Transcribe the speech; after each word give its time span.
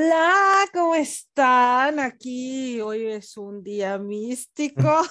Hola, 0.00 0.64
¿cómo 0.72 0.94
están? 0.94 1.98
Aquí 1.98 2.80
hoy 2.80 3.06
es 3.06 3.36
un 3.36 3.64
día 3.64 3.98
místico. 3.98 5.02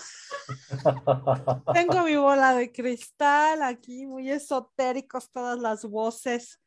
Tengo 1.73 2.03
mi 2.03 2.15
bola 2.15 2.55
de 2.55 2.71
cristal 2.71 3.63
aquí, 3.63 4.05
muy 4.05 4.31
esotéricos 4.31 5.29
todas 5.29 5.59
las 5.59 5.83
voces 5.83 6.61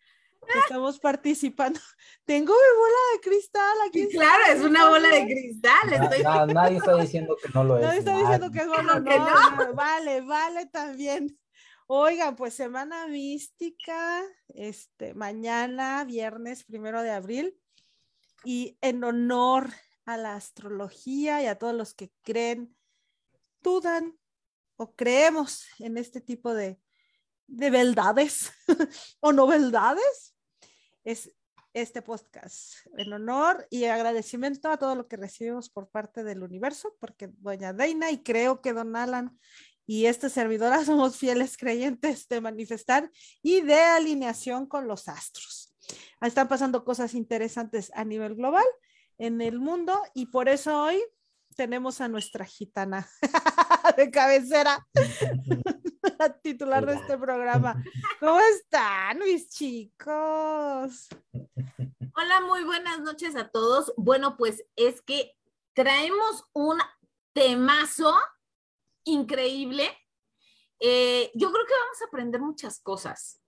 que 0.53 0.59
estamos 0.59 1.01
participando. 1.01 1.81
Tengo 2.27 2.53
mi 2.53 2.79
bola 2.79 2.99
de 3.15 3.21
cristal 3.21 3.77
aquí. 3.89 4.07
claro, 4.11 4.43
es 4.53 4.63
una 4.65 4.91
bola 4.91 5.09
de 5.09 5.25
cristal. 5.25 6.53
nadie 6.53 6.77
está 6.77 6.97
diciendo 6.97 7.39
que 7.43 7.49
no 7.55 7.65
lo 7.65 7.79
es. 7.79 7.85
Nadie 7.85 7.99
está 8.01 8.19
diciendo 8.19 8.51
que 8.51 8.67
no, 8.67 8.83
no. 8.83 9.75
Vale, 9.75 10.21
vale 10.21 10.67
también. 10.67 11.39
Oigan, 11.87 12.37
pues 12.37 12.53
semana 12.53 13.07
mística, 13.07 14.23
este, 14.49 15.15
mañana, 15.15 16.05
viernes 16.05 16.65
primero 16.65 17.03
de 17.03 17.13
abril, 17.13 17.57
y 18.45 18.79
en 18.81 19.05
honor 19.05 19.71
a 20.05 20.17
la 20.17 20.35
astrología 20.35 21.43
y 21.43 21.47
a 21.47 21.59
todos 21.59 21.75
los 21.75 21.95
que 21.95 22.13
creen, 22.23 22.77
dudan 23.63 24.19
o 24.77 24.95
creemos 24.95 25.67
en 25.79 25.99
este 25.99 26.21
tipo 26.21 26.55
de, 26.55 26.81
de 27.47 27.71
verdades 27.71 28.51
o 29.21 29.33
novedades, 29.33 30.35
es 31.05 31.33
este 31.73 32.03
podcast 32.03 32.75
en 32.97 33.13
honor 33.13 33.67
y 33.71 33.85
agradecimiento 33.85 34.71
a 34.71 34.77
todo 34.77 34.95
lo 34.95 35.07
que 35.07 35.17
recibimos 35.17 35.71
por 35.71 35.89
parte 35.89 36.25
del 36.25 36.43
universo, 36.43 36.97
porque 36.99 37.29
doña 37.39 37.73
Deina 37.73 38.11
y 38.11 38.23
creo 38.23 38.61
que 38.61 38.73
don 38.73 38.97
Alan 38.97 39.39
y 39.87 40.07
esta 40.07 40.29
servidora 40.29 40.85
somos 40.85 41.17
fieles 41.17 41.57
creyentes 41.57 42.29
de 42.29 42.41
manifestar 42.41 43.11
y 43.43 43.61
de 43.61 43.81
alineación 43.81 44.67
con 44.67 44.87
los 44.87 45.09
astros. 45.09 45.70
Están 46.21 46.49
pasando 46.49 46.85
cosas 46.85 47.15
interesantes 47.15 47.91
a 47.95 48.05
nivel 48.05 48.35
global 48.35 48.65
en 49.19 49.41
el 49.41 49.59
mundo 49.59 50.01
y 50.15 50.27
por 50.27 50.49
eso 50.49 50.83
hoy 50.83 51.03
tenemos 51.57 52.01
a 52.01 52.09
nuestra 52.09 52.45
gitana 52.45 53.09
de 53.97 54.11
cabecera, 54.11 54.87
la 56.19 56.33
titular 56.43 56.87
de 56.87 56.95
este 56.95 57.19
programa. 57.19 57.83
¿Cómo 58.19 58.41
están 58.41 59.19
mis 59.19 59.49
chicos? 59.51 61.09
Hola, 62.17 62.41
muy 62.47 62.65
buenas 62.65 63.01
noches 63.01 63.37
a 63.37 63.49
todos. 63.49 63.93
Bueno, 63.97 64.37
pues 64.37 64.65
es 64.77 65.03
que 65.03 65.33
traemos 65.75 66.45
un 66.53 66.79
temazo 67.33 68.15
increíble. 69.05 69.89
Eh, 70.79 71.31
yo 71.35 71.53
creo 71.53 71.67
que 71.67 71.73
vamos 71.73 72.03
a 72.03 72.07
aprender 72.07 72.41
muchas 72.41 72.81
cosas. 72.81 73.40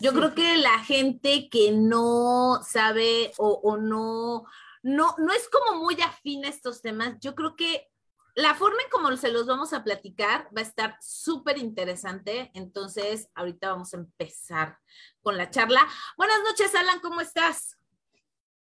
Yo 0.00 0.12
creo 0.12 0.32
que 0.32 0.56
la 0.58 0.78
gente 0.78 1.48
que 1.50 1.72
no 1.72 2.60
sabe 2.62 3.32
o, 3.36 3.76
no, 3.76 4.44
no, 4.82 5.14
no 5.18 5.32
es 5.32 5.48
como 5.48 5.82
muy 5.82 6.00
afín 6.00 6.44
a 6.44 6.48
estos 6.48 6.82
temas, 6.82 7.16
yo 7.20 7.34
creo 7.34 7.56
que 7.56 7.88
la 8.36 8.54
forma 8.54 8.80
en 8.80 8.90
cómo 8.90 9.16
se 9.16 9.32
los 9.32 9.48
vamos 9.48 9.72
a 9.72 9.82
platicar 9.82 10.48
va 10.56 10.60
a 10.60 10.62
estar 10.62 10.96
súper 11.00 11.58
interesante. 11.58 12.52
Entonces, 12.54 13.28
ahorita 13.34 13.72
vamos 13.72 13.92
a 13.92 13.96
empezar 13.96 14.78
con 15.20 15.36
la 15.36 15.50
charla. 15.50 15.80
Buenas 16.16 16.38
noches, 16.48 16.72
Alan, 16.76 17.00
¿cómo 17.00 17.20
estás? 17.20 17.76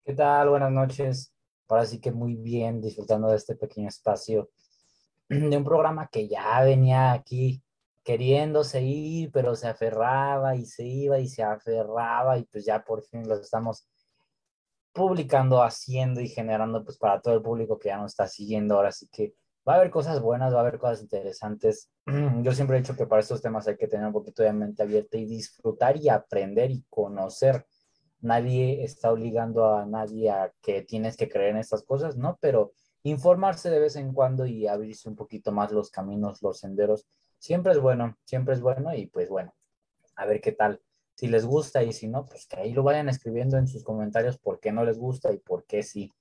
¿Qué 0.04 0.14
tal? 0.14 0.50
Buenas 0.50 0.72
noches. 0.72 1.34
Ahora 1.70 1.86
sí 1.86 2.02
que 2.02 2.12
muy 2.12 2.36
bien, 2.36 2.82
disfrutando 2.82 3.30
de 3.30 3.38
este 3.38 3.56
pequeño 3.56 3.88
espacio 3.88 4.52
de 5.30 5.56
un 5.56 5.64
programa 5.64 6.10
que 6.12 6.28
ya 6.28 6.62
venía 6.64 7.14
aquí 7.14 7.64
queriéndose 8.04 8.82
ir, 8.82 9.32
pero 9.32 9.56
se 9.56 9.68
aferraba 9.68 10.56
y 10.56 10.66
se 10.66 10.84
iba 10.84 11.20
y 11.20 11.28
se 11.28 11.44
aferraba 11.44 12.38
y 12.38 12.44
pues 12.46 12.66
ya 12.66 12.84
por 12.84 13.04
fin 13.04 13.28
lo 13.28 13.36
estamos 13.36 13.88
publicando, 14.94 15.64
haciendo 15.64 16.22
y 16.22 16.28
generando 16.28 16.84
pues 16.84 16.98
para 16.98 17.22
todo 17.22 17.36
el 17.36 17.42
público 17.42 17.80
que 17.80 17.90
ya 17.90 17.98
nos 17.98 18.12
está 18.12 18.28
siguiendo. 18.28 18.76
Ahora 18.76 18.92
sí 18.92 19.08
que 19.12 19.36
va 19.68 19.74
a 19.74 19.76
haber 19.78 19.92
cosas 19.92 20.22
buenas, 20.22 20.54
va 20.54 20.58
a 20.58 20.62
haber 20.62 20.80
cosas 20.80 21.02
interesantes. 21.02 21.90
Yo 22.44 22.52
siempre 22.54 22.78
he 22.78 22.82
dicho 22.82 22.96
que 22.96 23.06
para 23.06 23.22
estos 23.22 23.42
temas 23.42 23.67
hay 23.67 23.78
que 23.78 23.88
tener 23.88 24.06
un 24.08 24.14
poquito 24.14 24.44
de 24.44 24.54
mente 24.54 24.84
abierta 24.84 25.17
y 25.17 25.26
disfrutar 25.26 25.98
y 25.98 26.10
aprender 26.10 26.72
y 26.72 26.84
conocer. 26.90 27.66
Nadie 28.20 28.84
está 28.84 29.11
obligando 29.11 29.76
a 29.76 29.86
nadie 29.86 30.30
a 30.30 30.52
que 30.61 30.82
tienes 30.82 31.17
que 31.17 31.30
creer 31.30 31.52
en 31.52 31.58
estas 31.58 31.84
cosas, 31.84 32.17
¿no? 32.17 32.38
Pero 32.42 32.73
informarse 33.04 33.70
de 33.70 33.80
vez 33.80 33.95
en 33.95 34.14
cuando 34.14 34.45
y 34.45 34.67
abrirse 34.67 35.10
un 35.10 35.16
poquito 35.16 35.52
más 35.52 35.72
los 35.72 35.90
caminos, 35.90 36.42
los 36.44 36.60
senderos, 36.60 37.08
siempre 37.42 37.74
es 37.74 37.80
bueno, 37.80 38.18
siempre 38.24 38.54
es 38.54 38.62
bueno 38.62 38.94
y 38.94 39.08
pues 39.08 39.28
bueno, 39.28 39.54
a 40.16 40.26
ver 40.26 40.40
qué 40.40 40.52
tal. 40.52 40.80
Si 41.16 41.28
les 41.28 41.46
gusta 41.46 41.84
y 41.84 41.92
si 41.92 42.08
no, 42.08 42.26
pues 42.26 42.48
que 42.48 42.58
ahí 42.58 42.72
lo 42.72 42.84
vayan 42.84 43.10
escribiendo 43.10 43.58
en 43.58 43.68
sus 43.68 43.84
comentarios 43.84 44.38
por 44.38 44.60
qué 44.60 44.72
no 44.72 44.86
les 44.86 44.98
gusta 44.98 45.34
y 45.34 45.38
por 45.40 45.66
qué 45.66 45.84
sí. 45.84 46.14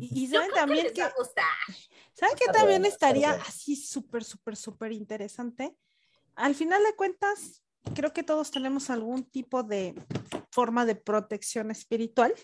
Y, 0.00 0.26
saben 0.26 0.50
también 0.52 0.92
que, 0.92 1.02
¿saben 2.14 2.36
que 2.36 2.52
también 2.52 2.84
estaría 2.84 3.30
así 3.32 3.76
súper, 3.76 4.24
súper, 4.24 4.56
súper 4.56 4.92
interesante? 4.92 5.76
Al 6.34 6.54
final 6.54 6.82
de 6.82 6.96
cuentas, 6.96 7.62
creo 7.94 8.12
que 8.12 8.22
todos 8.22 8.50
tenemos 8.50 8.90
algún 8.90 9.24
tipo 9.24 9.62
de 9.62 9.94
forma 10.50 10.84
de 10.84 10.96
protección 10.96 11.70
espiritual, 11.70 12.34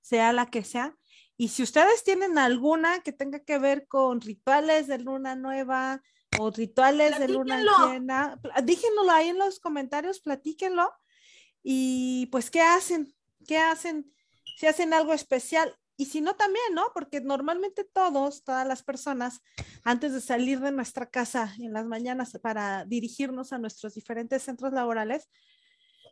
sea 0.00 0.32
la 0.32 0.46
que 0.46 0.62
sea, 0.62 0.94
y 1.36 1.48
si 1.48 1.62
ustedes 1.62 2.04
tienen 2.04 2.38
alguna 2.38 3.00
que 3.00 3.12
tenga 3.12 3.40
que 3.40 3.58
ver 3.58 3.86
con 3.88 4.20
rituales 4.20 4.86
de 4.86 4.98
luna 4.98 5.34
nueva 5.34 6.02
o 6.38 6.50
rituales 6.50 7.18
de 7.18 7.28
luna 7.28 7.62
llena, 7.62 8.40
díganlo 8.62 9.10
ahí 9.10 9.28
en 9.28 9.38
los 9.38 9.60
comentarios, 9.60 10.20
platíquenlo. 10.20 10.90
Y 11.62 12.26
pues, 12.26 12.50
¿qué 12.50 12.60
hacen? 12.60 13.14
¿Qué 13.46 13.58
hacen? 13.58 14.12
Si 14.56 14.66
hacen 14.66 14.92
algo 14.92 15.12
especial. 15.12 15.74
Y 15.96 16.06
si 16.06 16.20
no, 16.20 16.34
también, 16.34 16.74
¿no? 16.74 16.86
Porque 16.92 17.20
normalmente 17.20 17.84
todos, 17.84 18.42
todas 18.42 18.66
las 18.66 18.82
personas, 18.82 19.40
antes 19.84 20.12
de 20.12 20.20
salir 20.20 20.60
de 20.60 20.72
nuestra 20.72 21.06
casa 21.06 21.54
en 21.58 21.72
las 21.72 21.86
mañanas 21.86 22.36
para 22.42 22.84
dirigirnos 22.84 23.52
a 23.52 23.58
nuestros 23.58 23.94
diferentes 23.94 24.42
centros 24.42 24.72
laborales, 24.72 25.28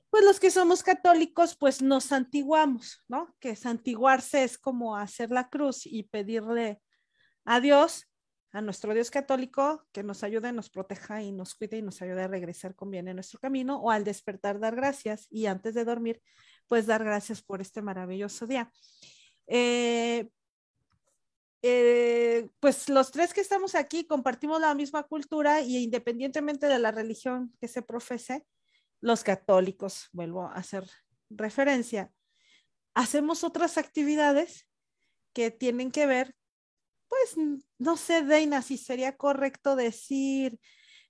pues 0.08 0.24
los 0.24 0.38
que 0.38 0.50
somos 0.50 0.82
católicos, 0.82 1.56
pues 1.56 1.82
nos 1.82 2.04
santiguamos, 2.04 3.00
¿no? 3.08 3.34
Que 3.40 3.56
santiguarse 3.56 4.44
es 4.44 4.58
como 4.58 4.96
hacer 4.96 5.30
la 5.30 5.48
cruz 5.48 5.86
y 5.86 6.04
pedirle 6.04 6.80
a 7.44 7.60
Dios, 7.60 8.06
a 8.52 8.60
nuestro 8.60 8.92
Dios 8.92 9.10
católico, 9.10 9.86
que 9.92 10.02
nos 10.02 10.22
ayude, 10.22 10.52
nos 10.52 10.68
proteja 10.68 11.22
y 11.22 11.32
nos 11.32 11.54
cuide 11.54 11.78
y 11.78 11.82
nos 11.82 12.02
ayude 12.02 12.22
a 12.22 12.28
regresar 12.28 12.74
con 12.74 12.90
bien 12.90 13.08
en 13.08 13.16
nuestro 13.16 13.40
camino, 13.40 13.80
o 13.80 13.90
al 13.90 14.04
despertar 14.04 14.60
dar 14.60 14.76
gracias 14.76 15.26
y 15.30 15.46
antes 15.46 15.74
de 15.74 15.84
dormir, 15.84 16.22
pues 16.66 16.86
dar 16.86 17.02
gracias 17.02 17.42
por 17.42 17.62
este 17.62 17.80
maravilloso 17.80 18.46
día. 18.46 18.70
Eh, 19.46 20.28
eh, 21.62 22.48
pues 22.60 22.88
los 22.88 23.10
tres 23.10 23.32
que 23.32 23.40
estamos 23.40 23.74
aquí 23.74 24.04
compartimos 24.04 24.60
la 24.60 24.74
misma 24.74 25.04
cultura 25.04 25.60
y 25.60 25.78
independientemente 25.78 26.66
de 26.66 26.78
la 26.78 26.90
religión 26.90 27.54
que 27.60 27.68
se 27.68 27.82
profese, 27.82 28.44
los 29.00 29.24
católicos, 29.24 30.08
vuelvo 30.12 30.42
a 30.42 30.54
hacer 30.54 30.84
referencia, 31.30 32.12
hacemos 32.94 33.44
otras 33.44 33.78
actividades 33.78 34.68
que 35.32 35.50
tienen 35.50 35.90
que 35.90 36.06
ver, 36.06 36.34
pues, 37.12 37.36
no 37.76 37.98
sé, 37.98 38.22
Deina, 38.22 38.62
si 38.62 38.78
sería 38.78 39.18
correcto 39.18 39.76
decir 39.76 40.58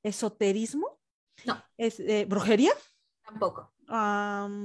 esoterismo. 0.03 0.99
No. 1.45 1.65
¿Es, 1.77 2.01
eh, 2.01 2.25
¿Brujería? 2.29 2.73
Tampoco. 3.25 3.73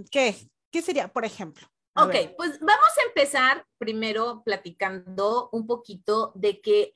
¿Qué? 0.09 0.35
¿Qué 0.71 0.81
sería, 0.81 1.13
por 1.13 1.25
ejemplo? 1.25 1.67
ok, 1.95 2.15
pues 2.37 2.59
vamos 2.59 2.97
a 2.97 3.07
empezar 3.07 3.65
primero 3.77 4.41
platicando 4.43 5.49
un 5.51 5.67
poquito 5.67 6.31
de 6.33 6.59
que 6.59 6.93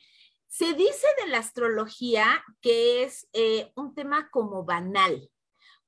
se 0.47 0.73
dice 0.73 1.07
de 1.23 1.29
la 1.29 1.37
astrología 1.37 2.43
que 2.61 3.03
es 3.03 3.27
eh, 3.33 3.71
un 3.75 3.93
tema 3.93 4.29
como 4.31 4.63
banal, 4.63 5.29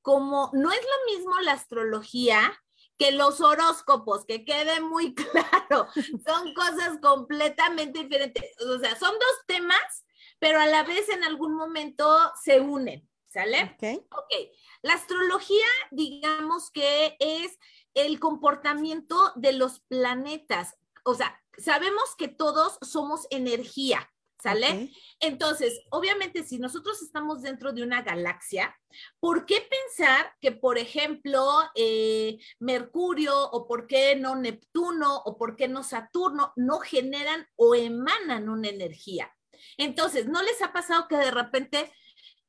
como 0.03 0.51
no 0.53 0.71
es 0.71 0.81
lo 0.81 1.15
mismo 1.15 1.39
la 1.41 1.53
astrología 1.53 2.53
que 2.97 3.11
los 3.11 3.41
horóscopos, 3.41 4.25
que 4.25 4.45
quede 4.45 4.79
muy 4.81 5.13
claro, 5.15 5.87
son 6.25 6.53
cosas 6.53 6.99
completamente 7.01 7.99
diferentes. 7.99 8.43
O 8.61 8.79
sea, 8.79 8.97
son 8.97 9.13
dos 9.13 9.45
temas, 9.47 10.05
pero 10.39 10.59
a 10.59 10.65
la 10.65 10.83
vez 10.83 11.09
en 11.09 11.23
algún 11.23 11.55
momento 11.55 12.17
se 12.43 12.59
unen, 12.59 13.07
¿sale? 13.27 13.75
Ok. 13.75 14.05
Ok. 14.11 14.33
La 14.81 14.93
astrología, 14.93 15.65
digamos 15.91 16.69
que 16.71 17.15
es 17.19 17.57
el 17.93 18.19
comportamiento 18.19 19.31
de 19.35 19.53
los 19.53 19.79
planetas. 19.81 20.77
O 21.05 21.15
sea, 21.15 21.41
sabemos 21.57 22.15
que 22.17 22.27
todos 22.27 22.77
somos 22.81 23.27
energía, 23.29 24.12
¿Sale? 24.43 24.91
Entonces, 25.21 25.79
obviamente, 25.89 26.43
si 26.43 26.59
nosotros 26.59 27.01
estamos 27.01 27.41
dentro 27.43 27.71
de 27.71 27.81
una 27.81 28.01
galaxia, 28.01 28.77
¿por 29.21 29.45
qué 29.45 29.61
pensar 29.61 30.33
que, 30.41 30.51
por 30.51 30.77
ejemplo, 30.77 31.61
eh, 31.75 32.37
Mercurio 32.59 33.41
o 33.51 33.65
por 33.65 33.87
qué 33.87 34.17
no 34.17 34.35
Neptuno 34.35 35.15
o 35.15 35.37
por 35.37 35.55
qué 35.55 35.69
no 35.69 35.81
Saturno 35.81 36.51
no 36.57 36.79
generan 36.79 37.47
o 37.55 37.73
emanan 37.73 38.49
una 38.49 38.67
energía? 38.67 39.33
Entonces, 39.77 40.27
¿no 40.27 40.43
les 40.43 40.61
ha 40.61 40.73
pasado 40.73 41.07
que 41.07 41.15
de 41.15 41.31
repente 41.31 41.93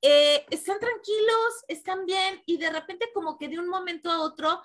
eh, 0.03 0.45
están 0.51 0.81
tranquilos, 0.81 1.65
están 1.69 2.07
bien 2.07 2.43
y 2.45 2.57
de 2.57 2.71
repente 2.71 3.09
como 3.15 3.39
que 3.39 3.47
de 3.47 3.61
un 3.61 3.69
momento 3.69 4.11
a 4.11 4.21
otro 4.21 4.63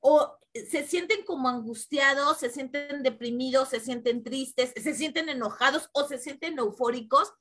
o 0.00 0.36
se 0.54 0.86
sienten 0.86 1.24
como 1.24 1.48
angustiados, 1.48 2.38
se 2.38 2.50
sienten 2.50 3.02
deprimidos, 3.02 3.68
se 3.70 3.80
sienten 3.80 4.22
tristes, 4.22 4.72
se 4.74 4.94
sienten 4.94 5.28
enojados 5.28 5.90
o 5.92 6.04
se 6.04 6.18
sienten 6.18 6.58
eufóricos. 6.58 7.32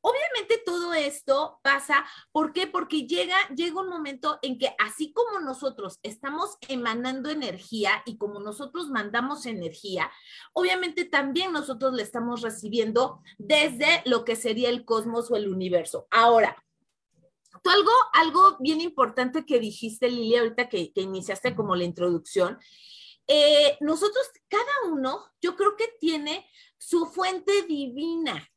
Obviamente 0.00 0.62
todo 0.64 0.94
esto 0.94 1.58
pasa, 1.62 2.06
¿por 2.30 2.52
qué? 2.52 2.68
Porque 2.68 3.06
llega, 3.06 3.36
llega 3.54 3.80
un 3.80 3.88
momento 3.88 4.38
en 4.42 4.56
que 4.56 4.74
así 4.78 5.12
como 5.12 5.40
nosotros 5.40 5.98
estamos 6.04 6.56
emanando 6.68 7.30
energía 7.30 8.02
y 8.06 8.16
como 8.16 8.38
nosotros 8.38 8.90
mandamos 8.90 9.44
energía, 9.44 10.10
obviamente 10.52 11.04
también 11.04 11.52
nosotros 11.52 11.94
le 11.94 12.04
estamos 12.04 12.42
recibiendo 12.42 13.20
desde 13.38 14.02
lo 14.04 14.24
que 14.24 14.36
sería 14.36 14.68
el 14.68 14.84
cosmos 14.84 15.30
o 15.32 15.36
el 15.36 15.48
universo. 15.48 16.06
Ahora, 16.10 16.56
tú 17.62 17.70
algo, 17.70 17.90
algo 18.12 18.56
bien 18.60 18.80
importante 18.80 19.44
que 19.44 19.58
dijiste, 19.58 20.08
Lilia, 20.08 20.40
ahorita 20.40 20.68
que, 20.68 20.92
iniciaste 20.94 21.54
como 21.54 21.74
la 21.76 21.84
introducción, 21.84 22.58
eh, 23.26 23.76
nosotros, 23.80 24.26
cada 24.48 24.92
uno, 24.92 25.24
yo 25.40 25.56
creo 25.56 25.76
que 25.76 25.88
tiene 26.00 26.48
su 26.78 27.06
fuente 27.06 27.62
divina. 27.62 28.48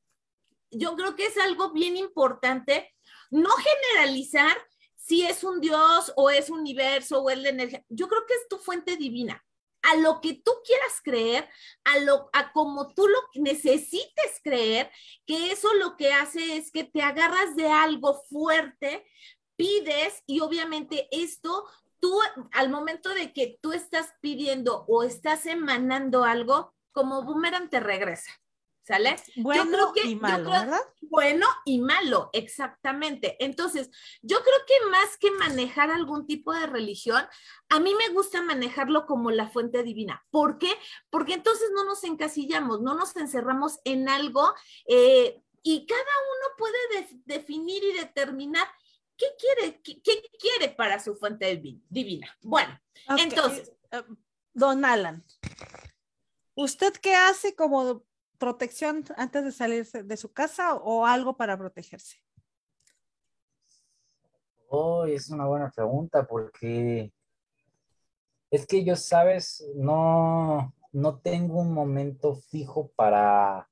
Yo 0.70 0.96
creo 0.96 1.16
que 1.16 1.26
es 1.26 1.38
algo 1.38 1.72
bien 1.72 1.98
importante, 1.98 2.94
no 3.30 3.50
generalizar 3.50 4.56
si 4.96 5.24
es 5.24 5.44
un 5.44 5.60
Dios 5.60 6.14
o 6.16 6.30
es 6.30 6.50
universo 6.50 7.22
o 7.22 7.30
es 7.30 7.40
la 7.40 7.50
energía. 7.50 7.84
Yo 7.90 8.08
creo 8.08 8.26
que 8.26 8.34
es 8.34 8.48
tu 8.48 8.58
fuente 8.58 8.96
divina 8.96 9.44
a 9.84 9.96
lo 9.98 10.22
que 10.22 10.36
tú 10.36 10.52
quieras 10.66 11.02
creer, 11.04 11.50
a 11.84 12.00
lo 12.00 12.30
a 12.34 12.52
como 12.52 12.94
tú 12.94 13.08
lo 13.08 13.20
necesites 13.36 14.40
creer, 14.44 14.92
que 15.26 15.52
eso 15.52 15.74
lo 15.76 15.98
que 15.98 16.14
hace 16.14 16.58
es 16.58 16.72
que 16.72 16.84
te 16.84 17.02
agarras 17.02 17.56
de 17.56 17.68
algo 17.68 18.22
fuerte, 18.30 19.06
pides 19.56 20.24
y 20.26 20.40
obviamente 20.40 21.08
esto 21.12 21.66
tú 22.00 22.20
al 22.52 22.70
momento 22.70 23.10
de 23.10 23.32
que 23.32 23.60
tú 23.62 23.74
estás 23.74 24.14
pidiendo 24.22 24.86
o 24.88 25.04
estás 25.04 25.46
emanando 25.46 26.24
algo, 26.24 26.74
como 26.92 27.24
boomerang 27.24 27.70
te 27.70 27.80
regresa. 27.80 28.32
¿Sale? 28.92 29.16
Bueno 29.38 29.94
y 30.04 30.16
malo, 30.16 30.50
¿verdad? 30.50 30.82
Bueno 31.00 31.46
y 31.64 31.80
malo, 31.80 32.30
exactamente. 32.34 33.38
Entonces, 33.40 33.90
yo 34.22 34.38
creo 34.44 34.58
que 34.68 34.90
más 34.90 35.16
que 35.18 35.32
manejar 35.32 35.92
algún 35.92 36.28
tipo 36.28 36.54
de 36.54 36.68
religión, 36.68 37.26
a 37.70 37.80
mí 37.80 37.96
me 37.96 38.10
gusta 38.10 38.42
manejarlo 38.42 39.06
como 39.06 39.32
la 39.32 39.48
fuente 39.48 39.82
divina. 39.84 40.26
¿Por 40.30 40.58
qué? 40.58 40.74
Porque 41.10 41.36
entonces 41.36 41.70
no 41.74 41.86
nos 41.86 42.04
encasillamos, 42.04 42.82
no 42.82 42.94
nos 42.94 43.16
encerramos 43.16 43.80
en 43.86 44.10
algo 44.10 44.54
eh, 44.86 45.42
y 45.64 45.86
cada 45.86 46.02
uno 46.02 46.56
puede 46.58 47.22
definir 47.24 47.82
y 47.86 47.94
determinar 47.94 48.68
qué 49.16 49.28
quiere, 49.40 49.82
qué, 49.82 50.02
quiere 50.38 50.76
para 50.76 51.00
su 51.00 51.16
fuente 51.16 51.62
divina. 51.88 52.28
Bueno, 52.42 52.78
entonces. 53.08 53.72
Eh, 53.92 54.04
don 54.54 54.84
Alan, 54.84 55.24
¿usted 56.56 56.92
qué 56.96 57.16
hace 57.16 57.56
como 57.56 58.04
protección 58.42 59.06
antes 59.18 59.44
de 59.46 59.52
salir 59.52 59.88
de 59.88 60.18
su 60.18 60.34
casa 60.34 60.74
o 60.74 61.06
algo 61.06 61.38
para 61.38 61.56
protegerse? 61.56 62.18
Oh, 64.68 65.06
es 65.06 65.30
una 65.30 65.46
buena 65.46 65.70
pregunta 65.70 66.26
porque 66.26 67.14
es 68.50 68.66
que 68.66 68.84
yo, 68.84 68.96
sabes, 68.96 69.64
no, 69.76 70.74
no 70.92 71.20
tengo 71.20 71.60
un 71.60 71.72
momento 71.72 72.36
fijo 72.36 72.90
para 72.96 73.70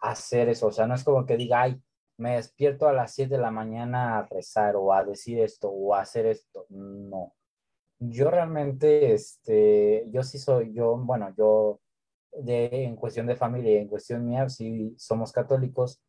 hacer 0.00 0.50
eso. 0.50 0.66
O 0.66 0.72
sea, 0.72 0.86
no 0.86 0.94
es 0.94 1.02
como 1.02 1.24
que 1.24 1.38
diga, 1.38 1.62
ay, 1.62 1.82
me 2.18 2.36
despierto 2.36 2.86
a 2.86 2.92
las 2.92 3.14
7 3.14 3.36
de 3.36 3.40
la 3.40 3.50
mañana 3.50 4.18
a 4.18 4.26
rezar 4.26 4.76
o 4.76 4.92
a 4.92 5.02
decir 5.02 5.40
esto 5.40 5.70
o 5.70 5.94
a 5.94 6.02
hacer 6.02 6.26
esto. 6.26 6.66
No. 6.68 7.34
Yo 7.98 8.30
realmente, 8.30 9.14
este, 9.14 10.04
yo 10.10 10.22
sí 10.22 10.38
soy, 10.38 10.74
yo, 10.74 10.96
bueno, 10.98 11.32
yo 11.38 11.80
de, 12.36 12.84
en 12.84 12.96
cuestión 12.96 13.26
de 13.26 13.36
familia 13.36 13.72
y 13.72 13.76
en 13.78 13.88
cuestión 13.88 14.26
mía, 14.26 14.48
sí 14.48 14.94
somos 14.98 15.32
católicos, 15.32 16.00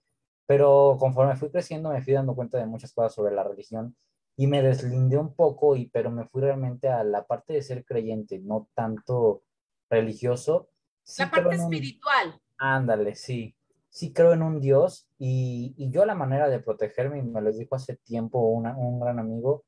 pero 0.47 0.97
conforme 0.99 1.35
fui 1.35 1.49
creciendo 1.49 1.89
me 1.89 2.01
fui 2.01 2.13
dando 2.13 2.35
cuenta 2.35 2.57
de 2.57 2.65
muchas 2.65 2.93
cosas 2.93 3.13
sobre 3.13 3.33
la 3.33 3.43
religión 3.43 3.95
y 4.37 4.47
me 4.47 4.61
deslindé 4.61 5.17
un 5.17 5.33
poco, 5.33 5.75
y, 5.75 5.87
pero 5.87 6.11
me 6.11 6.25
fui 6.25 6.41
realmente 6.41 6.89
a 6.89 7.03
la 7.03 7.25
parte 7.25 7.53
de 7.53 7.61
ser 7.61 7.85
creyente, 7.85 8.39
no 8.39 8.67
tanto 8.73 9.43
religioso. 9.89 10.69
la 11.17 11.31
parte 11.31 11.55
espiritual. 11.55 12.41
Ándale, 12.57 13.15
sí. 13.15 13.55
Sí 13.89 14.11
creo 14.11 14.33
en 14.33 14.41
un 14.41 14.59
Dios 14.59 15.07
y, 15.17 15.73
y, 15.77 15.89
yo 15.89 16.05
la 16.05 16.15
manera 16.15 16.49
de 16.49 16.59
protegerme, 16.59 17.19
y 17.19 17.21
me 17.21 17.41
lo 17.41 17.53
dijo 17.53 17.75
hace 17.75 17.95
tiempo 17.95 18.39
una, 18.39 18.75
un 18.75 18.99
gran 18.99 19.19
amigo, 19.19 19.63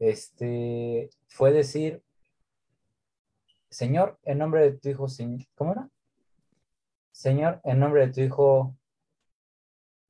este, 0.00 1.10
fue 1.28 1.52
decir, 1.52 2.02
Señor, 3.70 4.18
en 4.24 4.38
nombre 4.38 4.62
de 4.62 4.78
tu 4.78 4.88
Hijo, 4.88 5.06
¿cómo 5.54 5.72
era? 5.72 5.88
Señor, 7.12 7.60
en 7.64 7.78
nombre 7.78 8.06
de 8.06 8.12
tu 8.12 8.20
Hijo 8.20 8.76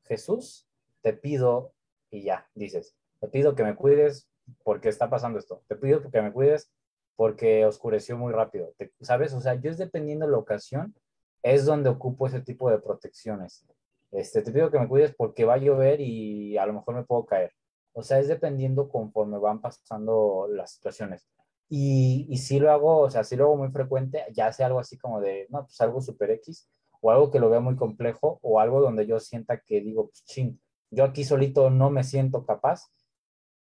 Jesús, 0.05 0.67
te 1.03 1.13
pido, 1.13 1.75
y 2.11 2.23
ya, 2.23 2.49
dices, 2.55 2.97
te 3.21 3.29
pido 3.29 3.55
que 3.55 3.63
me 3.63 3.77
cuides 3.77 4.29
porque 4.65 4.89
está 4.89 5.11
pasando 5.11 5.39
esto, 5.39 5.63
te 5.69 5.77
pido 5.77 6.11
que 6.11 6.23
me 6.23 6.33
cuides 6.33 6.73
porque 7.17 7.67
oscureció 7.67 8.17
muy 8.17 8.33
rápido, 8.33 8.73
¿sabes? 9.03 9.35
O 9.35 9.41
sea, 9.43 9.55
yo 9.55 9.71
es 9.71 9.77
dependiendo 9.77 10.25
de 10.25 10.33
la 10.33 10.39
ocasión, 10.39 10.95
es 11.43 11.67
donde 11.67 11.91
ocupo 11.91 12.27
ese 12.27 12.41
tipo 12.41 12.71
de 12.71 12.79
protecciones. 12.79 13.67
Este, 14.11 14.41
te 14.43 14.53
pido 14.53 14.71
que 14.71 14.79
me 14.79 14.89
cuides 14.89 15.15
porque 15.15 15.45
va 15.45 15.55
a 15.55 15.59
llover 15.59 16.01
y 16.01 16.57
a 16.57 16.65
lo 16.65 16.73
mejor 16.73 16.95
me 16.95 17.05
puedo 17.05 17.27
caer. 17.27 17.53
O 17.93 18.03
sea, 18.03 18.19
es 18.19 18.29
dependiendo 18.29 18.89
conforme 18.89 19.39
van 19.39 19.61
pasando 19.61 20.49
las 20.51 20.73
situaciones. 20.73 21.29
Y, 21.73 22.27
y 22.29 22.39
sí 22.39 22.59
lo 22.59 22.73
hago, 22.73 22.99
o 22.99 23.11
sea, 23.11 23.23
sí 23.25 23.37
lo 23.37 23.45
hago 23.45 23.57
muy 23.57 23.71
frecuente, 23.71 24.25
ya 24.33 24.53
sea 24.53 24.67
algo 24.67 24.81
así 24.81 24.99
como 24.99 25.21
de, 25.21 25.47
no, 25.51 25.63
pues 25.65 25.81
algo 25.81 26.03
super 26.03 26.31
X, 26.33 26.69
o 27.01 27.13
algo 27.13 27.31
que 27.31 27.39
lo 27.39 27.49
vea 27.49 27.61
muy 27.61 27.77
complejo, 27.77 28.41
o 28.43 28.59
algo 28.61 28.81
donde 28.81 29.07
yo 29.07 29.21
sienta 29.21 29.61
que 29.61 29.81
digo, 29.81 30.09
pues 30.09 30.25
ching, 30.25 30.61
yo 30.91 31.05
aquí 31.05 31.23
solito 31.25 31.71
no 31.71 31.91
me 31.91 32.03
siento 32.03 32.45
capaz, 32.45 32.91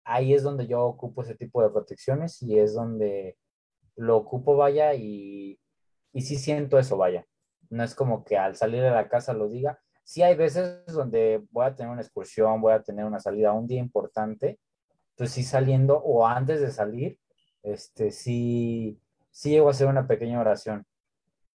ahí 0.05 0.35
es 0.35 0.43
donde 0.43 0.67
yo 0.67 0.85
ocupo 0.85 1.23
ese 1.23 1.37
tipo 1.37 1.63
de 1.63 1.71
protecciones 1.71 2.43
y 2.43 2.59
es 2.59 2.75
donde 2.75 3.39
lo 3.95 4.17
ocupo, 4.17 4.57
vaya, 4.57 4.95
y, 4.95 5.61
y 6.13 6.23
sí 6.23 6.37
siento 6.37 6.79
eso, 6.79 6.97
vaya. 6.97 7.27
No 7.69 7.85
es 7.85 7.95
como 7.95 8.25
que 8.25 8.37
al 8.37 8.57
salir 8.57 8.83
de 8.83 8.91
la 8.91 9.09
casa 9.09 9.33
lo 9.33 9.49
diga. 9.49 9.81
Sí 10.03 10.23
hay 10.23 10.35
veces 10.35 10.85
donde 10.87 11.45
voy 11.53 11.67
a 11.67 11.77
tener 11.77 11.93
una 11.93 12.03
excursión, 12.03 12.61
voy 12.61 12.73
a 12.73 12.83
tener 12.83 13.05
una 13.05 13.21
salida 13.21 13.53
un 13.53 13.69
día 13.69 13.79
importante, 13.79 14.59
pues 15.17 15.31
sí 15.31 15.45
saliendo 15.45 15.99
o 15.99 16.27
antes 16.27 16.61
de 16.61 16.73
salir, 16.73 17.19
este, 17.63 18.11
sí, 18.11 19.01
sí 19.31 19.51
llego 19.51 19.69
a 19.69 19.71
hacer 19.73 19.87
una 19.87 20.07
pequeña 20.07 20.41
oración 20.41 20.87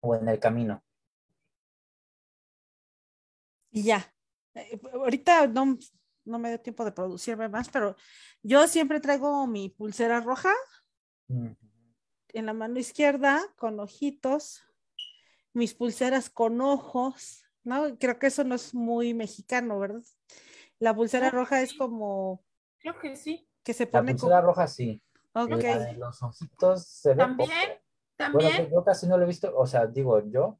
o 0.01 0.15
en 0.15 0.27
el 0.27 0.39
camino. 0.39 0.83
Y 3.71 3.83
ya. 3.83 4.13
Eh, 4.53 4.79
ahorita 4.93 5.47
no, 5.47 5.77
no 6.25 6.39
me 6.39 6.49
dio 6.49 6.59
tiempo 6.59 6.85
de 6.85 6.91
producirme 6.91 7.49
más, 7.49 7.69
pero 7.69 7.95
yo 8.41 8.67
siempre 8.67 8.99
traigo 8.99 9.47
mi 9.47 9.69
pulsera 9.69 10.19
roja 10.19 10.53
en 11.27 12.45
la 12.45 12.53
mano 12.53 12.79
izquierda 12.79 13.41
con 13.55 13.79
ojitos, 13.79 14.63
mis 15.53 15.73
pulseras 15.73 16.29
con 16.29 16.61
ojos, 16.61 17.45
¿no? 17.63 17.97
Creo 17.97 18.19
que 18.19 18.27
eso 18.27 18.43
no 18.43 18.55
es 18.55 18.73
muy 18.73 19.13
mexicano, 19.13 19.79
¿verdad? 19.79 20.03
La 20.79 20.93
pulsera 20.93 21.29
roja 21.29 21.61
es 21.61 21.73
como... 21.73 22.43
Creo 22.79 22.99
que 22.99 23.15
sí. 23.15 23.47
Que 23.63 23.73
se 23.73 23.87
pone... 23.87 24.11
La 24.11 24.17
pulsera 24.17 24.41
roja 24.41 24.67
sí. 24.67 25.01
Ok. 25.33 25.63
los 25.97 26.21
ojitos 26.21 26.85
se 26.85 27.09
ve 27.09 27.15
También, 27.15 27.49
también. 28.15 28.69
yo 28.71 28.83
casi 28.83 29.07
no 29.07 29.17
lo 29.17 29.23
he 29.23 29.27
visto, 29.27 29.51
o 29.55 29.65
sea, 29.65 29.87
digo 29.87 30.21
yo, 30.29 30.59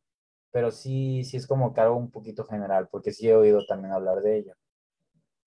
pero 0.51 0.71
sí, 0.71 1.23
sí 1.23 1.37
es 1.37 1.47
como 1.47 1.73
que 1.73 1.81
algo 1.81 1.95
un 1.95 2.11
poquito 2.11 2.45
general, 2.45 2.87
porque 2.89 3.11
sí 3.11 3.27
he 3.27 3.35
oído 3.35 3.65
también 3.65 3.93
hablar 3.93 4.21
de 4.21 4.37
ello. 4.37 4.55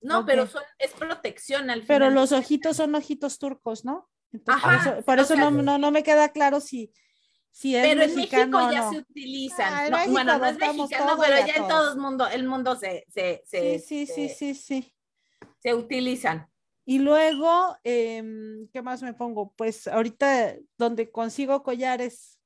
No, 0.00 0.24
pero 0.24 0.46
son, 0.46 0.62
es 0.78 0.92
protección 0.92 1.70
al 1.70 1.82
final. 1.82 1.86
Pero 1.86 2.10
los 2.10 2.32
ojitos 2.32 2.76
son 2.76 2.94
ojitos 2.94 3.38
turcos, 3.38 3.84
¿no? 3.84 4.08
Ajá, 4.46 5.02
por 5.02 5.18
eso, 5.18 5.34
no, 5.36 5.78
no, 5.78 5.90
me 5.90 6.02
queda 6.02 6.28
claro 6.30 6.60
si, 6.60 6.92
si 7.50 7.74
es 7.74 7.86
pero 7.86 8.00
mexicano 8.00 8.60
en 8.60 8.66
México 8.66 8.72
ya 8.72 8.90
se 8.90 8.98
utilizan. 8.98 9.92
Ah, 9.92 10.04
bueno, 10.08 10.38
no 10.38 10.46
es 10.46 10.58
mexicano, 10.58 11.16
pero 11.20 11.46
ya 11.46 11.54
en 11.54 11.68
todo 11.68 11.92
el 11.92 11.98
mundo, 11.98 12.28
el 12.28 12.46
mundo 12.46 12.76
se, 12.76 13.04
se, 13.08 13.42
se 13.46 13.78
sí, 13.78 14.06
sí, 14.06 14.28
sí, 14.28 14.28
sí, 14.28 14.54
sí. 14.54 14.94
Se 15.58 15.74
utilizan. 15.74 16.48
Y 16.88 17.00
luego, 17.00 17.76
em, 17.82 18.68
¿qué 18.68 18.80
más 18.80 19.02
me 19.02 19.12
pongo? 19.12 19.52
Pues 19.56 19.88
ahorita 19.88 20.54
donde 20.78 21.10
consigo 21.10 21.64
collares 21.64 22.40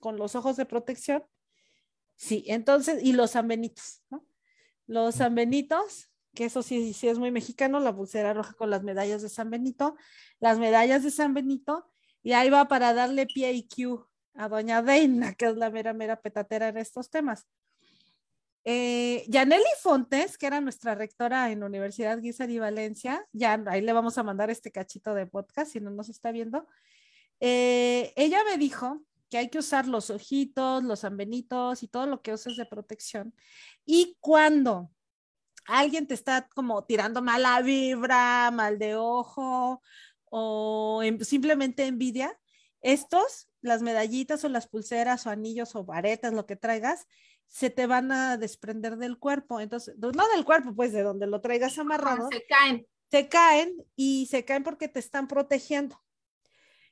con 0.00 0.18
los 0.18 0.34
ojos 0.34 0.56
de 0.56 0.66
protección. 0.66 1.24
Sí, 2.14 2.44
entonces, 2.46 3.02
y 3.02 3.14
los 3.14 3.32
sanbenitos, 3.32 4.02
¿no? 4.10 4.26
Los 4.86 5.14
sanbenitos, 5.16 6.10
que 6.34 6.44
eso 6.44 6.62
sí, 6.62 6.92
sí 6.92 7.08
es 7.08 7.18
muy 7.18 7.30
mexicano, 7.30 7.80
la 7.80 7.96
pulsera 7.96 8.34
roja 8.34 8.52
con 8.52 8.68
las 8.68 8.82
medallas 8.82 9.22
de 9.22 9.30
San 9.30 9.50
Benito, 9.50 9.96
las 10.40 10.58
medallas 10.58 11.02
de 11.02 11.10
San 11.10 11.32
Benito, 11.32 11.90
y 12.22 12.32
ahí 12.32 12.50
va 12.50 12.68
para 12.68 12.92
darle 12.92 13.26
pie 13.26 13.52
y 13.52 13.66
cue 13.66 14.04
a 14.34 14.48
doña 14.48 14.82
Deina, 14.82 15.34
que 15.34 15.46
es 15.46 15.56
la 15.56 15.70
mera, 15.70 15.94
mera 15.94 16.20
petatera 16.20 16.68
en 16.68 16.76
estos 16.76 17.08
temas. 17.08 17.46
Eh, 18.64 19.24
Yaneli 19.28 19.62
Fontes, 19.82 20.38
que 20.38 20.46
era 20.46 20.60
nuestra 20.60 20.94
rectora 20.94 21.50
en 21.50 21.62
Universidad 21.62 22.18
Guizar 22.20 22.48
y 22.50 22.58
Valencia, 22.58 23.26
ya 23.32 23.62
ahí 23.66 23.82
le 23.82 23.92
vamos 23.92 24.16
a 24.16 24.22
mandar 24.22 24.50
este 24.50 24.72
cachito 24.72 25.14
de 25.14 25.26
podcast 25.26 25.72
si 25.72 25.80
no 25.80 25.90
nos 25.90 26.08
está 26.08 26.32
viendo. 26.32 26.66
eh, 27.40 28.12
ella 28.16 28.38
me 28.50 28.56
dijo 28.58 29.02
que 29.28 29.38
hay 29.38 29.50
que 29.50 29.58
usar 29.58 29.86
los 29.86 30.10
ojitos, 30.10 30.82
los 30.84 31.00
sanbenitos 31.00 31.82
y 31.82 31.88
todo 31.88 32.06
lo 32.06 32.22
que 32.22 32.32
uses 32.32 32.56
de 32.56 32.66
protección. 32.66 33.34
Y 33.84 34.16
cuando 34.20 34.90
alguien 35.66 36.06
te 36.06 36.14
está 36.14 36.48
como 36.54 36.84
tirando 36.84 37.22
mala 37.22 37.60
vibra, 37.62 38.50
mal 38.50 38.78
de 38.78 38.96
ojo 38.96 39.82
o 40.30 41.02
simplemente 41.20 41.86
envidia, 41.86 42.38
estos, 42.80 43.48
las 43.62 43.82
medallitas 43.82 44.44
o 44.44 44.48
las 44.48 44.68
pulseras 44.68 45.26
o 45.26 45.30
anillos 45.30 45.74
o 45.74 45.84
varetas, 45.84 46.32
lo 46.34 46.46
que 46.46 46.56
traigas, 46.56 47.06
se 47.46 47.70
te 47.70 47.86
van 47.86 48.10
a 48.12 48.36
desprender 48.36 48.96
del 48.96 49.18
cuerpo. 49.18 49.60
Entonces, 49.60 49.96
no 49.98 50.28
del 50.34 50.44
cuerpo, 50.44 50.74
pues 50.74 50.92
de 50.92 51.02
donde 51.02 51.26
lo 51.26 51.40
traigas 51.40 51.78
amarrado. 51.78 52.28
se 52.30 52.44
caen. 52.46 52.86
Se 53.10 53.28
caen 53.28 53.84
y 53.94 54.26
se 54.26 54.44
caen 54.44 54.64
porque 54.64 54.88
te 54.88 54.98
están 54.98 55.28
protegiendo. 55.28 56.00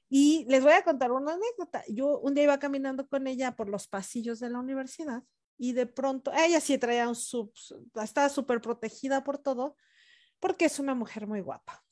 Y 0.09 0.45
les 0.49 0.63
voy 0.63 0.73
a 0.73 0.85
contar 0.85 1.11
una 1.11 1.33
anécdota. 1.33 1.83
Yo 1.89 2.19
un 2.21 2.35
día 2.35 2.45
iba 2.45 2.59
caminando 2.59 3.09
con 3.09 3.27
ella 3.27 3.57
por 3.57 3.69
los 3.69 3.89
pasillos 3.89 4.41
de 4.41 4.51
la 4.51 4.59
universidad 4.59 5.25
y 5.63 5.73
de 5.73 5.87
pronto, 5.87 6.33
ella 6.33 6.61
sí 6.61 6.77
traía 6.77 7.09
un 7.09 7.15
sub, 7.15 7.53
estaba 8.03 8.29
súper 8.29 8.61
protegida 8.61 9.23
por 9.23 9.39
todo, 9.39 9.77
porque 10.41 10.65
es 10.65 10.79
una 10.79 10.95
mujer 10.95 11.27
muy 11.27 11.41
guapa. 11.41 11.85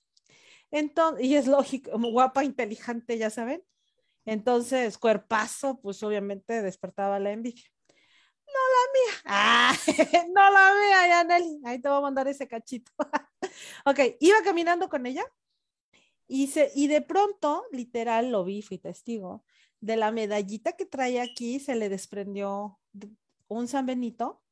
Entonces, 0.71 1.25
y 1.25 1.37
es 1.37 1.47
lógico, 1.47 1.91
guapa, 1.99 2.45
inteligente, 2.45 3.17
ya 3.17 3.31
saben. 3.31 3.63
Entonces, 4.25 4.99
cuerpazo, 4.99 5.81
pues 5.81 6.03
obviamente 6.03 6.63
despertaba 6.63 7.19
la 7.19 7.33
envidia. 7.33 7.65
No 8.53 8.63
la 8.75 8.83
mía. 8.95 9.23
Ah, 9.27 9.77
no 10.35 10.51
la 10.51 10.75
mía, 10.81 11.09
Yaneli. 11.09 11.61
Ahí 11.65 11.81
te 11.81 11.89
voy 11.89 11.99
a 11.99 12.03
mandar 12.03 12.29
ese 12.29 12.49
cachito. 12.49 12.91
ok, 13.85 13.99
iba 14.21 14.43
caminando 14.43 14.89
con 14.89 15.07
ella 15.07 15.25
y, 16.27 16.47
se, 16.47 16.71
y 16.75 16.87
de 16.87 17.03
pronto, 17.03 17.65
literal, 17.73 18.31
lo 18.31 18.45
vi, 18.45 18.63
fui 18.63 18.79
testigo, 18.79 19.45
de 19.81 19.97
la 19.97 20.13
medallita 20.13 20.73
que 20.73 20.87
trae 20.87 21.21
aquí 21.21 21.59
se 21.59 21.75
le 21.75 21.89
desprendió 21.89 22.79
un 23.49 23.67
San 23.67 23.87
Benito 23.87 24.43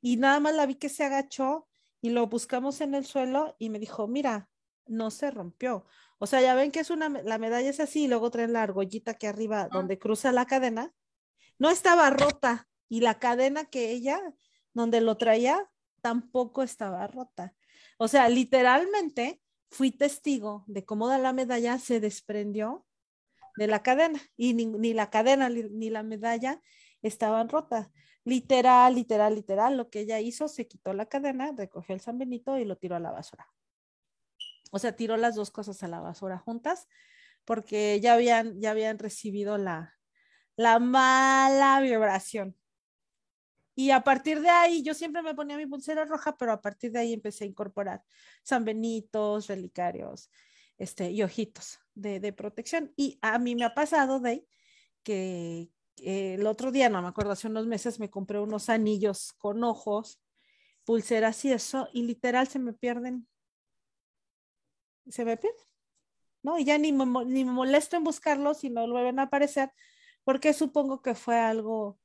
y 0.00 0.16
nada 0.16 0.40
más 0.40 0.54
la 0.54 0.66
vi 0.66 0.74
que 0.74 0.88
se 0.88 1.04
agachó 1.04 1.68
y 2.00 2.10
lo 2.10 2.26
buscamos 2.26 2.80
en 2.80 2.94
el 2.94 3.06
suelo 3.06 3.54
y 3.58 3.70
me 3.70 3.78
dijo, 3.78 4.08
mira, 4.08 4.48
no 4.86 5.10
se 5.10 5.30
rompió. 5.30 5.86
O 6.18 6.26
sea, 6.26 6.40
ya 6.40 6.54
ven 6.54 6.72
que 6.72 6.80
es 6.80 6.90
una, 6.90 7.08
la 7.08 7.38
medalla 7.38 7.70
es 7.70 7.80
así 7.80 8.04
y 8.04 8.08
luego 8.08 8.30
traen 8.30 8.52
la 8.52 8.62
argollita 8.62 9.14
que 9.14 9.28
arriba 9.28 9.68
donde 9.68 9.98
cruza 9.98 10.32
la 10.32 10.46
cadena. 10.46 10.92
No 11.58 11.70
estaba 11.70 12.10
rota 12.10 12.68
y 12.88 13.00
la 13.00 13.18
cadena 13.18 13.64
que 13.64 13.90
ella, 13.90 14.20
donde 14.72 15.00
lo 15.00 15.16
traía, 15.16 15.70
tampoco 16.00 16.62
estaba 16.62 17.06
rota. 17.06 17.54
O 17.98 18.08
sea, 18.08 18.28
literalmente 18.28 19.40
fui 19.70 19.90
testigo 19.90 20.64
de 20.66 20.84
cómo 20.84 21.08
la 21.08 21.32
medalla 21.32 21.78
se 21.78 22.00
desprendió 22.00 22.86
de 23.56 23.66
la 23.66 23.82
cadena 23.82 24.20
y 24.36 24.54
ni, 24.54 24.66
ni 24.66 24.92
la 24.94 25.10
cadena 25.10 25.48
ni 25.48 25.90
la 25.90 26.02
medalla 26.02 26.60
estaban 27.02 27.48
rotas. 27.48 27.88
Literal, 28.24 28.94
literal, 28.94 29.34
literal, 29.34 29.76
lo 29.76 29.88
que 29.88 30.00
ella 30.00 30.20
hizo, 30.20 30.48
se 30.48 30.66
quitó 30.66 30.92
la 30.92 31.06
cadena, 31.06 31.52
recogió 31.56 31.94
el 31.94 32.00
San 32.00 32.18
Benito 32.18 32.58
y 32.58 32.64
lo 32.64 32.76
tiró 32.76 32.96
a 32.96 33.00
la 33.00 33.12
basura. 33.12 33.48
O 34.72 34.78
sea, 34.78 34.96
tiró 34.96 35.16
las 35.16 35.36
dos 35.36 35.50
cosas 35.50 35.82
a 35.82 35.88
la 35.88 36.00
basura 36.00 36.38
juntas 36.38 36.88
porque 37.44 38.00
ya 38.00 38.14
habían, 38.14 38.60
ya 38.60 38.72
habían 38.72 38.98
recibido 38.98 39.58
la, 39.58 39.94
la 40.56 40.78
mala 40.78 41.80
vibración. 41.80 42.56
Y 43.78 43.90
a 43.90 44.00
partir 44.00 44.40
de 44.40 44.48
ahí, 44.48 44.82
yo 44.82 44.94
siempre 44.94 45.22
me 45.22 45.34
ponía 45.34 45.58
mi 45.58 45.66
pulsera 45.66 46.06
roja, 46.06 46.36
pero 46.38 46.50
a 46.50 46.62
partir 46.62 46.92
de 46.92 46.98
ahí 46.98 47.12
empecé 47.12 47.44
a 47.44 47.46
incorporar 47.46 48.02
San 48.42 48.64
Benitos, 48.64 49.48
relicarios, 49.48 50.30
este, 50.78 51.10
y 51.10 51.22
ojitos 51.22 51.78
de, 51.94 52.18
de 52.18 52.32
protección. 52.32 52.94
Y 52.96 53.18
a 53.20 53.38
mí 53.38 53.54
me 53.54 53.66
ha 53.66 53.74
pasado 53.74 54.18
de 54.18 54.46
que, 55.02 55.70
el 55.98 56.46
otro 56.46 56.72
día, 56.72 56.88
no 56.88 57.02
me 57.02 57.08
acuerdo, 57.08 57.32
hace 57.32 57.48
unos 57.48 57.66
meses 57.66 58.00
me 58.00 58.10
compré 58.10 58.40
unos 58.40 58.70
anillos 58.70 59.34
con 59.34 59.62
ojos, 59.62 60.20
pulseras 60.84 61.44
y 61.44 61.52
eso, 61.52 61.88
y 61.92 62.02
literal 62.02 62.48
se 62.48 62.58
me 62.58 62.72
pierden 62.72 63.28
se 65.08 65.24
me 65.24 65.36
pierde, 65.36 65.56
¿no? 66.42 66.58
Y 66.58 66.64
ya 66.64 66.78
ni 66.78 66.92
me, 66.92 67.04
ni 67.26 67.44
me 67.44 67.52
molesto 67.52 67.96
en 67.96 68.04
buscarlos 68.04 68.64
y 68.64 68.70
no 68.70 68.88
vuelven 68.88 69.18
a 69.18 69.24
aparecer, 69.24 69.70
porque 70.24 70.52
supongo 70.52 71.02
que 71.02 71.14
fue 71.14 71.38
algo 71.38 71.98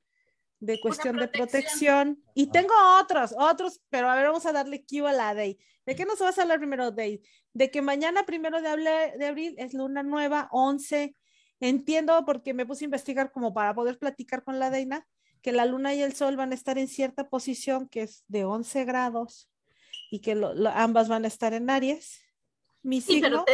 de 0.62 0.78
cuestión 0.80 1.16
de 1.16 1.26
protección. 1.26 2.22
Y 2.34 2.46
tengo 2.46 2.72
otros, 3.00 3.34
otros, 3.36 3.82
pero 3.90 4.08
a 4.08 4.14
ver, 4.14 4.26
vamos 4.26 4.46
a 4.46 4.52
darle 4.52 4.84
kibo 4.84 5.08
a 5.08 5.12
la 5.12 5.34
Day. 5.34 5.58
¿De 5.84 5.96
qué 5.96 6.04
nos 6.04 6.20
vas 6.20 6.38
a 6.38 6.42
hablar 6.42 6.60
primero, 6.60 6.92
Day? 6.92 7.20
De 7.52 7.70
que 7.72 7.82
mañana, 7.82 8.24
primero 8.24 8.62
de, 8.62 9.12
de 9.18 9.26
abril, 9.26 9.56
es 9.58 9.74
luna 9.74 10.04
nueva, 10.04 10.48
11. 10.52 11.16
Entiendo 11.58 12.24
porque 12.24 12.54
me 12.54 12.64
puse 12.64 12.84
a 12.84 12.86
investigar 12.86 13.32
como 13.32 13.52
para 13.52 13.74
poder 13.74 13.98
platicar 13.98 14.44
con 14.44 14.60
la 14.60 14.70
Deina, 14.70 15.04
que 15.42 15.50
la 15.50 15.66
luna 15.66 15.94
y 15.94 16.02
el 16.02 16.14
sol 16.14 16.36
van 16.36 16.52
a 16.52 16.54
estar 16.54 16.78
en 16.78 16.86
cierta 16.86 17.28
posición 17.28 17.88
que 17.88 18.02
es 18.02 18.24
de 18.28 18.44
11 18.44 18.84
grados 18.84 19.50
y 20.12 20.20
que 20.20 20.40
ambas 20.74 21.08
van 21.08 21.24
a 21.24 21.28
estar 21.28 21.54
en 21.54 21.70
Aries 21.70 22.20
mi 22.82 23.00
signo. 23.00 23.44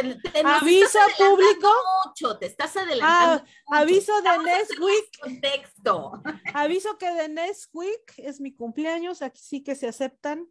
aviso 0.43 0.99
público. 1.17 1.69
Mucho, 2.05 2.37
te 2.37 2.47
estás 2.47 2.75
adelantando. 2.77 3.43
Ah, 3.67 3.79
aviso 3.79 4.21
de 4.21 4.37
next 4.39 4.79
week. 4.79 5.19
Contexto. 5.21 6.21
Aviso 6.53 6.97
que 6.97 7.11
de 7.11 7.29
next 7.29 7.69
week 7.73 8.13
es 8.17 8.39
mi 8.41 8.55
cumpleaños, 8.55 9.21
aquí 9.21 9.41
sí 9.41 9.63
que 9.63 9.75
se 9.75 9.87
aceptan 9.87 10.47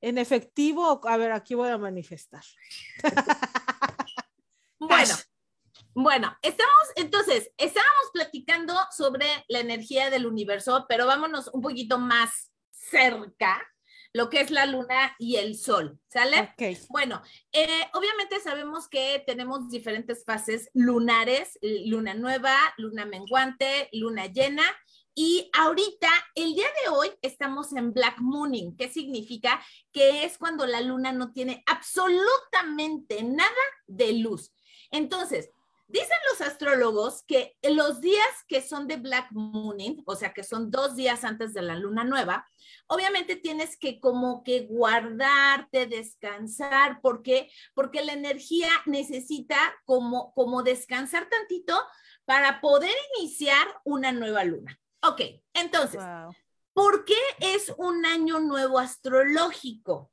en 0.00 0.18
efectivo. 0.18 1.00
A 1.04 1.16
ver, 1.16 1.32
aquí 1.32 1.54
voy 1.54 1.68
a 1.68 1.78
manifestar. 1.78 2.44
bueno. 4.78 5.14
Bueno, 5.98 6.36
estamos, 6.42 6.92
entonces, 6.96 7.50
estábamos 7.56 8.10
platicando 8.12 8.74
sobre 8.94 9.26
la 9.48 9.60
energía 9.60 10.10
del 10.10 10.26
universo, 10.26 10.84
pero 10.86 11.06
vámonos 11.06 11.48
un 11.54 11.62
poquito 11.62 11.98
más 11.98 12.52
cerca 12.70 13.66
lo 14.12 14.30
que 14.30 14.40
es 14.40 14.50
la 14.50 14.66
luna 14.66 15.14
y 15.18 15.36
el 15.36 15.56
sol, 15.56 15.98
¿sale? 16.08 16.54
Bueno, 16.88 17.22
eh, 17.52 17.84
obviamente 17.94 18.40
sabemos 18.40 18.88
que 18.88 19.22
tenemos 19.26 19.68
diferentes 19.70 20.24
fases 20.24 20.70
lunares, 20.74 21.58
luna 21.62 22.14
nueva, 22.14 22.56
luna 22.78 23.04
menguante, 23.04 23.88
luna 23.92 24.26
llena. 24.26 24.64
Y 25.14 25.50
ahorita, 25.54 26.08
el 26.34 26.54
día 26.54 26.66
de 26.84 26.90
hoy, 26.90 27.10
estamos 27.22 27.72
en 27.72 27.92
Black 27.94 28.18
Mooning, 28.20 28.76
que 28.76 28.90
significa 28.90 29.62
que 29.90 30.24
es 30.24 30.36
cuando 30.36 30.66
la 30.66 30.82
luna 30.82 31.10
no 31.12 31.32
tiene 31.32 31.62
absolutamente 31.66 33.22
nada 33.22 33.50
de 33.86 34.12
luz. 34.12 34.52
Entonces, 34.90 35.50
Dicen 35.88 36.16
los 36.32 36.40
astrólogos 36.40 37.22
que 37.28 37.56
los 37.62 38.00
días 38.00 38.26
que 38.48 38.60
son 38.60 38.88
de 38.88 38.96
Black 38.96 39.28
Mooning, 39.30 40.02
o 40.04 40.16
sea, 40.16 40.32
que 40.34 40.42
son 40.42 40.70
dos 40.70 40.96
días 40.96 41.22
antes 41.22 41.54
de 41.54 41.62
la 41.62 41.76
luna 41.76 42.02
nueva, 42.02 42.44
obviamente 42.88 43.36
tienes 43.36 43.78
que 43.78 44.00
como 44.00 44.42
que 44.42 44.66
guardarte, 44.66 45.86
descansar, 45.86 47.00
¿por 47.00 47.22
qué? 47.22 47.50
Porque 47.72 48.04
la 48.04 48.14
energía 48.14 48.68
necesita 48.86 49.56
como, 49.84 50.32
como 50.34 50.64
descansar 50.64 51.28
tantito 51.28 51.80
para 52.24 52.60
poder 52.60 52.94
iniciar 53.18 53.66
una 53.84 54.10
nueva 54.10 54.42
luna. 54.42 54.80
Ok, 55.02 55.20
entonces, 55.54 56.02
¿por 56.72 57.04
qué 57.04 57.18
es 57.38 57.72
un 57.78 58.04
año 58.04 58.40
nuevo 58.40 58.80
astrológico? 58.80 60.10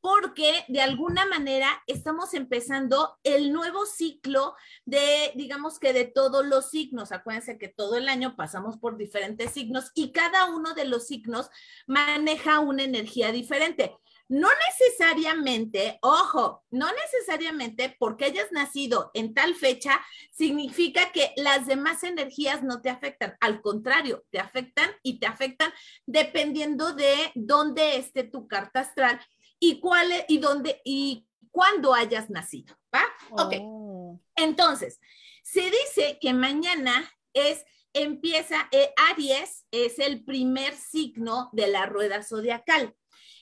Porque 0.00 0.64
de 0.68 0.80
alguna 0.80 1.26
manera 1.26 1.82
estamos 1.86 2.34
empezando 2.34 3.18
el 3.22 3.52
nuevo 3.52 3.86
ciclo 3.86 4.54
de, 4.84 5.32
digamos 5.34 5.78
que 5.78 5.92
de 5.92 6.04
todos 6.04 6.44
los 6.46 6.70
signos. 6.70 7.12
Acuérdense 7.12 7.58
que 7.58 7.68
todo 7.68 7.96
el 7.96 8.08
año 8.08 8.36
pasamos 8.36 8.78
por 8.78 8.96
diferentes 8.96 9.52
signos 9.52 9.90
y 9.94 10.12
cada 10.12 10.46
uno 10.46 10.74
de 10.74 10.86
los 10.86 11.06
signos 11.06 11.50
maneja 11.86 12.60
una 12.60 12.82
energía 12.82 13.32
diferente. 13.32 13.96
No 14.30 14.48
necesariamente, 14.68 15.98
ojo, 16.02 16.62
no 16.70 16.86
necesariamente 16.92 17.96
porque 17.98 18.26
hayas 18.26 18.52
nacido 18.52 19.10
en 19.12 19.34
tal 19.34 19.56
fecha 19.56 20.00
significa 20.30 21.10
que 21.10 21.32
las 21.36 21.66
demás 21.66 22.04
energías 22.04 22.62
no 22.62 22.80
te 22.80 22.90
afectan. 22.90 23.36
Al 23.40 23.60
contrario, 23.60 24.24
te 24.30 24.38
afectan 24.38 24.92
y 25.02 25.18
te 25.18 25.26
afectan 25.26 25.72
dependiendo 26.06 26.92
de 26.92 27.32
dónde 27.34 27.96
esté 27.96 28.22
tu 28.22 28.46
carta 28.46 28.80
astral 28.80 29.20
y 29.60 29.78
cuál 29.78 30.08
y 30.26 30.38
dónde 30.38 30.80
y 30.84 31.28
cuándo 31.52 31.94
hayas 31.94 32.30
nacido, 32.30 32.76
¿va? 32.94 33.04
Ok. 33.30 33.54
Oh. 33.60 34.20
Entonces, 34.34 34.98
se 35.44 35.70
dice 35.70 36.18
que 36.20 36.32
mañana 36.32 37.08
es 37.32 37.64
empieza 37.92 38.68
eh, 38.70 38.92
Aries 39.10 39.66
es 39.70 39.98
el 39.98 40.24
primer 40.24 40.74
signo 40.76 41.50
de 41.52 41.66
la 41.68 41.86
rueda 41.86 42.22
zodiacal. 42.22 42.94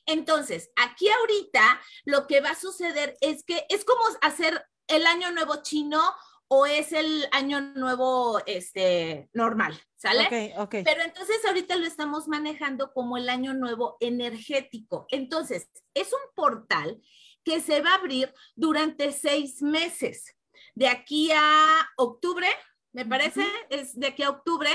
Entonces, 0.07 0.71
aquí 0.77 1.09
ahorita 1.09 1.81
lo 2.05 2.27
que 2.27 2.41
va 2.41 2.51
a 2.51 2.59
suceder 2.59 3.17
es 3.21 3.45
que 3.45 3.67
es 3.69 3.85
como 3.85 4.01
hacer 4.23 4.67
el 4.87 5.07
año 5.07 5.31
nuevo 5.33 5.63
chino 5.63 6.03
o 6.49 6.67
es 6.67 6.93
el 6.93 7.27
año 7.31 7.61
nuevo 7.61 8.41
este, 8.47 9.29
normal, 9.35 9.79
¿sale? 9.97 10.55
Ok, 10.55 10.61
ok. 10.61 10.75
Pero 10.85 11.03
entonces 11.03 11.45
ahorita 11.47 11.77
lo 11.77 11.87
estamos 11.87 12.27
manejando 12.27 12.93
como 12.93 13.19
el 13.19 13.29
año 13.29 13.53
nuevo 13.53 13.97
energético. 14.01 15.07
Entonces, 15.11 15.69
es 15.95 16.13
un 16.13 16.35
portal 16.35 17.01
que 17.45 17.61
se 17.61 17.81
va 17.83 17.93
a 17.93 17.97
abrir 17.97 18.33
durante 18.57 19.13
seis 19.13 19.63
meses. 19.63 20.35
de 20.75 20.89
aquí 20.89 21.31
a 21.35 21.89
octubre, 21.97 22.47
me 22.93 23.05
parece, 23.05 23.45
es 23.69 23.99
de 23.99 24.09
aquí 24.09 24.23
a 24.23 24.31
octubre, 24.31 24.71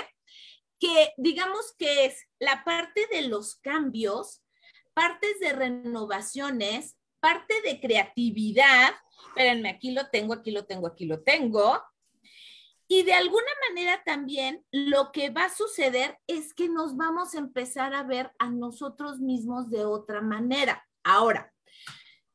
que 0.80 1.14
digamos 1.18 1.74
que 1.78 2.06
es 2.06 2.28
la 2.40 2.64
parte 2.64 3.08
de 3.12 3.24
los 3.24 3.56
cambios, 3.56 4.44
partes 4.94 5.40
de 5.40 5.54
renovaciones, 5.54 6.98
parte 7.20 7.62
de 7.62 7.80
creatividad. 7.80 8.94
Espérenme, 9.28 9.70
aquí 9.70 9.92
lo 9.92 10.10
tengo, 10.10 10.34
aquí 10.34 10.52
lo 10.52 10.66
tengo, 10.66 10.88
aquí 10.88 11.06
lo 11.06 11.22
tengo. 11.22 11.82
Y 12.88 13.04
de 13.04 13.14
alguna 13.14 13.52
manera 13.70 14.04
también 14.04 14.66
lo 14.72 15.12
que 15.12 15.30
va 15.30 15.46
a 15.46 15.54
suceder 15.54 16.20
es 16.28 16.54
que 16.54 16.70
nos 16.70 16.98
vamos 16.98 17.34
a 17.34 17.40
empezar 17.40 17.94
a 17.94 18.04
ver 18.04 18.32
a 18.40 18.50
nosotros 18.50 19.20
mismos 19.20 19.70
de 19.70 19.86
otra 19.86 20.22
manera. 20.22 20.86
Ahora, 21.04 21.53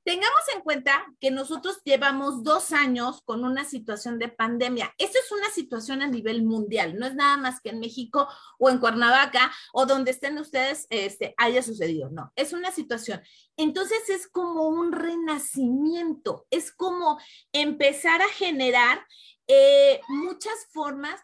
Tengamos 0.09 0.41
en 0.55 0.63
cuenta 0.63 1.05
que 1.21 1.31
nosotros 1.31 1.83
llevamos 1.85 2.43
dos 2.43 2.73
años 2.73 3.21
con 3.27 3.45
una 3.45 3.67
situación 3.67 4.19
de 4.19 4.29
pandemia. 4.29 4.95
Esto 4.97 5.19
es 5.23 5.31
una 5.33 5.51
situación 5.51 6.01
a 6.01 6.07
nivel 6.07 6.45
mundial, 6.45 6.99
no 6.99 7.05
es 7.05 7.15
nada 7.15 7.37
más 7.37 7.61
que 7.61 7.69
en 7.69 7.81
México 7.81 8.27
o 8.59 8.71
en 8.71 8.79
Cuernavaca 8.79 9.53
o 9.75 9.85
donde 9.85 10.13
estén 10.13 10.39
ustedes 10.39 10.87
este, 10.89 11.35
haya 11.37 11.63
sucedido, 11.63 12.09
no, 12.09 12.33
es 12.37 12.55
una 12.55 12.73
situación. 12.73 13.21
Entonces 13.59 14.09
es 14.09 14.27
como 14.27 14.67
un 14.69 14.93
renacimiento, 14.93 16.47
es 16.51 16.73
como 16.73 17.21
empezar 17.53 18.23
a 18.23 18.29
generar 18.29 19.07
eh, 19.47 20.01
muchas 20.09 20.69
formas 20.73 21.21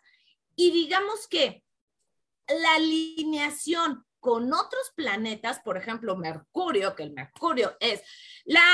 y 0.57 0.73
digamos 0.73 1.27
que 1.27 1.65
la 2.49 2.75
alineación 2.75 4.05
con 4.25 4.51
otros 4.55 4.91
planetas, 4.97 5.61
por 5.61 5.77
ejemplo, 5.77 6.17
Mercurio, 6.17 6.97
que 6.97 7.03
el 7.03 7.13
Mercurio 7.13 7.77
es 7.79 8.03
la, 8.47 8.65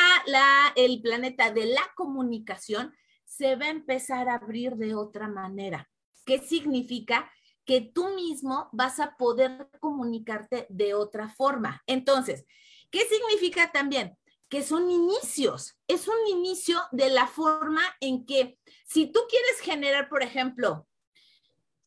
el 0.76 1.02
planeta 1.02 1.50
de 1.50 1.66
la 1.66 1.82
comunicación, 1.96 2.94
se 3.24 3.56
va 3.56 3.64
a 3.64 3.70
empezar 3.70 4.28
a 4.28 4.36
abrir 4.36 4.76
de 4.76 4.94
otra 4.94 5.26
manera. 5.26 5.90
¿Qué 6.24 6.38
significa? 6.38 7.28
Que 7.64 7.80
tú 7.80 8.14
mismo 8.14 8.68
vas 8.70 9.00
a 9.00 9.16
poder 9.16 9.68
comunicarte 9.80 10.68
de 10.68 10.94
otra 10.94 11.28
forma. 11.28 11.82
Entonces, 11.88 12.46
¿qué 12.92 13.00
significa 13.08 13.72
también? 13.72 14.16
Que 14.48 14.62
son 14.62 14.88
inicios, 14.88 15.76
es 15.88 16.06
un 16.06 16.28
inicio 16.28 16.80
de 16.92 17.10
la 17.10 17.26
forma 17.26 17.82
en 17.98 18.24
que 18.24 18.56
si 18.86 19.08
tú 19.10 19.18
quieres 19.28 19.58
generar, 19.62 20.08
por 20.08 20.22
ejemplo, 20.22 20.86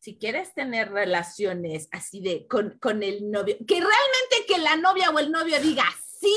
si 0.04 0.18
quieres 0.18 0.54
tener 0.54 0.92
relaciones 0.92 1.88
así 1.94 2.20
de 2.20 2.46
con, 2.46 2.78
con, 2.80 3.04
el 3.04 3.32
novio, 3.32 3.56
que 3.66 3.76
realmente 3.76 4.46
que 4.46 4.58
la 4.58 4.76
novia 4.76 5.10
o 5.12 5.18
el 5.18 5.32
novio 5.32 5.62
diga 5.62 5.86
sí, 6.20 6.36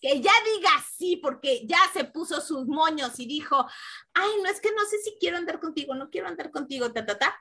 que 0.00 0.22
ya 0.22 0.32
diga 0.56 0.70
sí, 0.96 1.16
porque 1.16 1.66
ya 1.66 1.80
se 1.92 2.04
puso 2.04 2.40
sus 2.40 2.66
moños 2.66 3.20
y 3.20 3.26
dijo, 3.26 3.66
ay, 4.14 4.30
no 4.42 4.48
es 4.48 4.58
que 4.58 4.70
no 4.72 4.82
sé 4.88 4.96
si 5.04 5.18
quiero 5.20 5.36
andar 5.36 5.60
contigo, 5.60 5.94
no 5.94 6.08
quiero 6.08 6.28
andar 6.28 6.50
contigo, 6.50 6.94
ta, 6.94 7.04
ta, 7.04 7.18
ta. 7.18 7.38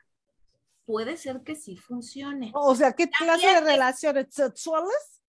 Puede 0.86 1.16
ser 1.16 1.44
que 1.46 1.56
sí 1.56 1.78
funcione. 1.78 2.52
O 2.54 2.76
sea, 2.76 2.92
¿qué 2.92 3.10
clase 3.10 3.48
de 3.48 3.62
relaciones 3.62 4.34
sexuales? 4.34 5.22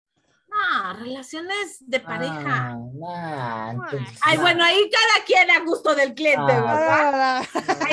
Ah, 0.52 0.96
relaciones 0.98 1.78
de 1.78 2.00
pareja. 2.00 2.76
Ay, 4.20 4.36
bueno, 4.38 4.64
ahí 4.64 4.90
cada 4.90 5.24
quien 5.24 5.48
a 5.52 5.60
gusto 5.60 5.94
del 5.94 6.12
cliente, 6.12 6.54
¿verdad? 6.54 7.43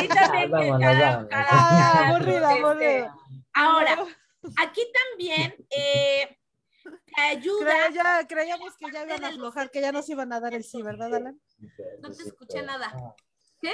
Ahí 0.02 0.08
también 0.52 0.54
aburrida, 2.04 3.16
Ahora, 3.54 4.06
aquí 4.58 4.82
también 4.94 5.56
eh, 5.70 6.38
te 7.16 7.22
ayuda. 7.22 8.26
creíamos 8.28 8.76
que 8.78 8.92
ya 8.92 9.06
iban 9.06 9.24
a 9.24 9.28
aflojar, 9.28 9.72
que 9.72 9.82
ya 9.82 9.92
nos 9.92 10.10
iban 10.10 10.32
a 10.34 10.40
dar 10.40 10.54
el 10.54 10.64
sí, 10.64 10.82
¿verdad, 10.82 11.14
Alan? 11.14 11.40
No 12.02 12.12
te 12.12 12.24
escuché 12.24 12.64
nada. 12.64 12.94
¿Qué? 13.60 13.74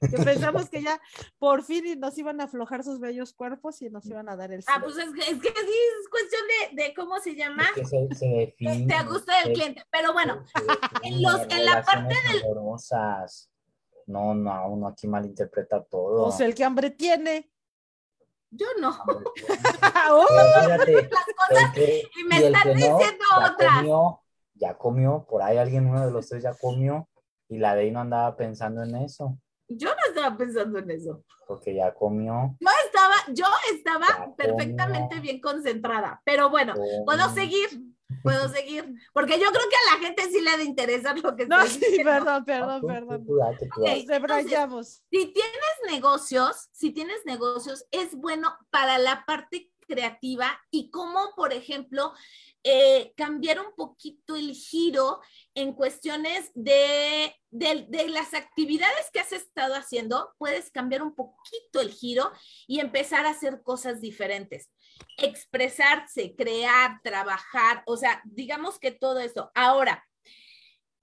que 0.00 0.16
pensamos 0.16 0.70
que 0.70 0.82
ya 0.82 1.00
por 1.38 1.62
fin 1.62 2.00
nos 2.00 2.16
iban 2.16 2.40
a 2.40 2.44
aflojar 2.44 2.82
sus 2.82 3.00
bellos 3.00 3.34
cuerpos 3.34 3.82
y 3.82 3.90
nos 3.90 4.06
iban 4.06 4.28
a 4.28 4.36
dar 4.36 4.50
el 4.52 4.64
Ah, 4.66 4.80
pues 4.82 4.96
es 4.96 5.12
que, 5.12 5.20
es, 5.20 5.40
que 5.40 5.48
es 5.48 6.08
cuestión 6.10 6.42
de, 6.72 6.82
de, 6.82 6.94
cómo 6.94 7.18
se 7.20 7.34
llama. 7.34 7.64
que 7.74 7.84
se, 7.84 8.08
se 8.14 8.26
define, 8.26 8.86
te 8.86 9.04
gusta 9.04 9.40
el 9.42 9.52
cliente. 9.52 9.84
Pero 9.90 10.12
bueno, 10.12 10.42
en, 11.02 11.22
los, 11.22 11.42
en 11.50 11.64
la 11.66 11.82
parte 11.82 12.14
del. 12.32 12.42
No, 14.10 14.34
no, 14.34 14.68
uno 14.68 14.88
aquí 14.88 15.06
malinterpreta 15.06 15.84
todo. 15.84 16.24
O 16.24 16.32
sea, 16.32 16.46
el 16.46 16.54
que 16.54 16.64
hambre 16.64 16.90
tiene. 16.90 17.50
Yo 18.50 18.66
no. 18.80 18.90
oh, 20.10 20.26
las 20.34 20.78
cosas 20.78 21.76
y 21.76 22.24
me 22.24 22.46
están 22.46 22.74
diciendo 22.74 23.24
otras. 23.52 23.84
ya 24.54 24.76
comió, 24.76 25.24
por 25.28 25.42
ahí 25.42 25.56
alguien, 25.56 25.86
uno 25.86 26.04
de 26.04 26.10
los 26.10 26.28
tres 26.28 26.42
ya 26.42 26.54
comió 26.54 27.08
y 27.48 27.58
la 27.58 27.76
de 27.76 27.82
ahí 27.82 27.90
no 27.92 28.00
andaba 28.00 28.36
pensando 28.36 28.82
en 28.82 28.96
eso. 28.96 29.38
Yo 29.68 29.88
no 29.88 30.00
estaba 30.08 30.36
pensando 30.36 30.80
en 30.80 30.90
eso. 30.90 31.22
Porque 31.46 31.74
ya 31.74 31.94
comió. 31.94 32.56
Yo 32.58 32.68
estaba, 32.86 33.14
yo 33.32 33.46
estaba 33.72 34.34
perfectamente 34.36 35.20
bien 35.20 35.40
concentrada. 35.40 36.20
Pero 36.24 36.50
bueno, 36.50 36.74
puedo 37.04 37.28
seguir, 37.30 37.68
puedo 38.22 38.48
seguir. 38.48 38.84
Porque 39.12 39.38
yo 39.38 39.50
creo 39.50 39.68
que 39.68 39.76
a 39.76 39.94
la 39.94 40.06
gente 40.06 40.30
sí 40.30 40.40
le 40.40 40.50
ha 40.50 40.56
de 40.56 40.64
interesar 40.64 41.18
lo 41.18 41.36
que 41.36 41.46
No, 41.46 41.66
sí, 41.66 42.00
perdón, 42.04 42.44
perdón, 42.44 42.82
perdón. 42.86 43.26
si 45.10 45.26
tienes 45.32 45.74
negocios, 45.90 46.68
si 46.72 46.90
tienes 46.90 47.24
negocios, 47.24 47.84
es 47.90 48.14
bueno 48.14 48.54
para 48.70 48.98
la 48.98 49.24
parte 49.26 49.70
creativa 49.86 50.58
y 50.70 50.90
como, 50.90 51.34
por 51.34 51.52
ejemplo, 51.52 52.12
eh, 52.62 53.12
cambiar 53.16 53.58
un 53.58 53.74
poquito 53.74 54.36
el 54.36 54.52
giro 54.52 55.20
en 55.54 55.72
cuestiones 55.72 56.50
de, 56.54 57.34
de, 57.50 58.08
las 58.08 58.34
actividades 58.34 59.10
que 59.12 59.20
has 59.20 59.32
estado 59.32 59.74
haciendo, 59.74 60.34
puedes 60.38 60.70
cambiar 60.70 61.02
un 61.02 61.14
poquito 61.14 61.80
el 61.80 61.90
giro 61.90 62.30
y 62.66 62.80
empezar 62.80 63.24
a 63.24 63.30
hacer 63.30 63.62
cosas 63.62 64.00
diferentes. 64.00 64.70
Expresarse, 65.16 66.34
crear, 66.36 67.00
trabajar, 67.02 67.82
o 67.86 67.96
sea, 67.96 68.20
digamos 68.24 68.78
que 68.78 68.90
todo 68.90 69.20
eso. 69.20 69.50
Ahora, 69.54 70.04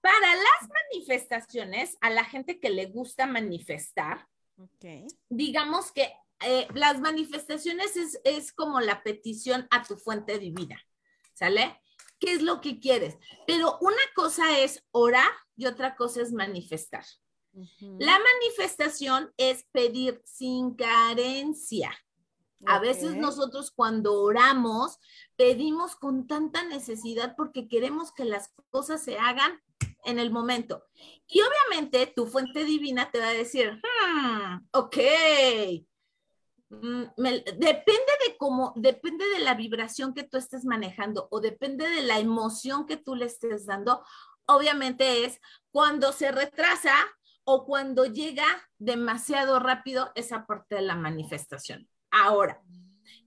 para 0.01 0.35
las 0.35 0.69
manifestaciones, 0.93 1.97
a 2.01 2.09
la 2.09 2.23
gente 2.23 2.59
que 2.59 2.69
le 2.69 2.85
gusta 2.85 3.25
manifestar, 3.25 4.27
digamos 5.29 5.91
que 5.91 6.13
eh, 6.41 6.67
las 6.73 6.99
manifestaciones 6.99 7.95
es, 7.97 8.19
es 8.23 8.53
como 8.53 8.79
la 8.79 9.03
petición 9.03 9.67
a 9.71 9.83
tu 9.83 9.97
fuente 9.97 10.39
divina. 10.39 10.81
¿sale? 11.37 11.79
¿Qué 12.19 12.33
es 12.33 12.41
lo 12.41 12.61
que 12.61 12.79
quieres? 12.79 13.15
Pero 13.45 13.77
una 13.79 14.01
cosa 14.15 14.59
es 14.59 14.83
orar 14.91 15.31
y 15.55 15.67
otra 15.67 15.95
cosa 15.95 16.21
es 16.21 16.31
manifestar. 16.31 17.05
La 17.79 18.19
manifestación 18.19 19.31
es 19.37 19.63
pedir 19.71 20.21
sin 20.25 20.75
carencia. 20.75 21.91
A 22.65 22.79
veces 22.79 23.15
nosotros 23.15 23.71
cuando 23.71 24.21
oramos 24.21 24.99
pedimos 25.35 25.95
con 25.95 26.27
tanta 26.27 26.63
necesidad 26.63 27.35
porque 27.37 27.67
queremos 27.67 28.11
que 28.11 28.25
las 28.25 28.51
cosas 28.69 29.03
se 29.03 29.17
hagan 29.17 29.61
en 30.05 30.17
el 30.17 30.31
momento. 30.31 30.83
Y 31.27 31.41
obviamente 31.41 32.11
tu 32.15 32.25
fuente 32.25 32.63
divina 32.63 33.11
te 33.11 33.19
va 33.19 33.29
a 33.29 33.33
decir, 33.33 33.79
hmm, 33.83 34.67
ok, 34.71 34.97
Mm, 36.69 37.03
depende 37.57 38.11
de 38.27 38.37
cómo, 38.37 38.73
depende 38.75 39.25
de 39.29 39.39
la 39.39 39.53
vibración 39.53 40.13
que 40.13 40.23
tú 40.23 40.37
estés 40.37 40.65
manejando 40.65 41.27
o 41.31 41.39
depende 41.39 41.87
de 41.87 42.01
la 42.01 42.19
emoción 42.19 42.85
que 42.85 42.97
tú 42.97 43.15
le 43.15 43.25
estés 43.25 43.65
dando. 43.65 44.03
Obviamente 44.45 45.25
es 45.25 45.39
cuando 45.71 46.11
se 46.11 46.31
retrasa 46.31 46.93
o 47.45 47.65
cuando 47.65 48.05
llega 48.05 48.45
demasiado 48.77 49.59
rápido 49.59 50.11
esa 50.15 50.45
parte 50.45 50.75
de 50.75 50.81
la 50.81 50.95
manifestación. 50.95 51.87
Ahora, 52.11 52.61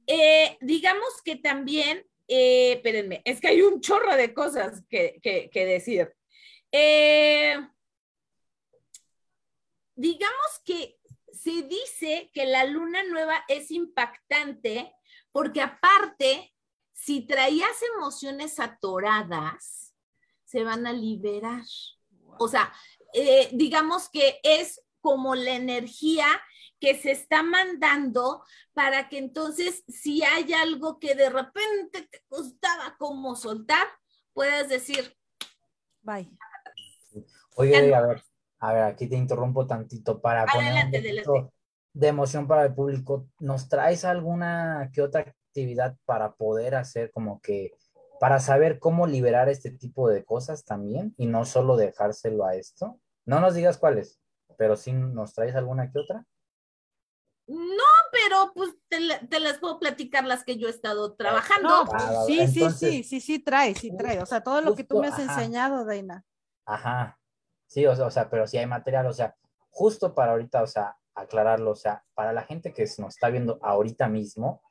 eh, 0.06 0.58
digamos 0.60 1.22
que 1.24 1.36
también, 1.36 2.06
eh, 2.28 2.72
espérenme, 2.72 3.22
es 3.24 3.40
que 3.40 3.48
hay 3.48 3.62
un 3.62 3.80
chorro 3.80 4.16
de 4.16 4.34
cosas 4.34 4.82
que, 4.88 5.20
decir. 5.52 6.14
Eh, 6.72 7.56
digamos 9.94 10.60
que 10.64 10.98
se 11.32 11.62
dice 11.62 12.30
que 12.32 12.46
la 12.46 12.64
luna 12.64 13.02
nueva 13.04 13.44
es 13.48 13.70
impactante 13.70 14.92
porque 15.32 15.60
aparte, 15.60 16.54
si 16.92 17.26
traías 17.26 17.76
emociones 17.96 18.58
atoradas, 18.58 19.94
se 20.44 20.64
van 20.64 20.86
a 20.86 20.92
liberar. 20.92 21.64
O 22.38 22.48
sea, 22.48 22.72
eh, 23.14 23.48
digamos 23.52 24.08
que 24.08 24.40
es 24.42 24.82
como 25.00 25.34
la 25.34 25.54
energía 25.54 26.26
que 26.80 26.94
se 26.96 27.12
está 27.12 27.42
mandando 27.42 28.42
para 28.72 29.08
que 29.08 29.18
entonces 29.18 29.84
si 29.88 30.22
hay 30.22 30.52
algo 30.52 30.98
que 30.98 31.14
de 31.14 31.28
repente 31.28 32.08
te 32.10 32.24
costaba 32.28 32.96
como 32.98 33.36
soltar, 33.36 33.86
puedas 34.32 34.68
decir, 34.68 35.16
bye. 36.02 36.30
Oye, 37.56 37.94
a 37.94 38.00
ver, 38.00 38.22
a 38.58 38.72
ver, 38.72 38.82
aquí 38.84 39.06
te 39.06 39.16
interrumpo 39.16 39.66
tantito 39.66 40.20
para 40.20 40.46
poner 40.46 40.86
un 41.26 41.50
de 41.92 42.08
emoción 42.08 42.46
para 42.46 42.64
el 42.64 42.74
público. 42.74 43.28
¿Nos 43.38 43.68
traes 43.68 44.04
alguna 44.04 44.90
que 44.92 45.02
otra 45.02 45.22
actividad 45.22 45.96
para 46.04 46.34
poder 46.34 46.74
hacer 46.74 47.10
como 47.10 47.40
que, 47.40 47.72
para 48.20 48.38
saber 48.38 48.78
cómo 48.78 49.06
liberar 49.06 49.48
este 49.48 49.70
tipo 49.70 50.08
de 50.08 50.24
cosas 50.24 50.64
también 50.64 51.14
y 51.16 51.26
no 51.26 51.44
solo 51.44 51.76
dejárselo 51.76 52.44
a 52.44 52.54
esto? 52.54 53.00
No 53.24 53.40
nos 53.40 53.54
digas 53.54 53.78
cuáles. 53.78 54.18
pero 54.56 54.76
sí 54.76 54.92
nos 54.92 55.32
traes 55.32 55.54
alguna 55.54 55.90
que 55.90 55.98
otra. 55.98 56.26
No, 57.50 57.84
pero 58.12 58.52
pues 58.54 58.76
te, 58.88 59.40
las 59.40 59.58
puedo 59.58 59.80
platicar 59.80 60.24
las 60.24 60.44
que 60.44 60.56
yo 60.56 60.68
he 60.68 60.70
estado 60.70 61.14
trabajando. 61.14 61.84
sí, 62.24 62.46
sí, 62.46 62.70
sí, 62.70 63.02
sí, 63.02 63.20
sí, 63.20 63.38
trae, 63.40 63.74
sí 63.74 63.90
trae. 63.96 64.22
O 64.22 64.26
sea, 64.26 64.40
todo 64.40 64.60
lo 64.60 64.76
que 64.76 64.84
tú 64.84 65.00
me 65.00 65.08
has 65.08 65.18
enseñado, 65.18 65.84
Daina. 65.84 66.24
Ajá. 66.64 67.18
Sí, 67.66 67.84
o 67.86 68.10
sea, 68.10 68.30
pero 68.30 68.46
sí 68.46 68.56
hay 68.56 68.66
material, 68.66 69.06
o 69.06 69.12
sea, 69.12 69.34
justo 69.68 70.14
para 70.14 70.30
ahorita, 70.30 70.62
o 70.62 70.66
sea, 70.68 70.96
aclararlo, 71.14 71.72
o 71.72 71.76
sea, 71.76 72.04
para 72.14 72.32
la 72.32 72.42
gente 72.42 72.72
que 72.72 72.82
nos 72.98 73.14
está 73.14 73.30
viendo 73.30 73.58
ahorita 73.62 74.08
mismo, 74.08 74.62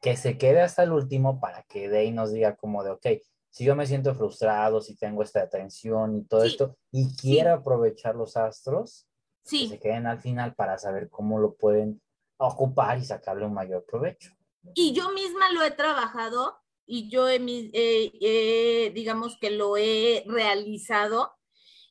que 0.00 0.16
se 0.16 0.38
quede 0.38 0.60
hasta 0.60 0.84
el 0.84 0.92
último 0.92 1.40
para 1.40 1.64
que 1.64 1.88
Day 1.88 2.12
nos 2.12 2.32
diga 2.32 2.54
como 2.54 2.84
de, 2.84 2.90
ok, 2.90 3.06
si 3.50 3.64
yo 3.64 3.74
me 3.74 3.86
siento 3.86 4.14
frustrado, 4.14 4.80
si 4.80 4.96
tengo 4.96 5.24
esta 5.24 5.48
tensión 5.48 6.14
y 6.14 6.24
todo 6.24 6.44
esto, 6.44 6.76
y 6.92 7.16
quiero 7.16 7.52
aprovechar 7.52 8.14
los 8.14 8.36
astros, 8.36 9.08
sí. 9.42 9.64
que 9.64 9.74
se 9.74 9.80
queden 9.80 10.06
al 10.06 10.20
final 10.20 10.54
para 10.54 10.78
saber 10.78 11.08
cómo 11.10 11.40
lo 11.40 11.54
pueden 11.54 12.00
ocupar 12.38 12.98
y 12.98 13.04
sacarle 13.04 13.44
un 13.44 13.54
mayor 13.54 13.84
provecho. 13.84 14.32
Y 14.74 14.92
yo 14.92 15.12
misma 15.12 15.52
lo 15.52 15.62
he 15.62 15.70
trabajado 15.70 16.58
y 16.86 17.10
yo, 17.10 17.26
digamos 17.26 19.36
que 19.38 19.50
lo 19.50 19.76
he 19.76 20.24
realizado 20.26 21.34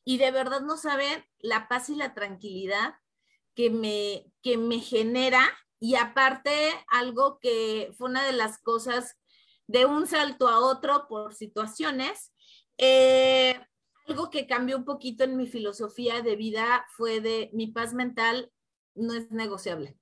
y 0.04 0.18
de 0.18 0.30
verdad 0.30 0.62
no 0.62 0.76
saben 0.76 1.24
la 1.38 1.68
paz 1.68 1.90
y 1.90 1.94
la 1.94 2.14
tranquilidad 2.14 2.94
que 3.54 3.70
me, 3.70 4.32
que 4.42 4.56
me 4.56 4.80
genera 4.80 5.42
y 5.80 5.94
aparte 5.94 6.72
algo 6.88 7.38
que 7.40 7.92
fue 7.96 8.08
una 8.08 8.24
de 8.24 8.32
las 8.32 8.58
cosas 8.58 9.16
de 9.66 9.84
un 9.84 10.06
salto 10.06 10.48
a 10.48 10.60
otro 10.60 11.06
por 11.08 11.34
situaciones, 11.34 12.32
eh, 12.78 13.60
algo 14.06 14.30
que 14.30 14.46
cambió 14.46 14.78
un 14.78 14.84
poquito 14.84 15.24
en 15.24 15.36
mi 15.36 15.46
filosofía 15.46 16.22
de 16.22 16.36
vida 16.36 16.86
fue 16.96 17.20
de 17.20 17.50
mi 17.52 17.68
paz 17.68 17.92
mental 17.92 18.50
no 18.94 19.14
es 19.14 19.30
negociable. 19.30 19.96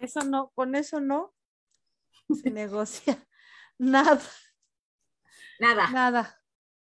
Eso 0.00 0.20
no, 0.24 0.50
con 0.54 0.74
eso 0.74 1.00
no 1.00 1.34
se 2.34 2.50
negocia 2.50 3.26
nada. 3.78 4.20
Nada. 5.58 5.90
Nada. 5.90 6.36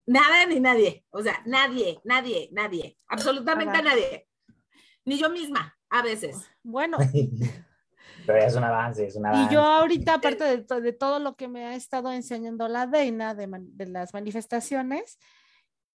Nada 0.05 0.45
ni 0.45 0.59
nadie. 0.59 1.05
O 1.11 1.21
sea, 1.21 1.41
nadie, 1.45 1.99
nadie, 2.03 2.49
nadie. 2.51 2.97
Absolutamente 3.07 3.81
nadie. 3.81 4.27
Ni 5.05 5.17
yo 5.17 5.29
misma, 5.29 5.77
a 5.89 6.01
veces. 6.01 6.49
Bueno. 6.63 6.97
Pero 8.25 8.39
es 8.39 8.55
un 8.55 8.63
avance, 8.63 9.05
es 9.05 9.15
un 9.15 9.25
avance. 9.25 9.51
Y 9.51 9.53
yo 9.53 9.61
ahorita, 9.61 10.15
aparte 10.15 10.43
de, 10.43 10.81
de 10.81 10.93
todo 10.93 11.19
lo 11.19 11.35
que 11.35 11.47
me 11.47 11.65
ha 11.65 11.75
estado 11.75 12.11
enseñando 12.11 12.67
la 12.67 12.87
Deina 12.87 13.35
de, 13.35 13.47
de 13.49 13.85
las 13.87 14.13
manifestaciones, 14.13 15.19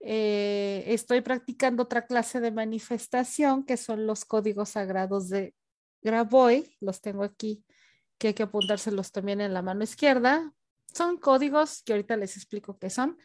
eh, 0.07 0.83
estoy 0.93 1.21
practicando 1.21 1.81
otra 1.81 2.05
clase 2.05 2.39
de 2.39 2.51
manifestación 2.51 3.65
que 3.65 3.75
son 3.75 4.05
los 4.05 4.23
códigos 4.23 4.69
sagrados 4.69 5.29
de 5.29 5.55
Graboy. 6.03 6.77
Los 6.79 7.01
tengo 7.01 7.23
aquí, 7.23 7.65
que 8.19 8.27
hay 8.27 8.33
que 8.35 8.43
apuntárselos 8.43 9.11
también 9.11 9.41
en 9.41 9.51
la 9.51 9.63
mano 9.63 9.83
izquierda. 9.83 10.53
Son 10.93 11.17
códigos 11.17 11.81
que 11.81 11.93
ahorita 11.93 12.17
les 12.17 12.37
explico 12.37 12.77
qué 12.77 12.91
son. 12.91 13.17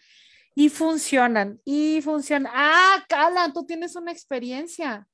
Y 0.55 0.71
funcionan, 0.71 1.61
y 1.67 2.01
funcionan. 2.01 2.51
Ah, 2.57 3.05
Cala, 3.11 3.53
tú 3.53 3.67
tienes 3.67 3.95
una 3.95 4.11
experiencia. 4.11 5.07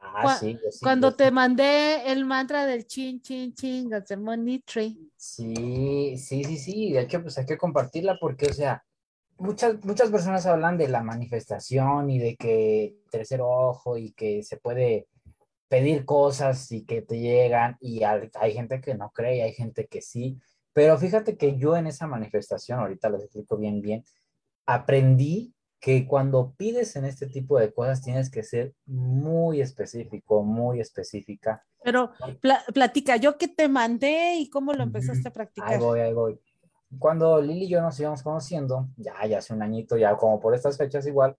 Ah, 0.00 0.38
sí, 0.40 0.58
cuando 0.80 1.14
te 1.14 1.30
mandé 1.30 2.10
el 2.10 2.24
mantra 2.24 2.64
del 2.64 2.86
chin, 2.86 3.20
chin, 3.20 3.52
chin, 3.52 3.90
the 4.08 4.16
money 4.16 4.60
tree. 4.60 4.98
Sí, 5.14 6.16
sí, 6.16 6.42
sí, 6.42 6.56
sí. 6.56 6.92
De 6.92 7.02
hecho, 7.02 7.20
pues 7.20 7.36
hay 7.36 7.44
que 7.44 7.58
compartirla 7.58 8.16
porque, 8.18 8.46
o 8.46 8.52
sea, 8.52 8.82
muchas, 9.38 9.84
muchas 9.84 10.10
personas 10.10 10.46
hablan 10.46 10.78
de 10.78 10.88
la 10.88 11.02
manifestación 11.02 12.10
y 12.10 12.18
de 12.18 12.36
que 12.36 12.96
tercer 13.10 13.40
ojo 13.42 13.96
y 13.96 14.12
que 14.12 14.42
se 14.42 14.56
puede 14.56 15.08
pedir 15.68 16.04
cosas 16.04 16.70
y 16.70 16.84
que 16.84 17.02
te 17.02 17.18
llegan 17.18 17.76
y 17.80 18.02
hay, 18.02 18.52
gente 18.52 18.80
que 18.80 18.94
no 18.94 19.10
cree 19.10 19.38
y 19.38 19.40
hay 19.40 19.52
gente 19.54 19.86
que 19.86 20.02
sí. 20.02 20.38
Pero 20.72 20.98
fíjate 20.98 21.36
que 21.36 21.56
yo 21.56 21.76
en 21.76 21.86
esa 21.86 22.06
manifestación, 22.06 22.78
ahorita 22.78 23.10
les 23.10 23.24
explico 23.24 23.56
bien, 23.56 23.80
bien, 23.80 24.04
aprendí 24.66 25.54
que 25.80 26.06
cuando 26.06 26.54
pides 26.56 26.94
en 26.96 27.04
este 27.04 27.26
tipo 27.26 27.58
de 27.58 27.72
cosas 27.72 28.02
tienes 28.02 28.30
que 28.30 28.42
ser 28.42 28.74
muy 28.86 29.60
específico, 29.60 30.42
muy 30.42 30.80
específica. 30.80 31.64
Pero 31.82 32.12
platica, 32.72 33.16
yo 33.16 33.36
que 33.36 33.48
te 33.48 33.66
mandé 33.68 34.36
y 34.36 34.48
cómo 34.48 34.72
lo 34.72 34.84
empezaste 34.84 35.28
a 35.28 35.32
practicar. 35.32 35.72
Ahí 35.72 35.78
voy, 35.78 36.00
ahí 36.00 36.12
voy 36.12 36.38
cuando 36.98 37.40
Lili 37.40 37.64
y 37.64 37.68
yo 37.68 37.80
nos 37.80 37.98
íbamos 37.98 38.22
conociendo, 38.22 38.88
ya, 38.96 39.24
ya 39.26 39.38
hace 39.38 39.54
un 39.54 39.62
añito, 39.62 39.96
ya 39.96 40.16
como 40.16 40.40
por 40.40 40.54
estas 40.54 40.76
fechas 40.76 41.06
igual, 41.06 41.36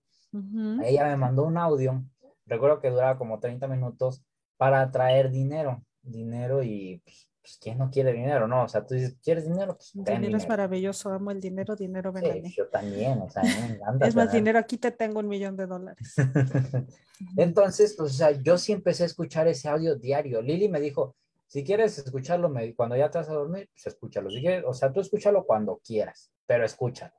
ella 0.84 1.06
me 1.06 1.18
mandó 1.18 1.44
un 1.44 1.58
audio, 1.58 2.04
recuerdo 2.46 2.80
que 2.80 2.90
duraba 2.90 3.18
como 3.18 3.40
30 3.40 3.68
minutos, 3.68 4.24
para 4.58 4.90
traer 4.92 5.30
dinero, 5.30 5.84
dinero 6.02 6.64
y 6.64 7.02
pues, 7.04 7.28
pues, 7.44 7.58
¿quién 7.62 7.78
no 7.78 7.92
quiere 7.92 8.14
dinero? 8.14 8.48
No, 8.48 8.64
o 8.64 8.68
sea, 8.70 8.86
tú 8.86 8.96
dices, 8.96 9.18
¿quieres 9.22 9.44
dinero? 9.44 9.76
Pues 9.76 9.92
dinero, 9.94 10.38
es 10.38 10.48
maravilloso, 10.48 11.10
amo 11.10 11.30
el 11.30 11.42
dinero, 11.42 11.76
dinero 11.76 12.14
ven 12.14 12.42
Yo 12.44 12.70
también, 12.70 13.22
o 13.22 13.30
sea, 13.30 13.44
me 13.44 13.76
encanta. 13.76 14.08
es 14.08 14.16
más 14.16 14.32
dinero, 14.32 14.58
aquí 14.58 14.78
te 14.78 14.92
tengo 14.92 15.20
un 15.20 15.28
millón 15.28 15.58
de 15.58 15.68
dólares. 15.68 16.16
Entonces, 17.38 17.96
pues, 17.98 18.14
o 18.14 18.16
sea, 18.16 18.32
yo 18.32 18.58
sí 18.58 18.72
empecé 18.72 19.04
a 19.04 19.08
escuchar 19.08 19.50
ese 19.50 19.68
audio 19.68 19.96
diario. 19.96 20.42
Lili 20.42 20.70
me 20.70 20.80
dijo, 20.80 21.18
si 21.48 21.64
quieres 21.64 21.98
escucharlo 21.98 22.52
cuando 22.76 22.96
ya 22.96 23.10
te 23.10 23.20
vas 23.20 23.30
a 23.30 23.34
dormir, 23.34 23.70
pues 23.74 23.88
escúchalo. 23.88 24.30
Si 24.30 24.42
quieres, 24.42 24.64
o 24.66 24.74
sea, 24.74 24.92
tú 24.92 25.02
escúchalo 25.02 25.46
cuando 25.46 25.80
quieras, 25.86 26.32
pero 26.46 26.66
escúchalo. 26.66 27.14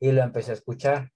Y 0.00 0.12
lo 0.12 0.22
empecé 0.22 0.52
a 0.52 0.54
escuchar. 0.54 1.12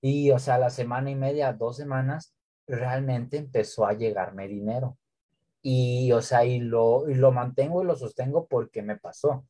Y, 0.00 0.30
o 0.30 0.38
sea, 0.38 0.58
la 0.58 0.70
semana 0.70 1.10
y 1.10 1.14
media, 1.14 1.52
dos 1.52 1.76
semanas, 1.76 2.34
realmente 2.66 3.36
empezó 3.36 3.86
a 3.86 3.92
llegarme 3.92 4.48
dinero. 4.48 4.98
Y, 5.62 6.12
o 6.12 6.22
sea, 6.22 6.44
y 6.44 6.60
lo, 6.60 7.08
y 7.08 7.14
lo 7.14 7.32
mantengo 7.32 7.82
y 7.82 7.86
lo 7.86 7.96
sostengo 7.96 8.46
porque 8.46 8.82
me 8.82 8.96
pasó. 8.96 9.44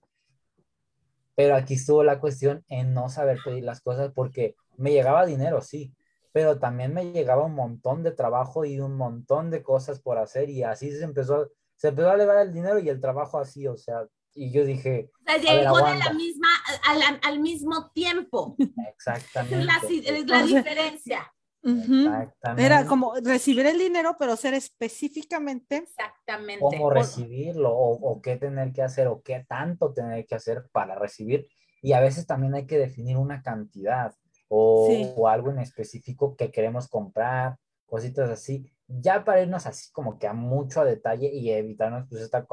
Pero 1.34 1.54
aquí 1.54 1.74
estuvo 1.74 2.02
la 2.02 2.18
cuestión 2.18 2.64
en 2.68 2.94
no 2.94 3.08
saber 3.10 3.38
pedir 3.44 3.64
las 3.64 3.80
cosas 3.80 4.12
porque 4.14 4.56
me 4.76 4.92
llegaba 4.92 5.26
dinero, 5.26 5.60
sí, 5.60 5.94
pero 6.32 6.58
también 6.58 6.92
me 6.92 7.12
llegaba 7.12 7.44
un 7.44 7.54
montón 7.54 8.02
de 8.02 8.12
trabajo 8.12 8.64
y 8.64 8.80
un 8.80 8.96
montón 8.96 9.50
de 9.50 9.62
cosas 9.62 10.00
por 10.00 10.18
hacer 10.18 10.50
y 10.50 10.62
así 10.62 10.90
se 10.90 11.04
empezó, 11.04 11.50
se 11.76 11.88
empezó 11.88 12.10
a 12.10 12.14
elevar 12.14 12.38
el 12.38 12.52
dinero 12.52 12.78
y 12.78 12.88
el 12.88 13.00
trabajo 13.00 13.38
así, 13.38 13.66
o 13.66 13.76
sea, 13.76 14.06
y 14.34 14.50
yo 14.50 14.64
dije... 14.64 15.10
O 15.20 15.24
sea, 15.24 15.36
llegó 15.38 15.78
de 15.78 15.96
la 15.96 16.12
misma, 16.12 16.48
al, 16.88 17.20
al, 17.22 17.40
mismo 17.40 17.90
tiempo. 17.92 18.56
Exactamente. 18.88 19.56
Es 20.06 20.26
la, 20.26 20.42
diferencia. 20.42 21.32
Exactamente. 21.62 22.64
Era 22.64 22.86
como 22.86 23.14
recibir 23.16 23.66
el 23.66 23.78
dinero, 23.78 24.16
pero 24.18 24.36
ser 24.36 24.54
específicamente. 24.54 25.76
Exactamente. 25.78 26.60
Cómo 26.60 26.90
recibirlo, 26.90 27.70
o, 27.70 27.92
o, 27.92 28.20
qué 28.20 28.36
tener 28.36 28.72
que 28.72 28.82
hacer, 28.82 29.08
o 29.08 29.22
qué 29.22 29.44
tanto 29.48 29.92
tener 29.92 30.26
que 30.26 30.34
hacer 30.34 30.66
para 30.70 30.94
recibir. 30.94 31.46
Y 31.82 31.92
a 31.92 32.00
veces 32.00 32.26
también 32.26 32.54
hay 32.54 32.66
que 32.66 32.78
definir 32.78 33.16
una 33.16 33.42
cantidad, 33.42 34.14
o, 34.48 34.88
o 35.16 35.28
algo 35.28 35.50
en 35.50 35.58
específico 35.58 36.36
que 36.36 36.50
queremos 36.50 36.88
comprar, 36.88 37.56
cositas 37.86 38.30
así 38.30 38.70
ya 38.88 39.25
para 39.25 39.42
irnos 39.42 39.66
así 39.66 39.90
como 39.92 40.18
que 40.18 40.27
a 40.27 40.33
mucho 40.33 40.81
a 40.81 40.85
detalle 40.85 41.29
y 41.33 41.51
evitarnos 41.51 42.07
pues 42.09 42.22
esta, 42.22 42.46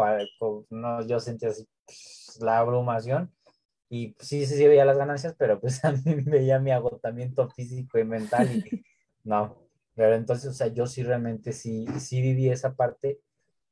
no, 0.69 1.07
yo 1.07 1.19
sentí 1.19 1.45
así 1.45 1.67
pues, 1.85 2.39
la 2.41 2.59
abrumación 2.59 3.33
y 3.89 4.13
pues, 4.13 4.27
sí, 4.27 4.45
sí, 4.45 4.55
sí 4.55 4.67
veía 4.67 4.85
las 4.85 4.97
ganancias, 4.97 5.35
pero 5.37 5.59
pues 5.59 5.83
a 5.85 5.91
mí 5.91 6.15
veía 6.25 6.59
mi 6.59 6.71
agotamiento 6.71 7.49
físico 7.49 7.99
y 7.99 8.05
mental 8.05 8.49
y 8.51 8.63
no, 9.23 9.67
pero 9.95 10.15
entonces, 10.15 10.49
o 10.49 10.53
sea, 10.53 10.67
yo 10.67 10.87
sí 10.87 11.03
realmente 11.03 11.53
sí, 11.53 11.85
sí 11.99 12.21
viví 12.21 12.49
esa 12.49 12.75
parte 12.75 13.19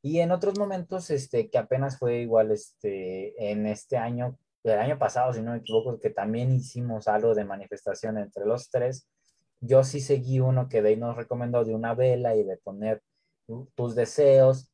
y 0.03 0.19
en 0.19 0.31
otros 0.31 0.57
momentos, 0.57 1.09
este, 1.11 1.49
que 1.49 1.57
apenas 1.57 1.99
fue 1.99 2.21
igual, 2.21 2.51
este, 2.51 3.51
en 3.51 3.67
este 3.67 3.97
año, 3.97 4.37
el 4.63 4.79
año 4.79 4.97
pasado, 4.97 5.33
si 5.33 5.41
no 5.41 5.51
me 5.51 5.57
equivoco, 5.57 5.99
que 5.99 6.09
también 6.09 6.51
hicimos 6.53 7.07
algo 7.07 7.35
de 7.35 7.45
manifestación 7.45 8.17
entre 8.17 8.45
los 8.45 8.69
tres, 8.71 9.07
yo 9.61 9.83
sí 9.83 10.01
seguí 10.01 10.39
uno 10.39 10.67
que 10.67 10.81
Day 10.81 10.97
nos 10.97 11.15
recomendó 11.15 11.63
de 11.63 11.75
una 11.75 11.93
vela 11.93 12.35
y 12.35 12.43
de 12.43 12.57
poner 12.57 13.01
tus 13.75 13.95
deseos 13.95 14.71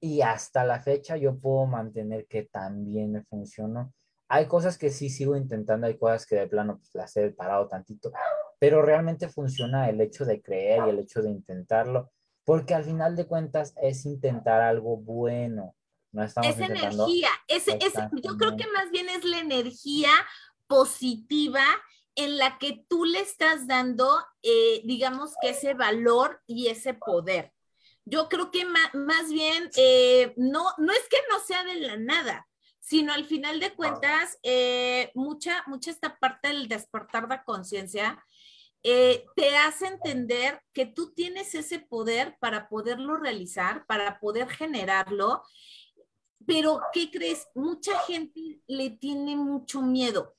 y 0.00 0.22
hasta 0.22 0.64
la 0.64 0.80
fecha 0.80 1.16
yo 1.16 1.38
puedo 1.38 1.66
mantener 1.66 2.26
que 2.26 2.42
también 2.42 3.12
me 3.12 3.22
funcionó. 3.22 3.92
Hay 4.28 4.46
cosas 4.46 4.78
que 4.78 4.90
sí 4.90 5.10
sigo 5.10 5.36
intentando, 5.36 5.86
hay 5.86 5.98
cosas 5.98 6.26
que 6.26 6.36
de 6.36 6.48
plano 6.48 6.78
pues, 6.78 6.90
las 6.94 7.16
he 7.16 7.30
parado 7.30 7.68
tantito, 7.68 8.10
pero 8.58 8.80
realmente 8.80 9.28
funciona 9.28 9.90
el 9.90 10.00
hecho 10.00 10.24
de 10.24 10.40
creer 10.40 10.82
y 10.86 10.90
el 10.90 10.98
hecho 10.98 11.20
de 11.20 11.30
intentarlo, 11.30 12.10
porque 12.44 12.74
al 12.74 12.84
final 12.84 13.14
de 13.14 13.26
cuentas 13.26 13.74
es 13.80 14.06
intentar 14.06 14.62
algo 14.62 14.96
bueno. 14.96 15.76
No 16.10 16.24
estamos 16.24 16.50
es 16.50 16.58
energía, 16.58 17.28
es, 17.48 17.66
yo 17.66 18.36
creo 18.36 18.56
que 18.56 18.66
más 18.72 18.90
bien 18.90 19.08
es 19.08 19.24
la 19.24 19.38
energía 19.38 20.10
positiva 20.66 21.64
en 22.14 22.36
la 22.36 22.58
que 22.58 22.84
tú 22.88 23.04
le 23.04 23.20
estás 23.20 23.66
dando, 23.66 24.24
eh, 24.42 24.82
digamos 24.84 25.34
que 25.40 25.50
ese 25.50 25.74
valor 25.74 26.42
y 26.46 26.68
ese 26.68 26.94
poder. 26.94 27.52
Yo 28.04 28.28
creo 28.28 28.50
que 28.50 28.64
más, 28.64 29.30
bien, 29.30 29.70
eh, 29.76 30.34
no, 30.36 30.66
no 30.78 30.92
es 30.92 31.08
que 31.08 31.18
no 31.30 31.38
sea 31.40 31.64
de 31.64 31.76
la 31.76 31.96
nada, 31.96 32.48
sino 32.80 33.12
al 33.12 33.24
final 33.24 33.60
de 33.60 33.74
cuentas, 33.74 34.38
eh, 34.42 35.12
mucha, 35.14 35.62
mucha 35.66 35.90
esta 35.90 36.18
parte 36.18 36.48
del 36.48 36.68
despertar 36.68 37.28
de 37.28 37.42
conciencia 37.44 38.22
eh, 38.84 39.24
te 39.36 39.56
hace 39.56 39.86
entender 39.86 40.60
que 40.72 40.86
tú 40.86 41.12
tienes 41.14 41.54
ese 41.54 41.78
poder 41.78 42.36
para 42.40 42.68
poderlo 42.68 43.16
realizar, 43.16 43.86
para 43.86 44.18
poder 44.18 44.48
generarlo. 44.48 45.42
Pero, 46.44 46.80
¿qué 46.92 47.08
crees? 47.10 47.46
Mucha 47.54 47.96
gente 48.00 48.60
le 48.66 48.90
tiene 48.90 49.36
mucho 49.36 49.82
miedo. 49.82 50.34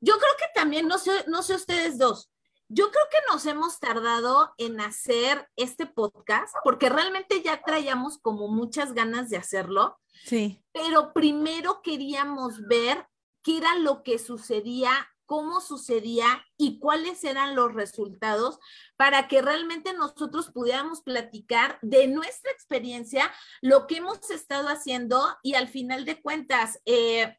Yo 0.00 0.18
creo 0.18 0.32
que 0.38 0.46
también, 0.54 0.88
no 0.88 0.98
sé, 0.98 1.24
no 1.26 1.42
sé 1.42 1.54
ustedes 1.54 1.98
dos, 1.98 2.30
yo 2.68 2.90
creo 2.90 3.04
que 3.10 3.32
nos 3.32 3.46
hemos 3.46 3.80
tardado 3.80 4.54
en 4.56 4.80
hacer 4.80 5.48
este 5.56 5.86
podcast 5.86 6.54
porque 6.62 6.88
realmente 6.88 7.42
ya 7.42 7.62
traíamos 7.62 8.18
como 8.18 8.46
muchas 8.48 8.92
ganas 8.92 9.28
de 9.28 9.36
hacerlo. 9.36 9.98
Sí. 10.24 10.62
Pero 10.72 11.12
primero 11.12 11.82
queríamos 11.82 12.62
ver 12.68 13.08
qué 13.42 13.58
era 13.58 13.74
lo 13.76 14.04
que 14.04 14.18
sucedía 14.18 15.10
cómo 15.30 15.60
sucedía 15.60 16.44
y 16.56 16.80
cuáles 16.80 17.22
eran 17.22 17.54
los 17.54 17.72
resultados 17.72 18.58
para 18.96 19.28
que 19.28 19.40
realmente 19.40 19.92
nosotros 19.92 20.50
pudiéramos 20.50 21.02
platicar 21.02 21.78
de 21.82 22.08
nuestra 22.08 22.50
experiencia, 22.50 23.32
lo 23.60 23.86
que 23.86 23.98
hemos 23.98 24.28
estado 24.32 24.68
haciendo 24.68 25.24
y 25.44 25.54
al 25.54 25.68
final 25.68 26.04
de 26.04 26.20
cuentas, 26.20 26.80
eh, 26.84 27.38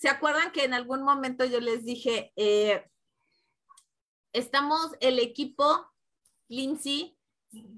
¿se 0.00 0.08
acuerdan 0.08 0.50
que 0.50 0.64
en 0.64 0.72
algún 0.72 1.02
momento 1.02 1.44
yo 1.44 1.60
les 1.60 1.84
dije, 1.84 2.32
eh, 2.36 2.90
estamos 4.32 4.92
el 5.00 5.18
equipo, 5.18 5.86
Lindsay, 6.48 7.18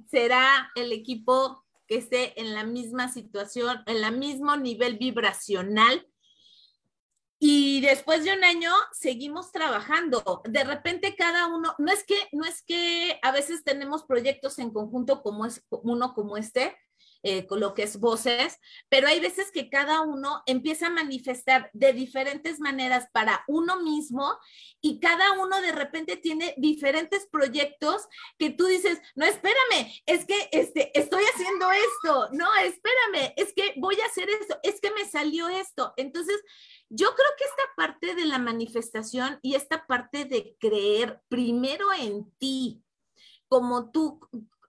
será 0.08 0.70
el 0.76 0.92
equipo 0.92 1.64
que 1.88 1.96
esté 1.96 2.40
en 2.40 2.54
la 2.54 2.62
misma 2.62 3.12
situación, 3.12 3.82
en 3.86 4.04
el 4.04 4.16
mismo 4.16 4.56
nivel 4.56 4.98
vibracional 4.98 6.06
y 7.40 7.80
después 7.80 8.22
de 8.22 8.32
un 8.32 8.44
año 8.44 8.70
seguimos 8.92 9.50
trabajando. 9.50 10.42
De 10.44 10.62
repente 10.62 11.16
cada 11.16 11.48
uno, 11.48 11.74
no 11.78 11.90
es 11.90 12.04
que, 12.04 12.14
no 12.30 12.44
es 12.44 12.62
que 12.62 13.18
a 13.20 13.32
veces 13.32 13.64
tenemos 13.64 14.04
proyectos 14.04 14.60
en 14.60 14.70
conjunto 14.70 15.24
como 15.24 15.44
es 15.44 15.60
uno 15.70 16.14
como 16.14 16.36
este, 16.36 16.76
eh, 17.22 17.46
lo 17.50 17.74
que 17.74 17.84
es 17.84 17.98
voces, 17.98 18.58
pero 18.88 19.08
hay 19.08 19.20
veces 19.20 19.50
que 19.52 19.68
cada 19.68 20.00
uno 20.00 20.42
empieza 20.46 20.88
a 20.88 20.90
manifestar 20.90 21.70
de 21.72 21.92
diferentes 21.92 22.60
maneras 22.60 23.06
para 23.12 23.44
uno 23.46 23.80
mismo 23.82 24.38
y 24.80 24.98
cada 25.00 25.32
uno 25.32 25.60
de 25.60 25.72
repente 25.72 26.16
tiene 26.16 26.54
diferentes 26.56 27.26
proyectos 27.26 28.06
que 28.38 28.50
tú 28.50 28.66
dices, 28.66 29.00
no, 29.14 29.24
espérame, 29.24 29.92
es 30.06 30.24
que 30.24 30.48
este, 30.52 30.98
estoy 30.98 31.22
haciendo 31.34 31.70
esto, 31.70 32.28
no, 32.32 32.48
espérame, 32.56 33.32
es 33.36 33.52
que 33.54 33.74
voy 33.76 34.00
a 34.00 34.06
hacer 34.06 34.28
esto, 34.28 34.58
es 34.62 34.80
que 34.80 34.90
me 34.90 35.08
salió 35.08 35.48
esto. 35.48 35.92
Entonces, 35.96 36.40
yo 36.88 37.14
creo 37.14 37.28
que 37.38 37.44
esta 37.44 37.62
parte 37.76 38.14
de 38.14 38.26
la 38.26 38.38
manifestación 38.38 39.38
y 39.42 39.54
esta 39.54 39.86
parte 39.86 40.24
de 40.24 40.56
creer 40.58 41.20
primero 41.28 41.92
en 41.92 42.30
ti, 42.38 42.82
como 43.48 43.90
tú, 43.90 44.20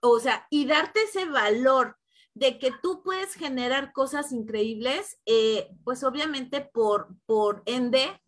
o 0.02 0.20
sea, 0.20 0.46
y 0.50 0.66
darte 0.66 1.02
ese 1.02 1.24
valor 1.24 1.98
de 2.34 2.58
que 2.58 2.72
tú 2.82 3.02
puedes 3.02 3.34
generar 3.34 3.92
cosas 3.92 4.32
increíbles, 4.32 5.18
eh, 5.24 5.68
pues 5.84 6.02
obviamente 6.02 6.60
por, 6.60 7.16
por 7.26 7.62
ende, 7.64 8.20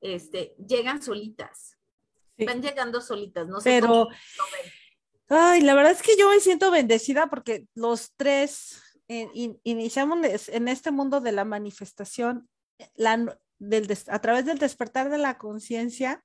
este, 0.00 0.54
llegan 0.64 1.02
solitas. 1.02 1.76
Van 2.38 2.62
llegando 2.62 3.00
solitas, 3.00 3.48
no 3.48 3.60
sé. 3.60 3.80
Pero, 3.80 4.06
ay, 5.28 5.60
la 5.60 5.74
verdad 5.74 5.90
es 5.90 6.02
que 6.02 6.16
yo 6.16 6.30
me 6.30 6.38
siento 6.38 6.70
bendecida 6.70 7.26
porque 7.28 7.66
los 7.74 8.12
tres 8.16 8.80
iniciamos 9.08 10.18
en 10.48 10.68
este 10.68 10.90
mundo 10.90 11.20
de 11.20 11.32
la 11.32 11.44
manifestación 11.44 12.48
a 13.04 14.18
través 14.20 14.46
del 14.46 14.58
despertar 14.58 15.10
de 15.10 15.18
la 15.18 15.38
conciencia, 15.38 16.24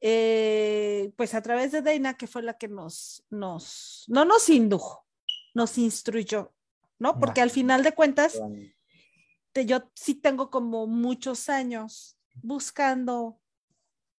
eh, 0.00 1.12
pues 1.16 1.34
a 1.34 1.42
través 1.42 1.72
de 1.72 1.80
Deina, 1.80 2.14
que 2.16 2.26
fue 2.26 2.42
la 2.42 2.58
que 2.58 2.68
nos, 2.68 3.24
nos, 3.30 4.04
no 4.08 4.24
nos 4.24 4.48
indujo, 4.50 5.03
nos 5.54 5.78
instruyó, 5.78 6.52
¿no? 6.98 7.18
Porque 7.18 7.40
al 7.40 7.50
final 7.50 7.82
de 7.82 7.92
cuentas, 7.92 8.40
yo 9.54 9.90
sí 9.94 10.14
tengo 10.14 10.50
como 10.50 10.86
muchos 10.86 11.48
años 11.48 12.18
buscando 12.42 13.40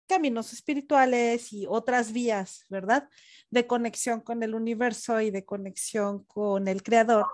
caminos 0.07 0.53
espirituales 0.53 1.53
y 1.53 1.67
otras 1.67 2.13
vías, 2.13 2.67
¿verdad? 2.69 3.09
De 3.51 3.67
conexión 3.67 4.21
con 4.21 4.43
el 4.43 4.55
universo 4.55 5.21
y 5.21 5.31
de 5.31 5.45
conexión 5.45 6.25
con 6.25 6.69
el 6.69 6.83
creador. 6.83 7.27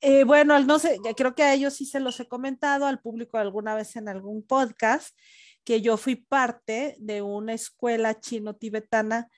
Eh, 0.00 0.24
bueno, 0.24 0.58
no 0.60 0.78
sé, 0.78 0.98
creo 1.16 1.34
que 1.34 1.42
a 1.42 1.54
ellos 1.54 1.74
sí 1.74 1.86
se 1.86 2.00
los 2.00 2.18
he 2.20 2.28
comentado, 2.28 2.86
al 2.86 3.00
público 3.00 3.38
alguna 3.38 3.74
vez 3.74 3.96
en 3.96 4.08
algún 4.08 4.46
podcast, 4.46 5.16
que 5.64 5.80
yo 5.80 5.96
fui 5.96 6.16
parte 6.16 6.96
de 6.98 7.22
una 7.22 7.54
escuela 7.54 8.18
chino-tibetana. 8.20 9.28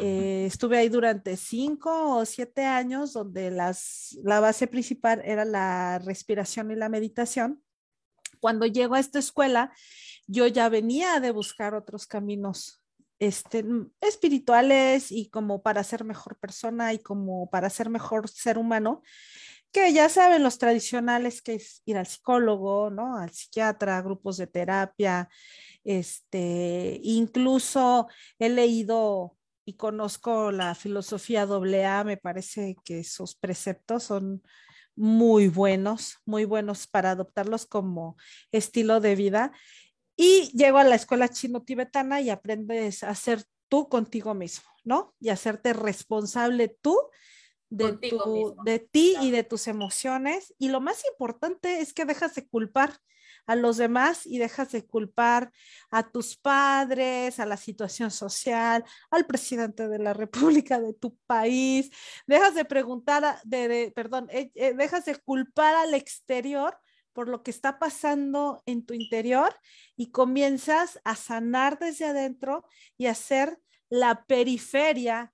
Eh, 0.00 0.46
estuve 0.46 0.78
ahí 0.78 0.88
durante 0.88 1.36
cinco 1.36 2.16
o 2.16 2.24
siete 2.24 2.64
años, 2.64 3.12
donde 3.12 3.50
las, 3.50 4.18
la 4.24 4.40
base 4.40 4.66
principal 4.66 5.22
era 5.24 5.44
la 5.44 6.00
respiración 6.00 6.70
y 6.70 6.76
la 6.76 6.88
meditación. 6.88 7.62
Cuando 8.40 8.66
llego 8.66 8.94
a 8.94 9.00
esta 9.00 9.18
escuela, 9.18 9.72
yo 10.26 10.46
ya 10.46 10.68
venía 10.68 11.20
de 11.20 11.30
buscar 11.30 11.74
otros 11.74 12.06
caminos 12.06 12.82
este, 13.18 13.64
espirituales 14.00 15.10
y 15.12 15.30
como 15.30 15.62
para 15.62 15.84
ser 15.84 16.04
mejor 16.04 16.36
persona 16.38 16.92
y 16.92 16.98
como 16.98 17.48
para 17.48 17.70
ser 17.70 17.88
mejor 17.88 18.28
ser 18.28 18.58
humano 18.58 19.02
que 19.72 19.92
ya 19.92 20.08
saben 20.08 20.42
los 20.42 20.56
tradicionales 20.56 21.42
que 21.42 21.56
es 21.56 21.82
ir 21.84 21.98
al 21.98 22.06
psicólogo, 22.06 22.88
¿no? 22.88 23.18
Al 23.18 23.30
psiquiatra, 23.30 24.00
grupos 24.00 24.38
de 24.38 24.46
terapia, 24.46 25.28
este, 25.84 26.98
incluso 27.02 28.08
he 28.38 28.48
leído 28.48 29.35
y 29.66 29.74
conozco 29.74 30.52
la 30.52 30.74
filosofía 30.76 31.42
AA, 31.42 32.04
me 32.04 32.16
parece 32.16 32.76
que 32.84 33.02
sus 33.02 33.34
preceptos 33.34 34.04
son 34.04 34.42
muy 34.94 35.48
buenos, 35.48 36.18
muy 36.24 36.44
buenos 36.44 36.86
para 36.86 37.10
adoptarlos 37.10 37.66
como 37.66 38.16
estilo 38.52 39.00
de 39.00 39.16
vida. 39.16 39.52
Y 40.16 40.52
llego 40.56 40.78
a 40.78 40.84
la 40.84 40.94
escuela 40.94 41.28
chino-tibetana 41.28 42.20
y 42.20 42.30
aprendes 42.30 43.02
a 43.02 43.14
ser 43.16 43.42
tú 43.68 43.88
contigo 43.88 44.34
mismo, 44.34 44.70
¿no? 44.84 45.14
Y 45.18 45.30
hacerte 45.30 45.72
responsable 45.72 46.68
tú 46.80 46.96
de, 47.68 47.98
de 48.64 48.78
ti 48.78 49.16
y 49.20 49.32
de 49.32 49.42
tus 49.42 49.66
emociones. 49.66 50.54
Y 50.58 50.68
lo 50.68 50.80
más 50.80 51.04
importante 51.10 51.80
es 51.80 51.92
que 51.92 52.04
dejas 52.04 52.36
de 52.36 52.46
culpar 52.46 52.96
a 53.46 53.54
los 53.54 53.76
demás 53.76 54.26
y 54.26 54.38
dejas 54.38 54.72
de 54.72 54.84
culpar 54.86 55.52
a 55.90 56.10
tus 56.10 56.36
padres, 56.36 57.38
a 57.40 57.46
la 57.46 57.56
situación 57.56 58.10
social, 58.10 58.84
al 59.10 59.26
presidente 59.26 59.88
de 59.88 59.98
la 59.98 60.12
República 60.14 60.80
de 60.80 60.92
tu 60.92 61.16
país, 61.26 61.90
dejas 62.26 62.54
de 62.54 62.64
preguntar, 62.64 63.40
de, 63.44 63.92
perdón, 63.94 64.28
eh, 64.30 64.50
eh, 64.54 64.74
dejas 64.74 65.04
de 65.04 65.16
culpar 65.16 65.74
al 65.74 65.94
exterior 65.94 66.76
por 67.12 67.28
lo 67.28 67.42
que 67.42 67.50
está 67.50 67.78
pasando 67.78 68.62
en 68.66 68.84
tu 68.84 68.92
interior 68.92 69.56
y 69.96 70.10
comienzas 70.10 71.00
a 71.02 71.16
sanar 71.16 71.78
desde 71.78 72.04
adentro 72.04 72.66
y 72.98 73.06
a 73.06 73.14
ser 73.14 73.58
la 73.88 74.26
periferia, 74.26 75.32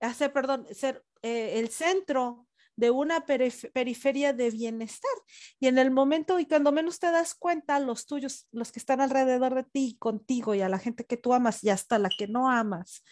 hacer, 0.00 0.32
perdón, 0.32 0.66
ser 0.74 1.04
eh, 1.22 1.60
el 1.60 1.70
centro 1.70 2.45
de 2.76 2.90
una 2.90 3.24
periferia 3.24 4.32
de 4.32 4.50
bienestar. 4.50 5.10
Y 5.58 5.66
en 5.66 5.78
el 5.78 5.90
momento 5.90 6.38
y 6.38 6.46
cuando 6.46 6.72
menos 6.72 6.98
te 6.98 7.10
das 7.10 7.34
cuenta, 7.34 7.80
los 7.80 8.06
tuyos, 8.06 8.46
los 8.52 8.70
que 8.70 8.78
están 8.78 9.00
alrededor 9.00 9.54
de 9.54 9.64
ti, 9.64 9.96
contigo 9.98 10.54
y 10.54 10.60
a 10.60 10.68
la 10.68 10.78
gente 10.78 11.04
que 11.04 11.16
tú 11.16 11.32
amas 11.32 11.64
y 11.64 11.70
hasta 11.70 11.98
la 11.98 12.10
que 12.10 12.28
no 12.28 12.50
amas, 12.50 13.02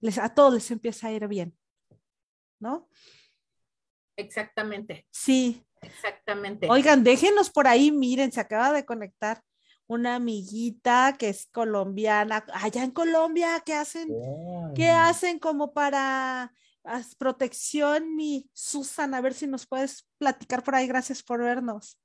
les, 0.00 0.18
a 0.18 0.34
todos 0.34 0.54
les 0.54 0.70
empieza 0.70 1.08
a 1.08 1.12
ir 1.12 1.28
bien. 1.28 1.56
¿No? 2.58 2.88
Exactamente. 4.16 5.06
Sí. 5.10 5.64
Exactamente. 5.82 6.68
Oigan, 6.68 7.04
déjenos 7.04 7.50
por 7.50 7.66
ahí, 7.66 7.90
miren, 7.90 8.32
se 8.32 8.40
acaba 8.40 8.72
de 8.72 8.84
conectar 8.84 9.42
una 9.86 10.16
amiguita 10.16 11.16
que 11.18 11.30
es 11.30 11.46
colombiana. 11.46 12.44
Allá 12.52 12.84
en 12.84 12.90
Colombia, 12.90 13.62
¿qué 13.64 13.74
hacen? 13.74 14.08
¿Qué 14.74 14.88
hacen 14.88 15.38
como 15.38 15.72
para 15.72 16.52
protección, 17.18 18.16
mi 18.16 18.48
Susan, 18.52 19.14
a 19.14 19.20
ver 19.20 19.34
si 19.34 19.46
nos 19.46 19.66
puedes 19.66 20.06
platicar 20.18 20.62
por 20.62 20.74
ahí. 20.74 20.86
Gracias 20.86 21.22
por 21.22 21.40
vernos. 21.40 21.98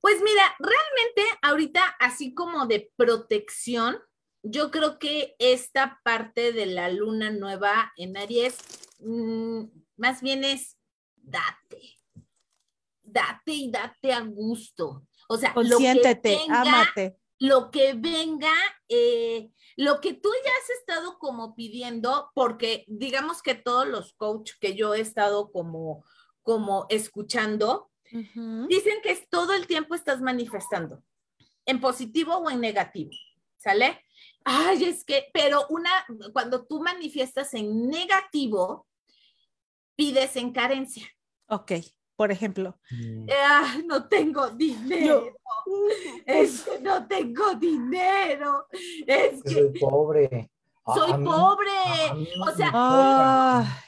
Pues 0.00 0.22
mira, 0.22 0.54
realmente 0.58 1.38
ahorita, 1.42 1.96
así 1.98 2.32
como 2.34 2.66
de 2.66 2.92
protección, 2.96 3.98
yo 4.42 4.70
creo 4.70 4.98
que 4.98 5.34
esta 5.38 6.00
parte 6.04 6.52
de 6.52 6.66
la 6.66 6.88
luna 6.90 7.30
nueva 7.30 7.92
en 7.96 8.16
Aries, 8.16 8.56
mm, 9.00 9.64
más 9.96 10.22
bien 10.22 10.44
es 10.44 10.76
date, 11.16 11.96
date 13.02 13.52
y 13.52 13.70
date 13.70 14.12
a 14.12 14.20
gusto. 14.20 15.06
O 15.28 15.36
sea, 15.36 15.52
Consiéntete, 15.52 16.38
ámate. 16.48 17.18
Lo 17.38 17.70
que 17.70 17.94
venga, 17.94 18.52
eh, 18.88 19.50
lo 19.76 20.00
que 20.00 20.14
tú 20.14 20.30
ya 20.44 20.50
has 20.50 20.70
estado 20.80 21.18
como 21.18 21.54
pidiendo, 21.54 22.30
porque 22.34 22.84
digamos 22.88 23.42
que 23.42 23.54
todos 23.54 23.86
los 23.86 24.14
coaches 24.14 24.56
que 24.58 24.74
yo 24.74 24.94
he 24.94 25.00
estado 25.00 25.50
como, 25.52 26.04
como 26.42 26.86
escuchando, 26.88 27.90
dicen 28.10 29.00
que 29.02 29.26
todo 29.28 29.52
el 29.52 29.66
tiempo 29.66 29.94
estás 29.94 30.20
manifestando, 30.22 31.02
en 31.66 31.80
positivo 31.80 32.36
o 32.36 32.50
en 32.50 32.60
negativo, 32.60 33.10
¿sale? 33.58 34.00
ay, 34.46 34.84
es 34.84 35.04
que, 35.04 35.28
pero 35.34 35.66
una, 35.68 35.90
cuando 36.32 36.64
tú 36.64 36.80
manifiestas 36.80 37.52
en 37.54 37.88
negativo, 37.88 38.86
pides 39.96 40.36
en 40.36 40.52
carencia. 40.52 41.04
Ok, 41.48 41.72
por 42.16 42.32
ejemplo. 42.32 42.76
Mm. 42.90 43.26
Ah, 43.30 43.76
no 43.84 44.08
tengo 44.08 44.50
dinero. 44.50 45.36
es 46.26 46.62
que 46.62 46.80
no 46.80 47.06
tengo 47.06 47.54
dinero. 47.54 48.66
Es 49.06 49.42
que 49.42 49.50
soy 49.50 49.78
pobre. 49.78 50.50
Soy 50.94 51.24
pobre. 51.24 51.72
o 52.40 52.56
sea, 52.56 52.70
ah. 52.72 53.82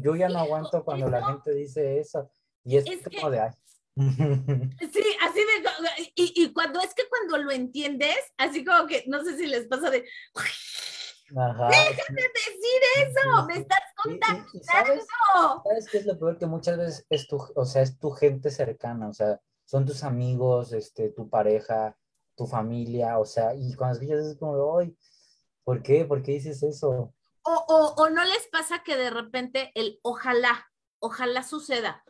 yo 0.00 0.16
ya 0.16 0.28
no 0.28 0.38
aguanto 0.38 0.84
cuando 0.84 1.08
la 1.08 1.24
gente 1.26 1.54
dice 1.54 1.98
eso. 2.00 2.30
Y 2.64 2.76
es, 2.76 2.84
como 3.16 3.30
de, 3.30 3.40
ay, 3.40 3.50
Sí, 3.98 5.04
así 5.22 5.40
de, 5.40 6.12
y, 6.14 6.42
y, 6.42 6.52
cuando 6.52 6.80
es 6.80 6.94
que 6.94 7.08
cuando 7.08 7.38
lo 7.38 7.50
entiendes, 7.50 8.18
así 8.36 8.64
como 8.64 8.86
que, 8.86 9.04
no 9.06 9.24
sé 9.24 9.36
si 9.36 9.46
les 9.46 9.66
pasa 9.66 9.90
de, 9.90 10.04
Ajá, 11.36 11.68
déjame 11.68 12.22
decir 12.22 12.80
eso, 12.96 13.46
me 13.46 13.58
estás 13.58 13.80
contaminando. 14.02 14.48
Sabes, 14.62 15.06
sabes, 15.64 15.88
qué 15.90 15.98
es 15.98 16.06
lo 16.06 16.18
peor? 16.18 16.38
Que 16.38 16.46
muchas 16.46 16.78
veces 16.78 17.06
es 17.10 17.26
tu, 17.26 17.36
o 17.54 17.64
sea, 17.64 17.82
es 17.82 17.98
tu 17.98 18.10
gente 18.10 18.50
cercana, 18.50 19.08
o 19.08 19.12
sea, 19.12 19.40
son 19.64 19.84
tus 19.84 20.04
amigos, 20.04 20.72
este, 20.72 21.10
tu 21.10 21.28
pareja, 21.28 21.96
tu 22.34 22.46
familia, 22.46 23.18
o 23.18 23.24
sea, 23.24 23.54
y 23.54 23.74
cuando 23.74 23.98
escuchas 23.98 24.24
es 24.24 24.38
como, 24.38 24.78
ay, 24.78 24.96
¿por 25.64 25.82
qué? 25.82 26.04
¿Por 26.04 26.22
qué 26.22 26.32
dices 26.32 26.62
eso? 26.62 27.14
O, 27.42 27.64
o, 27.68 27.94
o 28.02 28.10
no 28.10 28.24
les 28.24 28.46
pasa 28.48 28.82
que 28.82 28.96
de 28.96 29.10
repente 29.10 29.70
el 29.74 29.98
ojalá, 30.02 30.66
ojalá 30.98 31.42
suceda. 31.42 32.02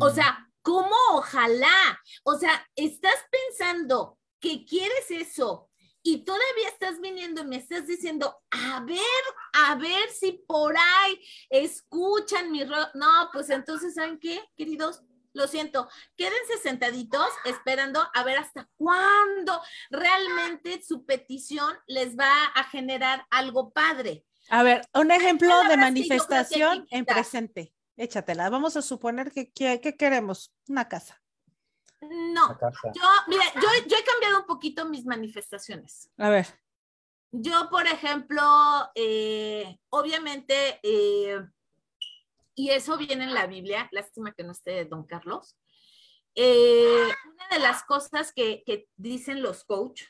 O 0.00 0.08
mm. 0.08 0.14
sea, 0.14 0.46
¿Cómo 0.66 0.96
ojalá? 1.12 2.02
O 2.24 2.36
sea, 2.36 2.68
estás 2.74 3.14
pensando 3.30 4.18
que 4.40 4.64
quieres 4.64 5.12
eso 5.12 5.65
y 6.06 6.18
todavía 6.18 6.68
estás 6.68 7.00
viniendo 7.00 7.42
y 7.42 7.46
me 7.46 7.56
estás 7.56 7.86
diciendo, 7.86 8.36
a 8.50 8.80
ver, 8.80 9.00
a 9.54 9.74
ver 9.74 10.08
si 10.10 10.44
por 10.46 10.76
ahí 10.76 11.20
escuchan 11.50 12.52
mi... 12.52 12.64
No, 12.64 13.28
pues 13.32 13.50
entonces, 13.50 13.94
¿saben 13.94 14.20
qué, 14.20 14.40
queridos? 14.56 15.02
Lo 15.32 15.48
siento, 15.48 15.88
quédense 16.16 16.58
sentaditos 16.62 17.28
esperando 17.44 18.08
a 18.14 18.22
ver 18.22 18.38
hasta 18.38 18.68
cuándo 18.76 19.60
realmente 19.90 20.80
su 20.82 21.04
petición 21.04 21.76
les 21.88 22.16
va 22.16 22.32
a 22.54 22.64
generar 22.64 23.26
algo 23.28 23.72
padre. 23.72 24.24
A 24.48 24.62
ver, 24.62 24.82
un 24.94 25.10
ejemplo 25.10 25.60
de 25.64 25.76
manifestación 25.76 26.86
en 26.90 27.04
presente. 27.04 27.74
Échatela. 27.96 28.48
Vamos 28.48 28.76
a 28.76 28.82
suponer 28.82 29.32
que, 29.32 29.50
queremos 29.98 30.54
una 30.68 30.88
casa. 30.88 31.20
No, 32.00 32.58
yo, 32.94 33.02
mira, 33.28 33.44
yo, 33.54 33.68
he 33.96 34.04
cambiado 34.04 34.40
un 34.40 34.46
poquito 34.46 34.84
mis 34.84 35.04
manifestaciones. 35.04 36.10
A 36.18 36.28
ver. 36.28 36.46
Yo, 37.32 37.68
por 37.70 37.86
ejemplo, 37.86 38.42
eh, 38.94 39.78
obviamente, 39.90 40.78
eh, 40.82 41.40
y 42.54 42.70
eso 42.70 42.96
viene 42.96 43.24
en 43.24 43.34
la 43.34 43.46
Biblia, 43.46 43.88
lástima 43.92 44.32
que 44.32 44.44
no 44.44 44.52
esté 44.52 44.84
don 44.84 45.04
Carlos. 45.04 45.56
Eh, 46.34 47.08
una 47.26 47.48
de 47.50 47.58
las 47.58 47.82
cosas 47.82 48.32
que, 48.32 48.62
que 48.64 48.88
dicen 48.96 49.42
los 49.42 49.64
coach 49.64 50.02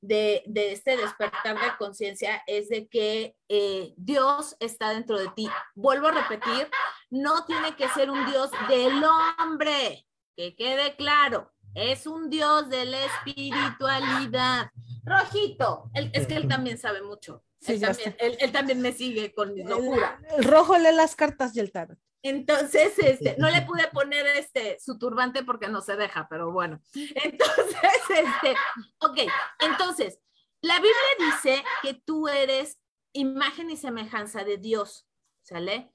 de, 0.00 0.42
este 0.54 0.96
despertar 0.96 1.60
de 1.60 1.76
conciencia 1.78 2.42
es 2.46 2.68
de 2.68 2.88
que 2.88 3.36
eh, 3.48 3.92
Dios 3.96 4.56
está 4.60 4.90
dentro 4.90 5.18
de 5.18 5.28
ti. 5.28 5.48
Vuelvo 5.74 6.08
a 6.08 6.12
repetir, 6.12 6.70
no 7.10 7.44
tiene 7.44 7.76
que 7.76 7.88
ser 7.90 8.10
un 8.10 8.26
Dios 8.26 8.50
del 8.68 9.02
hombre, 9.04 10.06
que 10.40 10.56
quede 10.56 10.96
claro, 10.96 11.52
es 11.74 12.06
un 12.06 12.30
Dios 12.30 12.70
de 12.70 12.86
la 12.86 13.04
espiritualidad. 13.04 14.70
Rojito, 15.04 15.90
es 15.92 16.26
que 16.26 16.36
él 16.36 16.48
también 16.48 16.78
sabe 16.78 17.02
mucho. 17.02 17.44
él, 17.66 18.50
también, 18.50 18.80
me 18.80 18.92
sigue 18.92 19.34
con 19.34 19.52
mi 19.52 19.62
locura. 19.62 20.18
El, 20.38 20.44
rojo 20.44 20.78
lee 20.78 20.94
las 20.94 21.14
cartas 21.14 21.54
y 21.54 21.60
el 21.60 21.70
tarot. 21.70 21.98
Entonces, 22.22 22.98
este, 22.98 23.36
no 23.36 23.50
le 23.50 23.60
pude 23.66 23.86
poner 23.88 24.26
este, 24.28 24.78
su 24.80 24.98
turbante 24.98 25.44
porque 25.44 25.68
no 25.68 25.82
se 25.82 25.96
deja, 25.96 26.26
pero 26.30 26.52
bueno. 26.52 26.80
Entonces, 26.94 27.76
este, 28.08 28.56
ok, 29.00 29.18
entonces, 29.58 30.20
la 30.62 30.76
Biblia 30.76 30.94
dice 31.18 31.62
que 31.82 31.92
tú 31.92 32.28
eres 32.28 32.78
imagen 33.12 33.68
y 33.68 33.76
semejanza 33.76 34.42
de 34.44 34.56
Dios, 34.56 35.06
¿sale? 35.42 35.92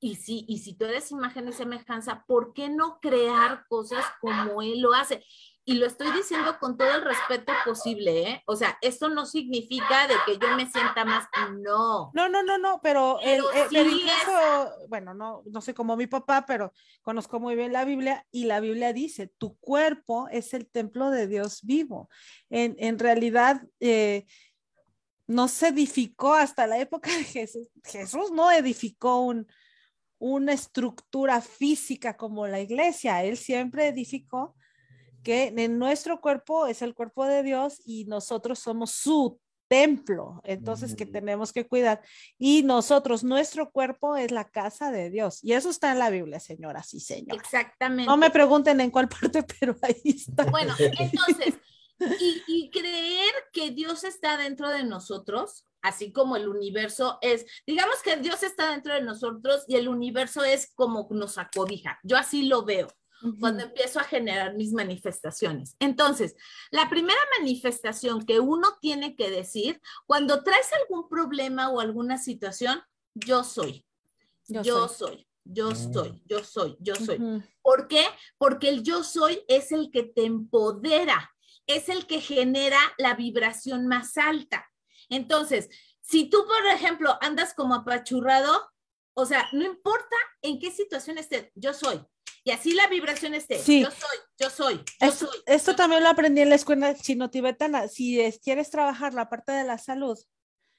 Y 0.00 0.16
si, 0.16 0.44
y 0.48 0.58
si 0.58 0.74
tú 0.74 0.84
eres 0.84 1.10
imagen 1.10 1.48
y 1.48 1.52
semejanza, 1.52 2.24
¿por 2.26 2.52
qué 2.52 2.68
no 2.68 2.98
crear 3.00 3.66
cosas 3.68 4.04
como 4.20 4.60
Él 4.60 4.80
lo 4.80 4.92
hace? 4.92 5.24
y 5.66 5.74
lo 5.74 5.86
estoy 5.86 6.12
diciendo 6.12 6.58
con 6.60 6.76
todo 6.76 6.94
el 6.94 7.02
respeto 7.02 7.52
posible, 7.64 8.30
¿eh? 8.30 8.42
O 8.46 8.54
sea, 8.54 8.76
esto 8.82 9.08
no 9.08 9.24
significa 9.24 10.06
de 10.06 10.14
que 10.26 10.38
yo 10.38 10.54
me 10.56 10.70
sienta 10.70 11.06
más, 11.06 11.26
no. 11.62 12.10
No, 12.12 12.28
no, 12.28 12.42
no, 12.42 12.58
no, 12.58 12.80
pero, 12.82 13.18
pero, 13.22 13.88
incluso, 13.88 14.88
bueno, 14.88 15.14
no, 15.14 15.42
no 15.46 15.60
sé 15.62 15.72
cómo 15.72 15.96
mi 15.96 16.06
papá, 16.06 16.44
pero 16.46 16.72
conozco 17.00 17.40
muy 17.40 17.56
bien 17.56 17.72
la 17.72 17.86
Biblia 17.86 18.26
y 18.30 18.44
la 18.44 18.60
Biblia 18.60 18.92
dice, 18.92 19.32
tu 19.38 19.56
cuerpo 19.56 20.28
es 20.30 20.52
el 20.52 20.66
templo 20.66 21.10
de 21.10 21.26
Dios 21.26 21.60
vivo. 21.62 22.10
En, 22.50 22.76
en 22.78 22.98
realidad, 22.98 23.62
eh, 23.80 24.26
no 25.26 25.48
se 25.48 25.68
edificó 25.68 26.34
hasta 26.34 26.66
la 26.66 26.78
época 26.78 27.10
de 27.10 27.24
Jesús. 27.24 27.68
Jesús 27.84 28.30
no 28.32 28.50
edificó 28.50 29.20
un, 29.20 29.46
una 30.26 30.54
estructura 30.54 31.42
física 31.42 32.16
como 32.16 32.46
la 32.46 32.58
iglesia, 32.58 33.22
él 33.22 33.36
siempre 33.36 33.88
edificó 33.88 34.54
que 35.22 35.52
en 35.54 35.78
nuestro 35.78 36.22
cuerpo 36.22 36.66
es 36.66 36.80
el 36.80 36.94
cuerpo 36.94 37.26
de 37.26 37.42
Dios 37.42 37.82
y 37.84 38.06
nosotros 38.06 38.58
somos 38.58 38.92
su 38.92 39.38
templo, 39.68 40.40
entonces 40.44 40.94
que 40.96 41.04
tenemos 41.04 41.52
que 41.52 41.66
cuidar. 41.66 42.00
Y 42.38 42.62
nosotros, 42.62 43.22
nuestro 43.22 43.70
cuerpo 43.70 44.16
es 44.16 44.30
la 44.30 44.48
casa 44.48 44.90
de 44.90 45.10
Dios. 45.10 45.44
Y 45.44 45.52
eso 45.52 45.68
está 45.68 45.92
en 45.92 45.98
la 45.98 46.08
Biblia, 46.08 46.40
señora, 46.40 46.82
sí, 46.82 47.00
señor. 47.00 47.36
Exactamente. 47.36 48.08
No 48.08 48.16
me 48.16 48.30
pregunten 48.30 48.80
en 48.80 48.90
cuál 48.90 49.10
parte, 49.10 49.42
pero 49.60 49.76
ahí 49.82 50.00
está. 50.04 50.44
Bueno, 50.44 50.74
entonces, 50.78 51.54
y, 52.18 52.42
y 52.46 52.70
creer 52.70 53.34
que 53.52 53.72
Dios 53.72 54.04
está 54.04 54.38
dentro 54.38 54.70
de 54.70 54.84
nosotros, 54.84 55.66
así 55.84 56.12
como 56.12 56.36
el 56.36 56.48
universo 56.48 57.18
es, 57.20 57.44
digamos 57.66 58.02
que 58.02 58.16
Dios 58.16 58.42
está 58.42 58.70
dentro 58.70 58.94
de 58.94 59.02
nosotros 59.02 59.64
y 59.68 59.76
el 59.76 59.86
universo 59.86 60.42
es 60.42 60.72
como 60.74 61.06
nos 61.10 61.36
acobija. 61.36 62.00
Yo 62.02 62.16
así 62.16 62.46
lo 62.46 62.64
veo 62.64 62.88
cuando 63.38 63.62
empiezo 63.62 64.00
a 64.00 64.04
generar 64.04 64.54
mis 64.54 64.72
manifestaciones. 64.72 65.76
Entonces, 65.78 66.36
la 66.70 66.88
primera 66.90 67.18
manifestación 67.38 68.24
que 68.24 68.40
uno 68.40 68.68
tiene 68.80 69.14
que 69.14 69.30
decir, 69.30 69.80
cuando 70.06 70.42
traes 70.42 70.70
algún 70.72 71.08
problema 71.08 71.70
o 71.70 71.80
alguna 71.80 72.18
situación, 72.18 72.82
yo 73.14 73.44
soy, 73.44 73.86
yo, 74.46 74.88
soy. 74.88 75.26
yo 75.44 75.70
mm. 75.70 75.92
soy, 75.92 76.22
yo 76.26 76.44
soy, 76.44 76.76
yo 76.80 76.94
soy. 76.96 77.42
¿Por 77.62 77.88
qué? 77.88 78.04
Porque 78.36 78.68
el 78.68 78.82
yo 78.82 79.04
soy 79.04 79.42
es 79.48 79.72
el 79.72 79.90
que 79.90 80.02
te 80.02 80.24
empodera, 80.24 81.30
es 81.66 81.88
el 81.88 82.06
que 82.06 82.20
genera 82.20 82.78
la 82.98 83.14
vibración 83.14 83.86
más 83.86 84.18
alta. 84.18 84.66
Entonces, 85.08 85.68
si 86.00 86.28
tú, 86.28 86.44
por 86.46 86.66
ejemplo, 86.66 87.16
andas 87.20 87.54
como 87.54 87.74
apachurrado, 87.74 88.70
o 89.14 89.26
sea, 89.26 89.48
no 89.52 89.64
importa 89.64 90.16
en 90.42 90.58
qué 90.58 90.70
situación 90.70 91.18
estés, 91.18 91.50
yo 91.54 91.72
soy, 91.72 92.04
y 92.44 92.50
así 92.50 92.74
la 92.74 92.86
vibración 92.88 93.34
esté. 93.34 93.58
Sí. 93.58 93.82
Yo 93.82 93.90
soy, 93.90 94.18
yo 94.38 94.50
soy, 94.50 94.74
yo 94.76 95.06
esto, 95.08 95.26
soy. 95.26 95.38
Esto 95.46 95.74
también 95.74 96.02
lo 96.02 96.10
aprendí 96.10 96.42
en 96.42 96.50
la 96.50 96.56
escuela 96.56 96.94
chino-tibetana. 96.94 97.88
Si 97.88 98.20
quieres 98.42 98.70
trabajar 98.70 99.14
la 99.14 99.30
parte 99.30 99.52
de 99.52 99.64
la 99.64 99.78
salud, 99.78 100.18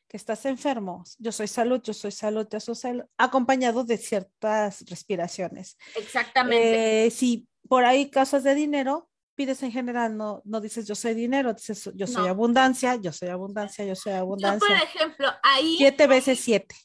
que 0.08 0.18
estás 0.18 0.46
enfermo, 0.46 1.04
yo 1.18 1.32
soy 1.32 1.48
salud, 1.48 1.82
yo 1.82 1.94
soy 1.94 2.12
salud, 2.12 2.48
yo 2.52 2.60
soy 2.60 2.76
salud, 2.76 3.06
acompañado 3.18 3.84
de 3.84 3.98
ciertas 3.98 4.86
respiraciones. 4.88 5.78
Exactamente. 5.96 7.08
Eh, 7.08 7.12
si 7.12 7.48
por 7.68 7.84
ahí 7.84 8.12
causas 8.12 8.44
de 8.44 8.54
dinero, 8.54 9.10
pides 9.36 9.62
en 9.64 9.72
general, 9.72 10.18
no, 10.18 10.42
no 10.46 10.62
dices 10.62 10.88
yo 10.88 10.96
soy 10.96 11.14
dinero, 11.14 11.54
dices 11.54 11.90
yo 11.94 12.08
soy 12.08 12.28
abundancia, 12.28 12.96
yo 12.96 13.12
soy 13.12 13.30
abundancia, 13.30 13.86
yo 13.86 13.96
soy 13.96 14.14
abundancia. 14.14 14.68
Yo, 14.68 14.76
por 14.76 14.84
ejemplo, 14.84 15.28
ahí. 15.44 15.76
Siete 15.78 16.08
veces 16.08 16.40
siete 16.40 16.76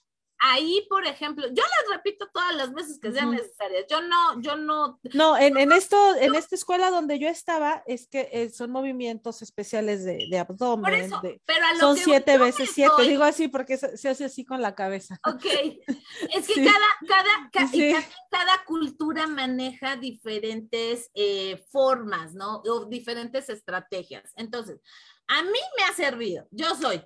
ahí, 0.40 0.86
por 0.88 1.06
ejemplo, 1.06 1.46
yo 1.48 1.62
las 1.62 1.96
repito 1.96 2.28
todas 2.32 2.54
las 2.56 2.72
veces 2.72 2.98
que 2.98 3.12
sean 3.12 3.30
necesarias. 3.30 3.84
Yo 3.88 4.00
no, 4.02 4.40
yo 4.40 4.56
no. 4.56 4.98
No, 5.14 5.38
en, 5.38 5.56
en 5.58 5.70
esto, 5.72 6.16
en 6.16 6.34
esta 6.34 6.54
escuela 6.54 6.90
donde 6.90 7.18
yo 7.18 7.28
estaba, 7.28 7.82
es 7.86 8.08
que 8.08 8.28
eh, 8.32 8.50
son 8.50 8.70
movimientos 8.70 9.42
especiales 9.42 10.04
de, 10.04 10.26
de 10.30 10.38
abdomen. 10.38 11.10
pero 11.44 11.66
a 11.66 11.74
lo 11.74 11.80
son 11.80 11.96
siete 11.96 12.38
veces 12.38 12.70
siete. 12.72 13.02
Digo 13.02 13.22
así 13.22 13.48
porque 13.48 13.76
se, 13.76 14.08
hace 14.08 14.24
así 14.24 14.44
con 14.44 14.62
la 14.62 14.74
cabeza. 14.74 15.20
Ok. 15.26 15.44
Es 16.34 16.46
que 16.46 16.64
cada, 16.64 16.86
cada, 17.06 17.50
cada, 17.52 18.04
cada, 18.30 18.64
cultura 18.64 19.26
maneja 19.26 19.96
diferentes 19.96 21.10
eh, 21.14 21.64
formas, 21.70 22.34
¿no? 22.34 22.62
O 22.66 22.84
diferentes 22.84 23.48
estrategias. 23.48 24.32
Entonces, 24.36 24.80
a 25.28 25.42
mí 25.42 25.58
me 25.76 25.84
ha 25.84 25.94
servido. 25.94 26.46
Yo 26.50 26.74
soy. 26.74 27.02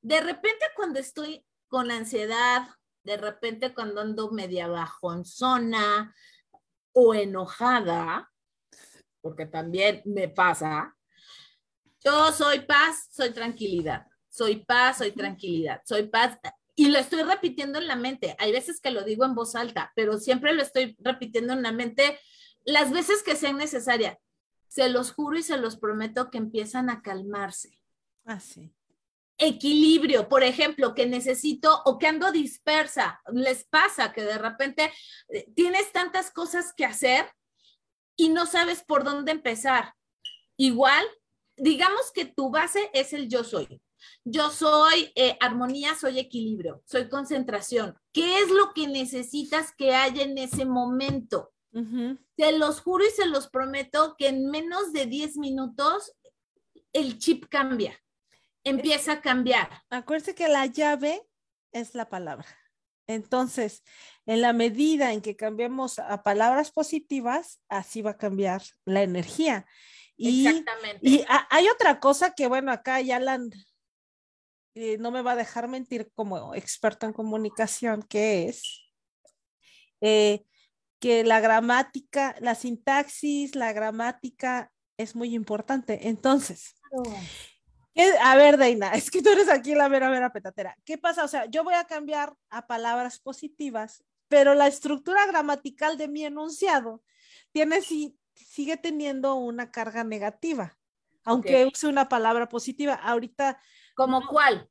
De 0.00 0.20
repente 0.20 0.64
cuando 0.74 0.98
estoy 0.98 1.44
con 1.68 1.90
ansiedad, 1.90 2.68
de 3.06 3.16
repente 3.16 3.72
cuando 3.72 4.00
ando 4.00 4.32
media 4.32 4.68
zona 5.22 6.12
o 6.92 7.14
enojada, 7.14 8.30
porque 9.20 9.46
también 9.46 10.02
me 10.04 10.28
pasa, 10.28 10.96
yo 12.04 12.32
soy 12.32 12.60
paz, 12.60 13.08
soy 13.10 13.30
tranquilidad. 13.30 14.06
soy 14.28 14.64
paz, 14.64 14.98
soy 14.98 15.12
tranquilidad, 15.12 15.80
soy 15.84 16.08
paz. 16.08 16.38
Y 16.74 16.88
lo 16.88 16.98
estoy 16.98 17.22
repitiendo 17.22 17.78
en 17.78 17.86
la 17.86 17.96
mente. 17.96 18.36
Hay 18.38 18.52
veces 18.52 18.80
que 18.80 18.90
lo 18.90 19.02
digo 19.02 19.24
en 19.24 19.34
voz 19.34 19.54
alta, 19.54 19.92
pero 19.94 20.18
siempre 20.18 20.52
lo 20.52 20.62
estoy 20.62 20.96
repitiendo 20.98 21.52
en 21.54 21.62
la 21.62 21.72
mente 21.72 22.18
las 22.64 22.92
veces 22.92 23.22
que 23.22 23.36
sean 23.36 23.56
necesarias. 23.56 24.18
Se 24.68 24.88
los 24.88 25.12
juro 25.12 25.38
y 25.38 25.42
se 25.42 25.56
los 25.56 25.76
prometo 25.76 26.30
que 26.30 26.38
empiezan 26.38 26.90
a 26.90 27.00
calmarse. 27.00 27.80
Así. 28.24 28.74
Ah, 28.74 28.85
Equilibrio, 29.38 30.28
por 30.28 30.42
ejemplo, 30.42 30.94
que 30.94 31.06
necesito 31.06 31.82
o 31.84 31.98
que 31.98 32.06
ando 32.06 32.32
dispersa. 32.32 33.20
Les 33.32 33.64
pasa 33.64 34.12
que 34.12 34.22
de 34.22 34.38
repente 34.38 34.92
eh, 35.28 35.46
tienes 35.54 35.92
tantas 35.92 36.30
cosas 36.30 36.72
que 36.74 36.84
hacer 36.84 37.30
y 38.16 38.30
no 38.30 38.46
sabes 38.46 38.82
por 38.82 39.04
dónde 39.04 39.32
empezar. 39.32 39.94
Igual, 40.56 41.04
digamos 41.56 42.12
que 42.12 42.24
tu 42.24 42.50
base 42.50 42.90
es 42.94 43.12
el 43.12 43.28
yo 43.28 43.44
soy. 43.44 43.80
Yo 44.24 44.50
soy 44.50 45.12
eh, 45.14 45.36
armonía, 45.40 45.94
soy 45.94 46.18
equilibrio, 46.18 46.82
soy 46.86 47.08
concentración. 47.08 47.96
¿Qué 48.12 48.40
es 48.40 48.50
lo 48.50 48.72
que 48.72 48.86
necesitas 48.88 49.72
que 49.76 49.94
haya 49.94 50.22
en 50.22 50.38
ese 50.38 50.64
momento? 50.64 51.52
Se 52.38 52.52
los 52.52 52.80
juro 52.80 53.04
y 53.04 53.10
se 53.10 53.26
los 53.26 53.48
prometo 53.48 54.14
que 54.16 54.28
en 54.28 54.50
menos 54.50 54.94
de 54.94 55.04
10 55.04 55.36
minutos 55.36 56.10
el 56.94 57.18
chip 57.18 57.44
cambia, 57.50 58.00
empieza 58.66 59.12
a 59.12 59.20
cambiar. 59.20 59.82
Acuérdense 59.90 60.34
que 60.34 60.48
la 60.48 60.66
llave 60.66 61.22
es 61.72 61.94
la 61.94 62.08
palabra. 62.08 62.46
Entonces, 63.06 63.84
en 64.26 64.40
la 64.40 64.52
medida 64.52 65.12
en 65.12 65.20
que 65.20 65.36
cambiemos 65.36 65.98
a 65.98 66.22
palabras 66.22 66.72
positivas, 66.72 67.60
así 67.68 68.02
va 68.02 68.12
a 68.12 68.18
cambiar 68.18 68.62
la 68.84 69.02
energía. 69.02 69.66
Y, 70.16 70.46
Exactamente. 70.48 70.98
Y 71.02 71.24
hay 71.50 71.68
otra 71.68 72.00
cosa 72.00 72.34
que, 72.34 72.48
bueno, 72.48 72.72
acá 72.72 73.00
ya 73.00 73.20
la, 73.20 73.38
eh, 74.74 74.98
no 74.98 75.12
me 75.12 75.22
va 75.22 75.32
a 75.32 75.36
dejar 75.36 75.68
mentir 75.68 76.10
como 76.14 76.54
experto 76.54 77.06
en 77.06 77.12
comunicación, 77.12 78.02
que 78.02 78.48
es 78.48 78.90
eh, 80.00 80.44
que 80.98 81.22
la 81.22 81.38
gramática, 81.38 82.34
la 82.40 82.56
sintaxis, 82.56 83.54
la 83.54 83.72
gramática 83.72 84.72
es 84.96 85.14
muy 85.14 85.34
importante. 85.34 86.08
Entonces, 86.08 86.74
a 88.22 88.36
ver, 88.36 88.56
Deina, 88.56 88.90
es 88.94 89.10
que 89.10 89.22
tú 89.22 89.30
eres 89.30 89.48
aquí 89.48 89.74
la 89.74 89.88
mera, 89.88 90.10
mera 90.10 90.32
petatera. 90.32 90.76
¿Qué 90.84 90.98
pasa? 90.98 91.24
O 91.24 91.28
sea, 91.28 91.46
yo 91.46 91.64
voy 91.64 91.74
a 91.74 91.86
cambiar 91.86 92.34
a 92.50 92.66
palabras 92.66 93.18
positivas, 93.18 94.04
pero 94.28 94.54
la 94.54 94.66
estructura 94.66 95.26
gramatical 95.26 95.96
de 95.96 96.08
mi 96.08 96.24
enunciado 96.24 97.02
tiene, 97.52 97.80
si, 97.80 98.18
sigue 98.34 98.76
teniendo 98.76 99.34
una 99.34 99.70
carga 99.70 100.04
negativa, 100.04 100.76
aunque 101.24 101.66
use 101.66 101.86
una 101.86 102.08
palabra 102.08 102.48
positiva. 102.48 102.94
Ahorita. 102.94 103.60
¿Como 103.94 104.26
cuál? 104.26 104.68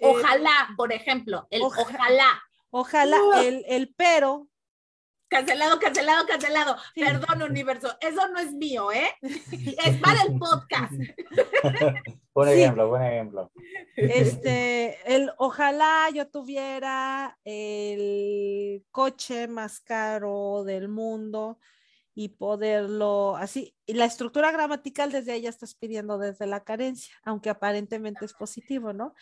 Eh, 0.00 0.06
ojalá, 0.06 0.68
por 0.76 0.92
ejemplo, 0.92 1.46
el 1.50 1.62
ojalá. 1.62 2.42
Ojalá, 2.70 3.18
el, 3.42 3.64
el 3.66 3.92
pero 3.96 4.50
Cancelado, 5.30 5.78
cancelado, 5.78 6.26
cancelado. 6.26 6.76
Perdón, 6.92 7.42
universo. 7.42 7.96
Eso 8.00 8.26
no 8.28 8.40
es 8.40 8.52
mío, 8.52 8.90
¿eh? 8.90 9.14
Es 9.22 9.96
para 9.98 10.22
el 10.22 10.36
podcast. 10.36 10.92
buen 12.34 12.48
ejemplo, 12.48 12.88
buen 12.88 13.02
ejemplo. 13.02 13.52
Este, 13.96 14.96
el 15.14 15.30
ojalá 15.38 16.08
yo 16.14 16.28
tuviera 16.28 17.38
el 17.44 18.84
coche 18.90 19.48
más 19.48 19.80
caro 19.80 20.64
del 20.64 20.88
mundo 20.88 21.58
y 22.14 22.28
poderlo 22.28 23.36
así. 23.36 23.74
Y 23.86 23.94
la 23.94 24.04
estructura 24.04 24.50
gramatical 24.52 25.10
desde 25.12 25.32
ahí 25.32 25.42
ya 25.42 25.48
estás 25.48 25.74
pidiendo 25.74 26.18
desde 26.18 26.46
la 26.46 26.64
carencia, 26.64 27.14
aunque 27.24 27.50
aparentemente 27.50 28.24
es 28.24 28.34
positivo, 28.34 28.92
¿no? 28.92 29.14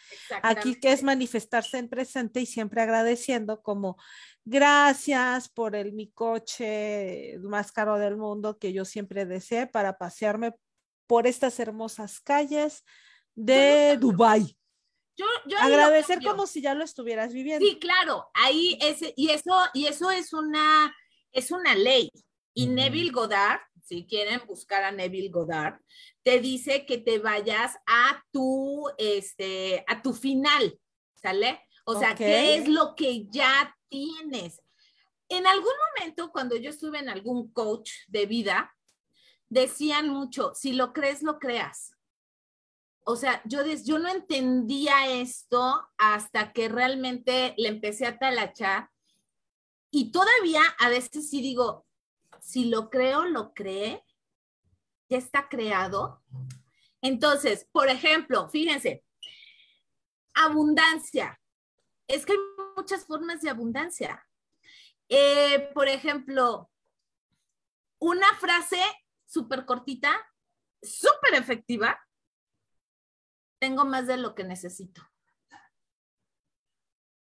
Aquí 0.43 0.81
que 0.81 0.93
es 0.93 1.03
manifestarse 1.03 1.79
en 1.79 1.89
presente 1.89 2.41
y 2.41 2.47
siempre 2.47 2.83
agradeciendo 2.83 3.63
como 3.63 3.99
gracias 4.45 5.49
por 5.49 5.77
el 5.77 5.93
mi 5.93 6.11
coche 6.11 7.39
más 7.43 7.71
caro 7.73 7.99
del 7.99 8.17
mundo 8.17 8.59
que 8.59 8.73
yo 8.73 8.85
siempre 8.85 9.27
deseé 9.27 9.67
para 9.67 9.99
pasearme 9.99 10.55
por 11.09 11.27
estas 11.27 11.59
hermosas 11.59 12.21
calles 12.21 12.85
de 13.35 13.97
Dubai. 13.97 14.57
Yo, 15.17 15.27
Agradecer 15.59 16.23
como 16.23 16.47
si 16.47 16.63
ya 16.63 16.75
lo 16.75 16.85
estuvieras 16.85 17.33
viviendo. 17.33 17.67
Sí, 17.67 17.81
claro, 17.81 18.31
ahí 18.35 18.79
es, 18.81 19.01
y 19.17 19.31
eso, 19.31 19.53
y 19.75 19.87
eso 19.87 20.13
es 20.13 20.33
una, 20.33 20.95
es 21.33 21.51
una 21.51 21.75
ley. 21.75 22.09
Y 22.55 22.69
Neville 22.69 23.11
Goddard, 23.11 23.61
si 23.83 24.07
quieren 24.07 24.43
buscar 24.47 24.85
a 24.85 24.93
Neville 24.93 25.31
Goddard, 25.31 25.81
te 26.23 26.39
dice 26.39 26.87
que 26.87 26.99
te 26.99 27.19
vayas 27.19 27.77
a 27.87 28.23
tu, 28.31 28.89
este, 28.97 29.83
a 29.89 30.03
tu 30.03 30.13
final, 30.13 30.79
¿sale? 31.15 31.63
O 31.85 31.99
sea, 31.99 32.15
¿qué 32.15 32.57
es 32.57 32.69
lo 32.69 32.95
que 32.95 33.27
ya 33.29 33.75
tienes? 33.89 34.63
En 35.29 35.47
algún 35.47 35.73
momento, 35.97 36.31
cuando 36.31 36.55
yo 36.57 36.71
estuve 36.71 36.99
en 36.99 37.09
algún 37.09 37.51
coach 37.53 37.91
de 38.07 38.27
vida, 38.27 38.73
decían 39.49 40.09
mucho, 40.09 40.53
si 40.55 40.73
lo 40.73 40.93
crees, 40.93 41.23
lo 41.23 41.39
creas. 41.39 41.93
O 43.05 43.17
sea, 43.17 43.41
yo, 43.45 43.65
yo 43.65 43.99
no 43.99 44.09
entendía 44.09 45.09
esto 45.09 45.89
hasta 45.97 46.53
que 46.53 46.69
realmente 46.69 47.55
le 47.57 47.69
empecé 47.69 48.07
a 48.07 48.19
talachar. 48.19 48.91
Y 49.91 50.13
todavía 50.13 50.63
a 50.79 50.91
veces 50.91 51.31
sí 51.31 51.41
digo, 51.41 51.87
si 52.41 52.67
lo 52.67 52.91
creo, 52.91 53.25
lo 53.25 53.55
cree, 53.55 54.05
ya 55.09 55.17
está 55.17 55.49
creado. 55.49 56.23
Entonces, 57.01 57.67
por 57.73 57.89
ejemplo, 57.89 58.49
fíjense, 58.51 59.05
abundancia. 60.35 61.41
Es 62.07 62.27
que 62.27 62.33
hay 62.33 62.39
muchas 62.77 63.07
formas 63.07 63.41
de 63.41 63.51
abundancia. 63.51 64.27
Eh, 65.09 65.71
por 65.75 65.89
ejemplo, 65.89 66.71
una 67.99 68.35
frase 68.35 68.81
súper 69.29 69.65
cortita, 69.67 70.17
súper 70.83 71.35
efectiva. 71.35 72.01
Tengo 73.61 73.85
más 73.85 74.07
de 74.07 74.17
lo 74.17 74.35
que 74.35 74.45
necesito. 74.45 75.03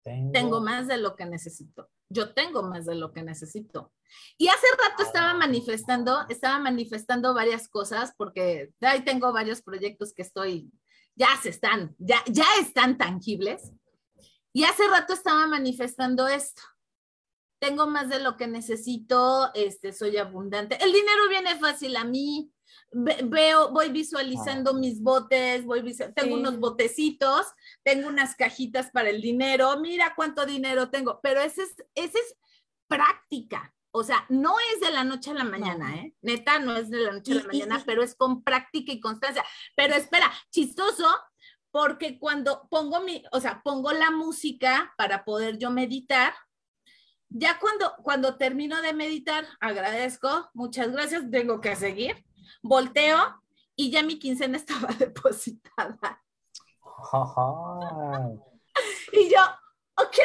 Tengo 0.02 0.60
más 0.60 0.88
de 0.88 0.96
lo 0.96 1.14
que 1.14 1.26
necesito. 1.26 1.90
Yo 2.08 2.32
tengo 2.32 2.62
más 2.62 2.86
de 2.86 2.94
lo 2.94 3.12
que 3.12 3.22
necesito. 3.22 3.92
Y 4.38 4.48
hace 4.48 4.66
rato 4.78 5.02
estaba 5.02 5.34
manifestando, 5.34 6.26
estaba 6.28 6.58
manifestando 6.58 7.34
varias 7.34 7.68
cosas 7.68 8.14
porque 8.16 8.72
ahí 8.80 9.04
tengo 9.04 9.32
varios 9.32 9.62
proyectos 9.62 10.12
que 10.12 10.22
estoy, 10.22 10.72
ya 11.14 11.28
se 11.40 11.50
están, 11.50 11.94
ya, 11.98 12.22
ya 12.26 12.46
están 12.60 12.98
tangibles. 12.98 13.72
Y 14.52 14.64
hace 14.64 14.88
rato 14.88 15.12
estaba 15.12 15.46
manifestando 15.46 16.26
esto. 16.26 16.62
Tengo 17.60 17.86
más 17.86 18.08
de 18.08 18.18
lo 18.18 18.36
que 18.36 18.46
necesito, 18.46 19.50
este, 19.54 19.92
soy 19.92 20.16
abundante. 20.16 20.82
El 20.82 20.92
dinero 20.92 21.28
viene 21.28 21.56
fácil 21.58 21.96
a 21.96 22.04
mí. 22.04 22.50
Veo, 22.92 23.70
voy 23.70 23.90
visualizando 23.90 24.74
mis 24.74 25.00
botes, 25.00 25.64
voy 25.64 25.96
tengo 26.14 26.34
unos 26.34 26.58
botecitos, 26.58 27.46
tengo 27.84 28.08
unas 28.08 28.34
cajitas 28.34 28.90
para 28.90 29.10
el 29.10 29.20
dinero, 29.20 29.78
mira 29.78 30.14
cuánto 30.16 30.44
dinero 30.44 30.90
tengo, 30.90 31.20
pero 31.22 31.40
ese 31.40 31.62
es, 31.62 31.76
ese 31.94 32.18
es 32.18 32.36
práctica. 32.88 33.72
O 33.92 34.04
sea, 34.04 34.24
no 34.28 34.54
es 34.72 34.80
de 34.80 34.92
la 34.92 35.04
noche 35.04 35.30
a 35.30 35.34
la 35.34 35.44
mañana, 35.44 35.96
¿eh? 35.96 36.14
Neta, 36.22 36.60
no 36.60 36.76
es 36.76 36.90
de 36.90 36.98
la 36.98 37.12
noche 37.12 37.32
a 37.32 37.36
la 37.36 37.44
mañana, 37.44 37.82
pero 37.84 38.02
es 38.02 38.14
con 38.14 38.42
práctica 38.42 38.92
y 38.92 39.00
constancia. 39.00 39.44
Pero 39.76 39.94
espera, 39.94 40.32
chistoso, 40.50 41.06
porque 41.70 42.18
cuando 42.18 42.68
pongo 42.70 43.00
mi, 43.00 43.22
o 43.32 43.40
sea, 43.40 43.62
pongo 43.62 43.92
la 43.92 44.10
música 44.10 44.94
para 44.96 45.24
poder 45.24 45.58
yo 45.58 45.70
meditar, 45.70 46.34
ya 47.30 47.58
cuando, 47.58 47.94
cuando 48.02 48.36
termino 48.36 48.82
de 48.82 48.92
meditar, 48.92 49.46
agradezco, 49.60 50.50
muchas 50.52 50.90
gracias, 50.90 51.30
tengo 51.30 51.60
que 51.60 51.76
seguir, 51.76 52.24
volteo 52.60 53.40
y 53.76 53.90
ya 53.90 54.02
mi 54.02 54.18
quincena 54.18 54.56
estaba 54.58 54.88
depositada. 54.98 56.22
y 59.12 59.30
yo, 59.30 59.40
ok, 59.96 60.18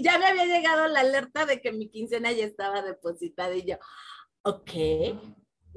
ya 0.00 0.18
me 0.18 0.26
había 0.26 0.46
llegado 0.46 0.88
la 0.88 1.00
alerta 1.00 1.46
de 1.46 1.60
que 1.60 1.72
mi 1.72 1.88
quincena 1.90 2.32
ya 2.32 2.44
estaba 2.44 2.82
depositada 2.82 3.54
y 3.54 3.64
yo, 3.64 3.76
ok. 4.42 4.70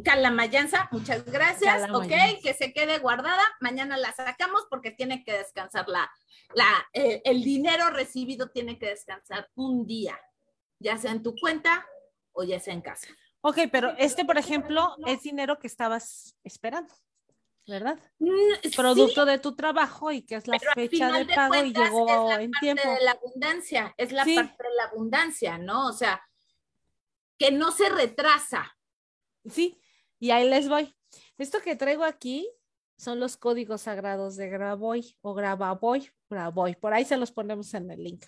Calamayanza, 0.02 0.88
muchas 0.94 1.26
gracias, 1.26 1.90
ok, 1.92 2.42
que 2.42 2.54
se 2.54 2.72
quede 2.72 3.00
guardada, 3.00 3.44
mañana 3.60 3.98
la 3.98 4.14
sacamos 4.14 4.66
porque 4.70 4.92
tiene 4.92 5.26
que 5.26 5.34
descansar 5.34 5.90
la, 5.90 6.10
la, 6.54 6.88
eh, 6.94 7.22
el 7.26 7.44
dinero 7.44 7.90
recibido 7.90 8.48
tiene 8.48 8.80
que 8.80 8.88
descansar 8.88 9.50
un 9.56 9.86
día, 9.86 10.18
ya 10.80 10.98
sea 10.98 11.12
en 11.12 11.24
tu 11.24 11.36
cuenta 11.36 11.86
o 12.32 12.44
ya 12.44 12.60
sea 12.60 12.74
en 12.74 12.82
casa. 12.82 13.08
Ok, 13.42 13.60
pero 13.72 13.92
este, 13.98 14.26
por 14.26 14.38
ejemplo, 14.38 14.96
es 15.06 15.22
dinero 15.22 15.60
que 15.60 15.68
estabas 15.68 16.36
esperando. 16.44 16.94
¿verdad? 17.70 18.00
Mm, 18.18 18.76
Producto 18.76 19.26
de 19.26 19.38
tu 19.38 19.56
trabajo 19.56 20.12
y 20.12 20.24
que 20.24 20.36
es 20.36 20.48
la 20.48 20.60
fecha 20.60 21.12
de, 21.12 21.26
pago 21.26 21.64
y 21.64 21.74
llegó 21.74 22.32
en 22.32 22.52
tiempo. 22.60 22.90
De 22.90 23.04
la 23.04 23.12
abundancia, 23.12 23.94
es 23.98 24.12
la 24.12 24.26
parte 24.26 24.64
de 24.64 24.76
la 24.76 24.86
abundancia, 24.92 25.58
¿no? 25.58 25.88
O 25.88 25.94
sea, 25.94 26.22
que 27.38 27.52
no 27.52 27.72
se 27.72 27.90
retrasa. 27.90 28.76
Sí, 29.46 29.80
y 30.20 30.32
ahí 30.32 30.50
les 30.50 30.68
voy. 30.68 30.96
Esto 31.38 31.60
que 31.62 31.76
traigo 31.76 32.04
aquí 32.04 32.50
son 32.98 33.20
los 33.20 33.38
códigos 33.38 33.82
sagrados 33.82 34.36
de 34.36 34.50
Graboy 34.50 35.16
o 35.22 35.34
Grababoy, 35.34 36.12
Graboy. 36.30 36.76
Por 36.76 36.94
ahí 36.94 37.06
se 37.06 37.18
los 37.18 37.32
ponemos 37.32 37.74
en 37.74 37.92
el 37.92 38.04
link. 38.04 38.26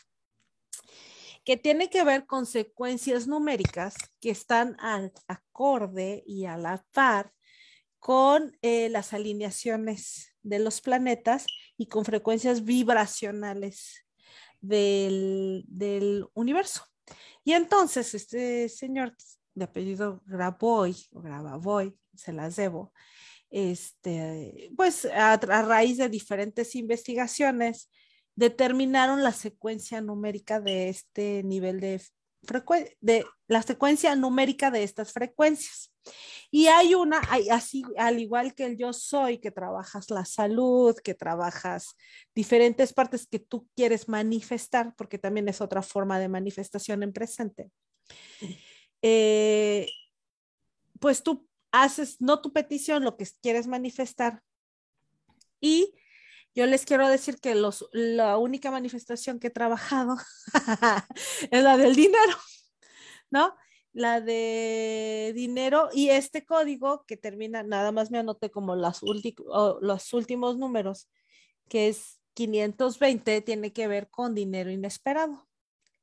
Que 1.43 1.57
tiene 1.57 1.89
que 1.89 2.03
ver 2.03 2.25
con 2.25 2.45
secuencias 2.45 3.27
numéricas 3.27 3.95
que 4.19 4.29
están 4.29 4.75
al 4.79 5.11
acorde 5.27 6.23
y 6.25 6.45
a 6.45 6.57
la 6.57 6.85
par 6.91 7.33
con 7.99 8.57
eh, 8.61 8.89
las 8.89 9.13
alineaciones 9.13 10.35
de 10.43 10.59
los 10.59 10.81
planetas 10.81 11.45
y 11.77 11.87
con 11.87 12.05
frecuencias 12.05 12.63
vibracionales 12.63 14.05
del, 14.59 15.63
del 15.67 16.27
universo. 16.33 16.85
Y 17.43 17.53
entonces 17.53 18.13
este 18.13 18.69
señor 18.69 19.15
de 19.53 19.65
apellido 19.65 20.21
Graboy 20.25 20.95
o 21.11 21.21
Grababoy, 21.21 21.95
se 22.15 22.33
las 22.33 22.55
debo, 22.55 22.93
este, 23.49 24.71
pues 24.75 25.05
a, 25.05 25.37
raíz 25.37 25.97
de 25.97 26.09
diferentes 26.09 26.75
investigaciones, 26.75 27.89
determinaron 28.41 29.21
la 29.21 29.33
secuencia 29.33 30.01
numérica 30.01 30.59
de 30.59 30.89
este 30.89 31.43
nivel 31.43 31.79
de 31.79 32.01
frecuencia, 32.41 32.97
de 32.99 33.23
la 33.47 33.61
secuencia 33.61 34.15
numérica 34.15 34.71
de 34.71 34.81
estas 34.81 35.13
frecuencias. 35.13 35.93
Y 36.49 36.65
hay 36.65 36.95
una, 36.95 37.21
hay, 37.29 37.49
así, 37.49 37.83
al 37.97 38.19
igual 38.19 38.55
que 38.55 38.65
el 38.65 38.79
yo 38.79 38.93
soy, 38.93 39.37
que 39.37 39.51
trabajas 39.51 40.09
la 40.09 40.25
salud, 40.25 40.95
que 41.03 41.13
trabajas 41.13 41.95
diferentes 42.33 42.93
partes 42.93 43.27
que 43.27 43.37
tú 43.37 43.67
quieres 43.75 44.09
manifestar, 44.09 44.95
porque 44.97 45.19
también 45.19 45.47
es 45.47 45.61
otra 45.61 45.83
forma 45.83 46.17
de 46.17 46.27
manifestación 46.27 47.03
en 47.03 47.13
presente. 47.13 47.69
Eh, 49.03 49.87
pues 50.99 51.21
tú 51.21 51.47
haces 51.71 52.19
no 52.19 52.41
tu 52.41 52.51
petición, 52.51 53.03
lo 53.03 53.17
que 53.17 53.27
quieres 53.39 53.67
manifestar. 53.67 54.41
Y 55.59 55.93
yo 56.53 56.65
les 56.65 56.85
quiero 56.85 57.07
decir 57.07 57.39
que 57.39 57.55
los, 57.55 57.87
la 57.91 58.37
única 58.37 58.71
manifestación 58.71 59.39
que 59.39 59.47
he 59.47 59.51
trabajado 59.51 60.17
es 61.51 61.63
la 61.63 61.77
del 61.77 61.95
dinero, 61.95 62.33
¿no? 63.29 63.55
La 63.93 64.21
de 64.21 65.31
dinero 65.35 65.89
y 65.93 66.09
este 66.09 66.45
código 66.45 67.05
que 67.05 67.17
termina, 67.17 67.63
nada 67.63 67.91
más 67.91 68.11
me 68.11 68.19
anoté 68.19 68.49
como 68.49 68.75
las 68.75 69.01
los 69.03 70.13
últimos 70.13 70.57
números, 70.57 71.09
que 71.67 71.89
es 71.89 72.21
520, 72.33 73.41
tiene 73.41 73.73
que 73.73 73.87
ver 73.87 74.09
con 74.09 74.33
dinero 74.33 74.71
inesperado. 74.71 75.47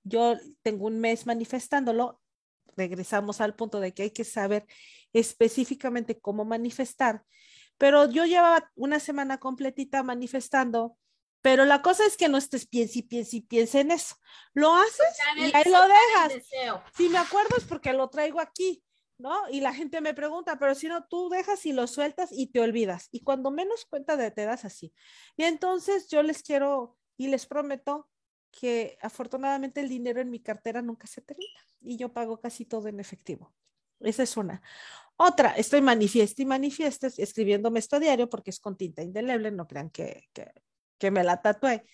Yo 0.05 0.37
tengo 0.63 0.87
un 0.87 1.01
mes 1.01 1.27
manifestándolo, 1.27 2.21
regresamos 2.77 3.41
al 3.41 3.55
punto 3.55 3.81
de 3.81 3.93
que 3.93 4.05
hay 4.05 4.11
que 4.11 4.25
saber 4.25 4.67
específicamente 5.13 6.21
cómo 6.21 6.45
manifestar. 6.45 7.25
Pero 7.79 8.11
yo 8.11 8.25
llevaba 8.25 8.71
una 8.75 9.01
semana 9.01 9.39
completita 9.39 10.03
manifestando, 10.03 10.99
pero 11.41 11.65
la 11.65 11.81
cosa 11.81 12.05
es 12.05 12.17
que 12.17 12.29
no 12.29 12.37
estés 12.37 12.67
piense 12.67 12.99
y 12.99 13.03
piense 13.03 13.37
y 13.37 13.41
piense 13.41 13.81
en 13.81 13.93
eso. 13.93 14.17
Lo 14.53 14.75
haces 14.75 15.17
y 15.37 15.57
ahí 15.57 15.71
lo 15.71 15.83
dejas. 15.83 16.45
Si 16.97 17.09
me 17.09 17.19
acuerdo 17.19 17.57
es 17.57 17.65
porque 17.65 17.93
lo 17.93 18.09
traigo 18.11 18.41
aquí, 18.41 18.83
¿no? 19.19 19.49
Y 19.51 19.61
la 19.61 19.73
gente 19.73 20.01
me 20.01 20.15
pregunta, 20.15 20.59
pero 20.59 20.75
si 20.75 20.89
no, 20.89 21.07
tú 21.07 21.29
dejas 21.29 21.65
y 21.67 21.73
lo 21.73 21.87
sueltas 21.87 22.31
y 22.33 22.49
te 22.49 22.61
olvidas. 22.61 23.09
Y 23.13 23.21
cuando 23.21 23.51
menos 23.51 23.85
cuenta 23.85 24.17
de 24.17 24.31
te 24.31 24.45
das 24.45 24.65
así. 24.65 24.93
Y 25.37 25.45
entonces 25.45 26.09
yo 26.09 26.23
les 26.23 26.43
quiero 26.43 26.97
y 27.17 27.29
les 27.29 27.47
prometo 27.47 28.09
que 28.51 28.99
afortunadamente 29.01 29.81
el 29.81 29.89
dinero 29.89 30.21
en 30.21 30.31
mi 30.31 30.41
cartera 30.41 30.83
nunca 30.83 31.07
se 31.07 31.21
termina 31.21 31.61
y 31.81 31.97
yo 31.97 32.13
pago 32.13 32.41
casi 32.41 32.65
todo 32.65 32.89
en 32.89 33.01
efectivo. 33.01 33.53
Esa 34.01 34.23
es 34.23 34.37
una. 34.37 34.63
Otra, 35.21 35.51
estoy 35.57 35.81
manifiesta 35.81 36.43
y 36.43 36.47
manifiesta 36.47 37.09
escribiéndome 37.09 37.81
esto 37.81 37.99
diario 37.99 38.31
porque 38.31 38.51
es 38.51 38.61
con 38.61 38.77
tinta 38.77 39.03
indeleble, 39.03 39.51
no 39.51 39.67
crean 39.67 39.91
que, 39.91 40.29
que, 40.97 41.11
me 41.11 41.25
la 41.25 41.43
tatué. 41.43 41.85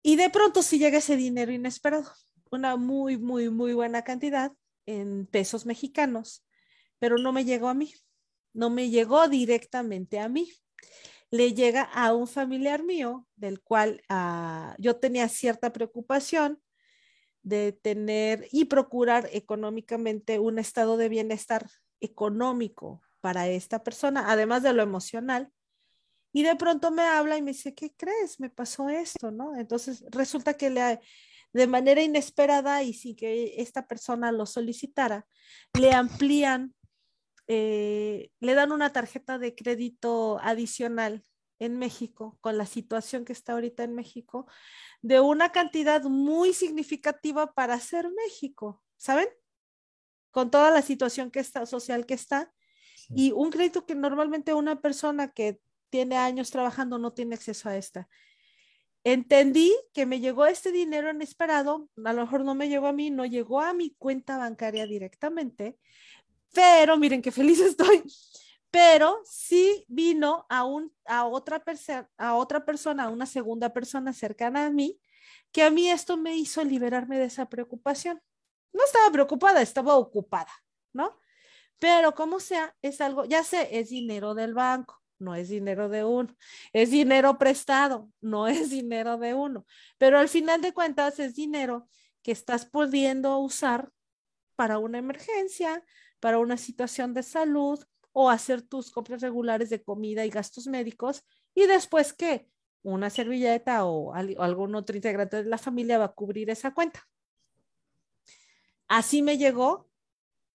Y 0.00 0.14
de 0.14 0.30
pronto 0.30 0.62
sí 0.62 0.78
llega 0.78 0.98
ese 0.98 1.16
dinero 1.16 1.50
inesperado, 1.50 2.12
una 2.52 2.76
muy, 2.76 3.18
muy, 3.18 3.50
muy 3.50 3.72
buena 3.72 4.02
cantidad 4.02 4.52
en 4.86 5.26
pesos 5.26 5.66
mexicanos, 5.66 6.46
pero 7.00 7.18
no 7.18 7.32
me 7.32 7.44
llegó 7.44 7.68
a 7.68 7.74
mí, 7.74 7.92
no 8.52 8.70
me 8.70 8.88
llegó 8.88 9.26
directamente 9.26 10.20
a 10.20 10.28
mí. 10.28 10.52
Le 11.30 11.54
llega 11.54 11.82
a 11.82 12.14
un 12.14 12.28
familiar 12.28 12.84
mío 12.84 13.26
del 13.34 13.60
cual 13.60 14.00
ah, 14.08 14.76
yo 14.78 14.94
tenía 14.94 15.28
cierta 15.28 15.72
preocupación 15.72 16.62
de 17.44 17.72
tener 17.72 18.48
y 18.50 18.64
procurar 18.64 19.28
económicamente 19.32 20.38
un 20.40 20.58
estado 20.58 20.96
de 20.96 21.08
bienestar 21.08 21.68
económico 22.00 23.02
para 23.20 23.46
esta 23.48 23.84
persona, 23.84 24.30
además 24.30 24.62
de 24.62 24.72
lo 24.72 24.82
emocional. 24.82 25.52
Y 26.32 26.42
de 26.42 26.56
pronto 26.56 26.90
me 26.90 27.02
habla 27.02 27.38
y 27.38 27.42
me 27.42 27.52
dice, 27.52 27.74
¿qué 27.74 27.94
crees? 27.96 28.40
Me 28.40 28.50
pasó 28.50 28.88
esto, 28.88 29.30
¿no? 29.30 29.56
Entonces 29.56 30.04
resulta 30.10 30.54
que 30.54 30.68
le, 30.70 31.00
de 31.52 31.66
manera 31.68 32.02
inesperada 32.02 32.82
y 32.82 32.92
sin 32.92 33.14
que 33.14 33.54
esta 33.58 33.86
persona 33.86 34.32
lo 34.32 34.46
solicitara, 34.46 35.26
le 35.78 35.92
amplían, 35.92 36.74
eh, 37.46 38.30
le 38.40 38.54
dan 38.54 38.72
una 38.72 38.90
tarjeta 38.90 39.38
de 39.38 39.54
crédito 39.54 40.38
adicional 40.40 41.22
en 41.64 41.78
México, 41.78 42.38
con 42.40 42.58
la 42.58 42.66
situación 42.66 43.24
que 43.24 43.32
está 43.32 43.52
ahorita 43.52 43.84
en 43.84 43.94
México, 43.94 44.46
de 45.02 45.20
una 45.20 45.52
cantidad 45.52 46.02
muy 46.02 46.52
significativa 46.52 47.52
para 47.52 47.78
ser 47.80 48.10
México, 48.10 48.82
¿saben? 48.96 49.28
Con 50.30 50.50
toda 50.50 50.70
la 50.70 50.82
situación 50.82 51.30
que 51.30 51.40
está, 51.40 51.66
social 51.66 52.06
que 52.06 52.14
está, 52.14 52.52
y 53.10 53.32
un 53.32 53.50
crédito 53.50 53.86
que 53.86 53.94
normalmente 53.94 54.54
una 54.54 54.80
persona 54.80 55.32
que 55.32 55.60
tiene 55.90 56.16
años 56.16 56.50
trabajando 56.50 56.98
no 56.98 57.12
tiene 57.12 57.34
acceso 57.34 57.68
a 57.68 57.76
esta. 57.76 58.08
Entendí 59.04 59.74
que 59.92 60.06
me 60.06 60.20
llegó 60.20 60.46
este 60.46 60.72
dinero 60.72 61.10
inesperado, 61.10 61.90
a 62.04 62.12
lo 62.12 62.22
mejor 62.22 62.44
no 62.44 62.54
me 62.54 62.68
llegó 62.68 62.86
a 62.86 62.92
mí, 62.92 63.10
no 63.10 63.26
llegó 63.26 63.60
a 63.60 63.74
mi 63.74 63.94
cuenta 63.94 64.38
bancaria 64.38 64.86
directamente, 64.86 65.78
pero 66.52 66.96
miren 66.96 67.20
qué 67.20 67.30
feliz 67.30 67.60
estoy 67.60 68.02
pero 68.74 69.20
sí 69.24 69.84
vino 69.86 70.46
a, 70.48 70.64
un, 70.64 70.92
a, 71.04 71.26
otra 71.26 71.62
a 72.18 72.34
otra 72.34 72.64
persona, 72.64 73.04
a 73.04 73.08
una 73.08 73.24
segunda 73.24 73.72
persona 73.72 74.12
cercana 74.12 74.66
a 74.66 74.70
mí, 74.70 75.00
que 75.52 75.62
a 75.62 75.70
mí 75.70 75.88
esto 75.88 76.16
me 76.16 76.34
hizo 76.36 76.64
liberarme 76.64 77.16
de 77.16 77.26
esa 77.26 77.48
preocupación. 77.48 78.20
No 78.72 78.84
estaba 78.84 79.12
preocupada, 79.12 79.62
estaba 79.62 79.94
ocupada, 79.96 80.50
¿no? 80.92 81.16
Pero 81.78 82.16
como 82.16 82.40
sea, 82.40 82.74
es 82.82 83.00
algo, 83.00 83.24
ya 83.26 83.44
sé, 83.44 83.78
es 83.78 83.90
dinero 83.90 84.34
del 84.34 84.54
banco, 84.54 85.00
no 85.20 85.36
es 85.36 85.50
dinero 85.50 85.88
de 85.88 86.02
uno, 86.02 86.36
es 86.72 86.90
dinero 86.90 87.38
prestado, 87.38 88.10
no 88.20 88.48
es 88.48 88.70
dinero 88.70 89.18
de 89.18 89.34
uno, 89.34 89.66
pero 89.98 90.18
al 90.18 90.28
final 90.28 90.60
de 90.60 90.74
cuentas 90.74 91.20
es 91.20 91.36
dinero 91.36 91.88
que 92.24 92.32
estás 92.32 92.66
pudiendo 92.66 93.38
usar 93.38 93.92
para 94.56 94.78
una 94.78 94.98
emergencia, 94.98 95.84
para 96.18 96.40
una 96.40 96.56
situación 96.56 97.14
de 97.14 97.22
salud, 97.22 97.78
o 98.14 98.30
hacer 98.30 98.62
tus 98.62 98.90
compras 98.90 99.20
regulares 99.20 99.68
de 99.68 99.82
comida 99.82 100.24
y 100.24 100.30
gastos 100.30 100.68
médicos 100.68 101.22
y 101.52 101.66
después 101.66 102.12
que 102.12 102.48
una 102.82 103.10
servilleta 103.10 103.84
o, 103.84 104.14
algún 104.14 104.74
otro 104.76 104.94
integrante 104.94 105.42
de 105.42 105.48
la 105.48 105.58
familia 105.58 105.98
va 105.98 106.06
a 106.06 106.12
cubrir 106.12 106.48
esa 106.48 106.72
cuenta. 106.72 107.02
Así 108.86 109.20
me 109.20 109.36
llegó 109.36 109.90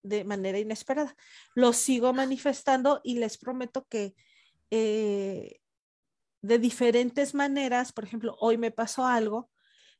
de 0.03 0.24
manera 0.24 0.57
inesperada. 0.57 1.16
Lo 1.53 1.74
sigo 1.74 2.14
manifestando 2.14 3.01
y 3.03 3.20
les 3.20 3.38
prometo 3.38 3.86
que 3.88 4.16
eh, 4.72 5.60
de 6.41 6.60
diferentes 6.60 7.36
maneras, 7.36 7.91
por 7.91 8.05
ejemplo, 8.05 8.38
hoy 8.39 8.57
me 8.57 8.72
pasó 8.72 9.05
algo 9.05 9.49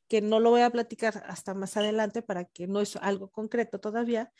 que 0.08 0.22
no 0.22 0.40
lo 0.40 0.50
voy 0.50 0.62
a 0.62 0.70
platicar 0.70 1.22
hasta 1.26 1.52
más 1.52 1.76
adelante 1.76 2.22
para 2.22 2.46
que 2.46 2.66
no 2.66 2.80
es 2.80 2.96
algo 2.96 3.30
concreto 3.30 3.80
todavía, 3.80 4.32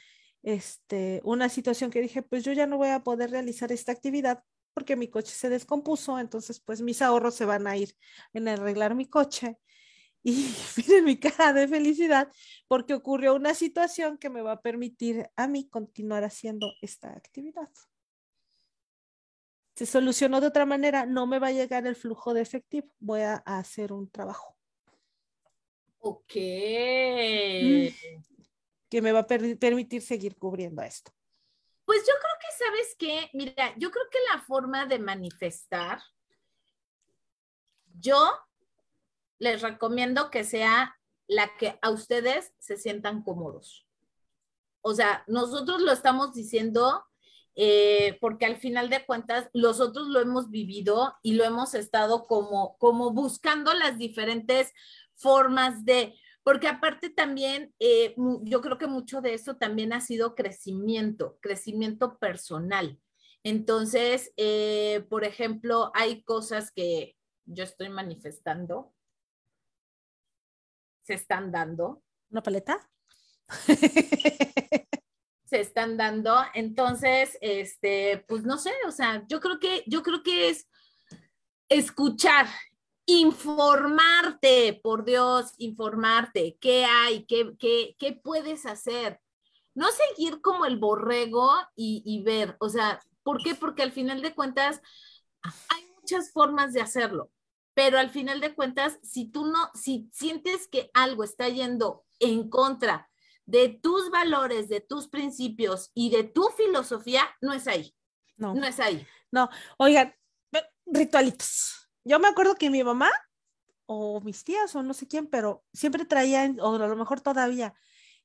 este, 0.42 1.20
una 1.24 1.48
situación 1.48 1.90
que 1.90 2.00
dije, 2.00 2.22
pues 2.22 2.44
yo 2.44 2.52
ya 2.52 2.66
no 2.66 2.76
voy 2.76 2.88
a 2.88 3.02
poder 3.02 3.30
realizar 3.30 3.72
esta 3.72 3.92
actividad 3.92 4.42
porque 4.74 4.96
mi 4.96 5.08
coche 5.08 5.32
se 5.32 5.48
descompuso, 5.48 6.18
entonces 6.18 6.60
pues 6.60 6.80
mis 6.80 7.02
ahorros 7.02 7.34
se 7.34 7.44
van 7.44 7.66
a 7.66 7.76
ir 7.76 7.94
en 8.32 8.48
arreglar 8.48 8.94
mi 8.94 9.06
coche. 9.06 9.58
Y 10.22 10.54
miren 10.76 11.06
mi 11.06 11.18
cara 11.18 11.54
de 11.54 11.66
felicidad 11.66 12.30
porque 12.68 12.92
ocurrió 12.92 13.34
una 13.34 13.54
situación 13.54 14.18
que 14.18 14.28
me 14.28 14.42
va 14.42 14.52
a 14.52 14.60
permitir 14.60 15.30
a 15.34 15.48
mí 15.48 15.66
continuar 15.66 16.24
haciendo 16.24 16.74
esta 16.82 17.08
actividad. 17.08 17.70
Se 19.76 19.86
solucionó 19.86 20.42
de 20.42 20.48
otra 20.48 20.66
manera, 20.66 21.06
no 21.06 21.26
me 21.26 21.38
va 21.38 21.46
a 21.46 21.52
llegar 21.52 21.86
el 21.86 21.96
flujo 21.96 22.34
de 22.34 22.42
efectivo, 22.42 22.94
voy 22.98 23.22
a, 23.22 23.36
hacer 23.46 23.94
un 23.94 24.10
trabajo. 24.10 24.58
Ok. 26.00 26.34
Mm 27.62 28.29
que 28.90 29.00
me 29.00 29.12
va 29.12 29.20
a 29.20 29.26
permitir 29.26 30.02
seguir 30.02 30.36
cubriendo 30.36 30.82
esto? 30.82 31.12
Pues 31.84 32.00
yo 32.00 32.12
creo 32.20 32.34
que, 32.40 32.64
¿sabes 32.64 32.96
qué? 32.98 33.30
Mira, 33.32 33.74
yo 33.78 33.90
creo 33.90 34.04
que 34.10 34.18
la 34.32 34.42
forma 34.42 34.86
de 34.86 34.98
manifestar, 34.98 36.00
yo 37.98 38.32
les 39.38 39.62
recomiendo 39.62 40.30
que 40.30 40.44
sea 40.44 40.96
la 41.26 41.56
que 41.56 41.78
a 41.80 41.90
ustedes 41.90 42.52
se 42.58 42.76
sientan 42.76 43.22
cómodos. 43.22 43.86
O 44.82 44.94
sea, 44.94 45.24
nosotros 45.26 45.80
lo 45.80 45.92
estamos 45.92 46.32
diciendo 46.32 47.04
eh, 47.54 48.18
porque 48.20 48.46
al 48.46 48.56
final 48.56 48.88
de 48.88 49.04
cuentas 49.04 49.50
nosotros 49.52 50.08
lo 50.08 50.20
hemos 50.20 50.50
vivido 50.50 51.14
y 51.22 51.34
lo 51.34 51.44
hemos 51.44 51.74
estado 51.74 52.26
como, 52.26 52.76
como 52.78 53.10
buscando 53.12 53.74
las 53.74 53.98
diferentes 53.98 54.72
formas 55.14 55.84
de, 55.84 56.14
porque 56.42 56.68
aparte 56.68 57.10
también 57.10 57.74
eh, 57.78 58.14
yo 58.42 58.60
creo 58.60 58.78
que 58.78 58.86
mucho 58.86 59.20
de 59.20 59.34
eso 59.34 59.56
también 59.56 59.92
ha 59.92 60.00
sido 60.00 60.34
crecimiento, 60.34 61.38
crecimiento 61.40 62.18
personal. 62.18 62.98
Entonces, 63.42 64.32
eh, 64.36 65.06
por 65.08 65.24
ejemplo, 65.24 65.90
hay 65.94 66.22
cosas 66.24 66.70
que 66.72 67.16
yo 67.44 67.64
estoy 67.64 67.88
manifestando, 67.88 68.94
se 71.02 71.14
están 71.14 71.50
dando. 71.50 72.02
¿Una 72.30 72.42
paleta? 72.42 72.88
se 75.44 75.60
están 75.60 75.96
dando. 75.96 76.36
Entonces, 76.54 77.36
este, 77.40 78.24
pues 78.28 78.44
no 78.44 78.58
sé, 78.58 78.72
o 78.86 78.92
sea, 78.92 79.24
yo 79.26 79.40
creo 79.40 79.58
que, 79.58 79.82
yo 79.86 80.02
creo 80.02 80.22
que 80.22 80.50
es 80.50 80.68
escuchar, 81.68 82.46
informarte, 83.18 84.80
por 84.82 85.04
Dios, 85.04 85.52
informarte, 85.58 86.56
qué 86.60 86.84
hay, 86.84 87.24
qué, 87.26 87.52
qué, 87.58 87.96
qué 87.98 88.12
puedes 88.12 88.66
hacer. 88.66 89.20
No 89.74 89.86
seguir 89.90 90.40
como 90.40 90.66
el 90.66 90.78
borrego 90.78 91.50
y, 91.76 92.02
y 92.04 92.22
ver, 92.22 92.56
o 92.60 92.68
sea, 92.68 93.00
¿por 93.22 93.42
qué? 93.42 93.54
Porque 93.54 93.82
al 93.82 93.92
final 93.92 94.22
de 94.22 94.34
cuentas 94.34 94.80
hay 95.42 95.84
muchas 96.00 96.32
formas 96.32 96.72
de 96.72 96.80
hacerlo, 96.80 97.30
pero 97.74 97.98
al 97.98 98.10
final 98.10 98.40
de 98.40 98.54
cuentas, 98.54 98.98
si 99.02 99.30
tú 99.30 99.46
no, 99.46 99.70
si 99.74 100.10
sientes 100.12 100.68
que 100.68 100.90
algo 100.92 101.24
está 101.24 101.48
yendo 101.48 102.04
en 102.18 102.50
contra 102.50 103.08
de 103.46 103.68
tus 103.68 104.10
valores, 104.10 104.68
de 104.68 104.80
tus 104.80 105.08
principios 105.08 105.90
y 105.94 106.10
de 106.10 106.24
tu 106.24 106.44
filosofía, 106.56 107.22
no 107.40 107.52
es 107.52 107.66
ahí. 107.66 107.94
No. 108.36 108.54
No 108.54 108.66
es 108.66 108.80
ahí. 108.80 109.06
No, 109.30 109.48
oigan, 109.78 110.14
ritualitos. 110.86 111.89
Yo 112.10 112.18
me 112.18 112.26
acuerdo 112.26 112.56
que 112.56 112.70
mi 112.70 112.82
mamá 112.82 113.08
o 113.86 114.20
mis 114.20 114.42
tías 114.42 114.74
o 114.74 114.82
no 114.82 114.94
sé 114.94 115.06
quién, 115.06 115.28
pero 115.28 115.64
siempre 115.72 116.04
traía, 116.04 116.52
o 116.58 116.74
a 116.74 116.88
lo 116.88 116.96
mejor 116.96 117.20
todavía, 117.20 117.72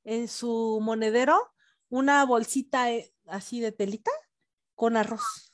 en 0.04 0.28
su 0.28 0.80
monedero 0.82 1.54
una 1.90 2.26
bolsita 2.26 2.92
eh, 2.92 3.14
así 3.28 3.60
de 3.60 3.72
telita 3.72 4.10
con 4.74 4.98
arroz. 4.98 5.54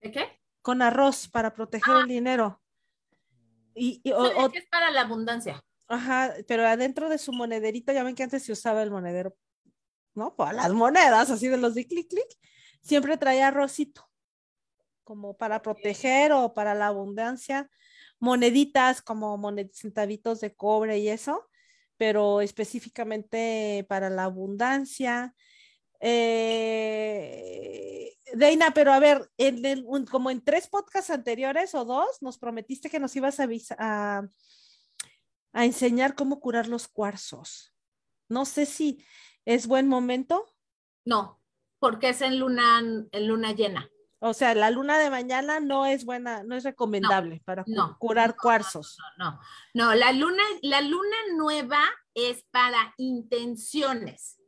¿De 0.00 0.10
qué? 0.10 0.40
Con 0.62 0.80
arroz 0.80 1.28
para 1.28 1.52
proteger 1.52 1.96
el 1.96 2.02
ah. 2.04 2.06
dinero. 2.06 2.62
Y, 3.74 4.00
o, 4.10 4.50
es 4.54 4.66
para 4.70 4.90
la 4.90 5.02
abundancia. 5.02 5.62
Ajá, 5.86 6.32
pero 6.48 6.66
adentro 6.66 7.10
de 7.10 7.18
su 7.18 7.30
monederito, 7.30 7.92
ya 7.92 8.04
ven 8.04 8.14
que 8.14 8.22
antes 8.22 8.42
se 8.42 8.52
usaba 8.52 8.82
el 8.82 8.90
monedero, 8.90 9.36
¿no? 10.14 10.34
Para 10.34 10.54
las 10.54 10.72
monedas, 10.72 11.28
así 11.28 11.48
de 11.48 11.58
los 11.58 11.74
de 11.74 11.86
clic, 11.86 12.08
clic, 12.08 12.38
siempre 12.80 13.18
traía 13.18 13.48
arrocito, 13.48 14.09
como 15.10 15.36
para 15.36 15.60
proteger 15.60 16.30
o 16.30 16.54
para 16.54 16.72
la 16.72 16.86
abundancia, 16.86 17.68
moneditas 18.20 19.02
como 19.02 19.36
centavitos 19.72 20.38
de 20.40 20.54
cobre 20.54 21.00
y 21.00 21.08
eso, 21.08 21.48
pero 21.96 22.40
específicamente 22.40 23.84
para 23.88 24.08
la 24.08 24.22
abundancia. 24.22 25.34
Eh, 25.98 27.26
Deina, 28.34 28.70
pero 28.70 28.92
a 28.92 29.00
ver, 29.00 29.28
en 29.36 29.84
como 30.06 30.30
en 30.30 30.44
tres 30.44 30.68
podcasts 30.68 31.10
anteriores 31.10 31.74
o 31.74 31.84
dos, 31.84 32.22
nos 32.22 32.38
prometiste 32.38 32.88
que 32.88 33.00
nos 33.00 33.16
ibas 33.16 33.40
a, 33.40 33.48
a 33.78 34.28
a 35.52 35.64
enseñar 35.64 36.14
cómo 36.14 36.38
curar 36.38 36.68
los 36.68 36.86
cuarzos. 36.86 37.74
No 38.28 38.44
sé 38.44 38.64
si 38.64 39.04
es 39.44 39.66
buen 39.66 39.88
momento. 39.88 40.46
No, 41.04 41.40
porque 41.80 42.10
es 42.10 42.22
en 42.22 42.38
luna, 42.38 42.78
en 42.78 43.26
luna 43.26 43.52
llena. 43.52 43.90
O 44.22 44.34
sea, 44.34 44.54
la 44.54 44.70
luna 44.70 44.98
de 44.98 45.08
mañana 45.08 45.60
no 45.60 45.86
es 45.86 46.04
buena, 46.04 46.42
no 46.42 46.54
es 46.54 46.62
recomendable 46.64 47.40
para 47.44 47.64
curar 47.98 48.36
cuarzos. 48.36 48.98
No, 49.16 49.32
no, 49.32 49.40
no, 49.72 49.94
la 49.94 50.12
luna, 50.12 50.42
la 50.60 50.82
luna 50.82 51.16
nueva 51.36 51.80
es 52.14 52.44
para 52.50 52.94
intenciones. 52.98 54.38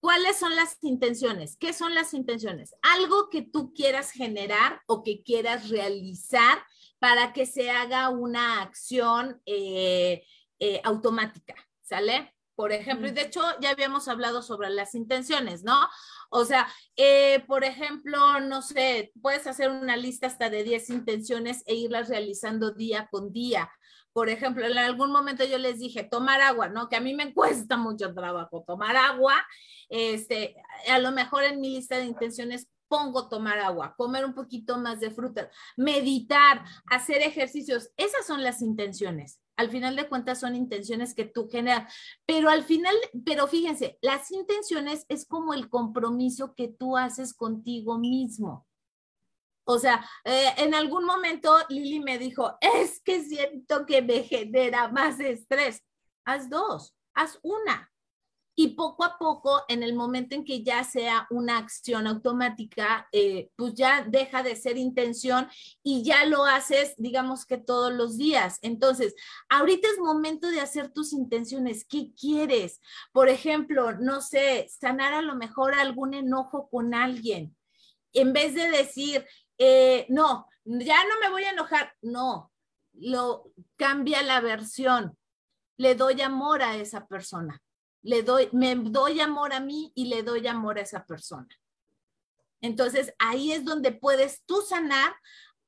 ¿Cuáles 0.00 0.38
son 0.38 0.56
las 0.56 0.78
intenciones? 0.82 1.56
¿Qué 1.58 1.74
son 1.74 1.94
las 1.94 2.14
intenciones? 2.14 2.74
Algo 2.80 3.28
que 3.28 3.42
tú 3.42 3.74
quieras 3.74 4.12
generar 4.12 4.80
o 4.86 5.02
que 5.02 5.22
quieras 5.22 5.68
realizar 5.68 6.64
para 6.98 7.32
que 7.34 7.44
se 7.44 7.70
haga 7.70 8.08
una 8.08 8.62
acción 8.62 9.42
eh, 9.44 10.24
eh, 10.58 10.80
automática, 10.84 11.54
¿sale? 11.82 12.34
Por 12.54 12.72
ejemplo, 12.72 13.08
y 13.08 13.10
de 13.10 13.22
hecho 13.22 13.42
ya 13.60 13.70
habíamos 13.70 14.08
hablado 14.08 14.40
sobre 14.40 14.70
las 14.70 14.94
intenciones, 14.94 15.62
¿no? 15.62 15.76
O 16.36 16.44
sea, 16.44 16.68
eh, 16.96 17.42
por 17.46 17.64
ejemplo, 17.64 18.40
no 18.40 18.60
sé, 18.60 19.10
puedes 19.22 19.46
hacer 19.46 19.70
una 19.70 19.96
lista 19.96 20.26
hasta 20.26 20.50
de 20.50 20.64
10 20.64 20.90
intenciones 20.90 21.62
e 21.64 21.74
irlas 21.74 22.10
realizando 22.10 22.72
día 22.72 23.08
con 23.10 23.32
día. 23.32 23.70
Por 24.12 24.28
ejemplo, 24.28 24.66
en 24.66 24.76
algún 24.76 25.10
momento 25.10 25.46
yo 25.46 25.56
les 25.56 25.78
dije, 25.78 26.04
tomar 26.04 26.42
agua, 26.42 26.68
¿no? 26.68 26.90
Que 26.90 26.96
a 26.96 27.00
mí 27.00 27.14
me 27.14 27.32
cuesta 27.34 27.78
mucho 27.78 28.12
trabajo 28.12 28.62
tomar 28.66 28.96
agua. 28.96 29.34
Este, 29.88 30.56
a 30.90 30.98
lo 30.98 31.10
mejor 31.10 31.44
en 31.44 31.58
mi 31.58 31.70
lista 31.70 31.96
de 31.96 32.04
intenciones 32.04 32.68
pongo 32.86 33.30
tomar 33.30 33.58
agua, 33.58 33.94
comer 33.96 34.26
un 34.26 34.34
poquito 34.34 34.76
más 34.76 35.00
de 35.00 35.10
frutas, 35.10 35.48
meditar, 35.74 36.62
hacer 36.90 37.22
ejercicios. 37.22 37.88
Esas 37.96 38.26
son 38.26 38.42
las 38.42 38.60
intenciones. 38.60 39.40
Al 39.56 39.70
final 39.70 39.96
de 39.96 40.08
cuentas 40.08 40.40
son 40.40 40.54
intenciones 40.54 41.14
que 41.14 41.24
tú 41.24 41.48
generas, 41.48 41.92
pero 42.26 42.50
al 42.50 42.62
final, 42.62 42.94
pero 43.24 43.46
fíjense, 43.46 43.98
las 44.02 44.30
intenciones 44.30 45.06
es 45.08 45.26
como 45.26 45.54
el 45.54 45.68
compromiso 45.68 46.54
que 46.54 46.68
tú 46.68 46.96
haces 46.96 47.34
contigo 47.34 47.98
mismo. 47.98 48.66
O 49.64 49.78
sea, 49.78 50.08
eh, 50.24 50.52
en 50.58 50.74
algún 50.74 51.04
momento 51.04 51.56
Lili 51.68 52.00
me 52.00 52.18
dijo, 52.18 52.56
es 52.60 53.00
que 53.02 53.24
siento 53.24 53.84
que 53.84 54.00
me 54.02 54.22
genera 54.22 54.88
más 54.88 55.18
estrés. 55.18 55.82
Haz 56.24 56.48
dos, 56.48 56.94
haz 57.14 57.38
una 57.42 57.90
y 58.58 58.68
poco 58.68 59.04
a 59.04 59.18
poco, 59.18 59.64
en 59.68 59.82
el 59.82 59.94
momento 59.94 60.34
en 60.34 60.42
que 60.42 60.62
ya 60.62 60.82
sea 60.82 61.26
una 61.28 61.58
acción 61.58 62.06
automática, 62.06 63.06
eh, 63.12 63.50
pues 63.54 63.74
ya 63.74 64.02
deja 64.08 64.42
de 64.42 64.56
ser 64.56 64.78
intención 64.78 65.46
y 65.82 66.02
ya 66.02 66.24
lo 66.24 66.46
haces, 66.46 66.94
digamos 66.96 67.44
que 67.44 67.58
todos 67.58 67.92
los 67.92 68.16
días. 68.16 68.58
Entonces, 68.62 69.14
ahorita 69.50 69.88
es 69.88 69.98
momento 69.98 70.50
de 70.50 70.62
hacer 70.62 70.90
tus 70.90 71.12
intenciones. 71.12 71.84
¿Qué 71.84 72.14
quieres? 72.18 72.80
Por 73.12 73.28
ejemplo, 73.28 73.92
no 73.92 74.22
sé, 74.22 74.66
sanar 74.70 75.12
a 75.12 75.22
lo 75.22 75.36
mejor 75.36 75.74
algún 75.74 76.14
enojo 76.14 76.70
con 76.70 76.94
alguien. 76.94 77.54
En 78.14 78.32
vez 78.32 78.54
de 78.54 78.70
decir, 78.70 79.26
eh, 79.58 80.06
no, 80.08 80.48
ya 80.64 81.04
no 81.04 81.20
me 81.20 81.28
voy 81.28 81.44
a 81.44 81.50
enojar, 81.50 81.92
no, 82.00 82.50
lo 82.94 83.52
cambia 83.76 84.22
la 84.22 84.40
versión. 84.40 85.18
Le 85.76 85.94
doy 85.94 86.22
amor 86.22 86.62
a 86.62 86.76
esa 86.76 87.06
persona 87.06 87.62
le 88.06 88.22
doy, 88.22 88.48
me 88.52 88.74
doy 88.76 89.20
amor 89.20 89.52
a 89.52 89.60
mí 89.60 89.92
y 89.94 90.06
le 90.06 90.22
doy 90.22 90.46
amor 90.46 90.78
a 90.78 90.82
esa 90.82 91.04
persona. 91.04 91.48
Entonces 92.60 93.12
ahí 93.18 93.52
es 93.52 93.64
donde 93.64 93.90
puedes 93.92 94.44
tú 94.46 94.62
sanar 94.62 95.12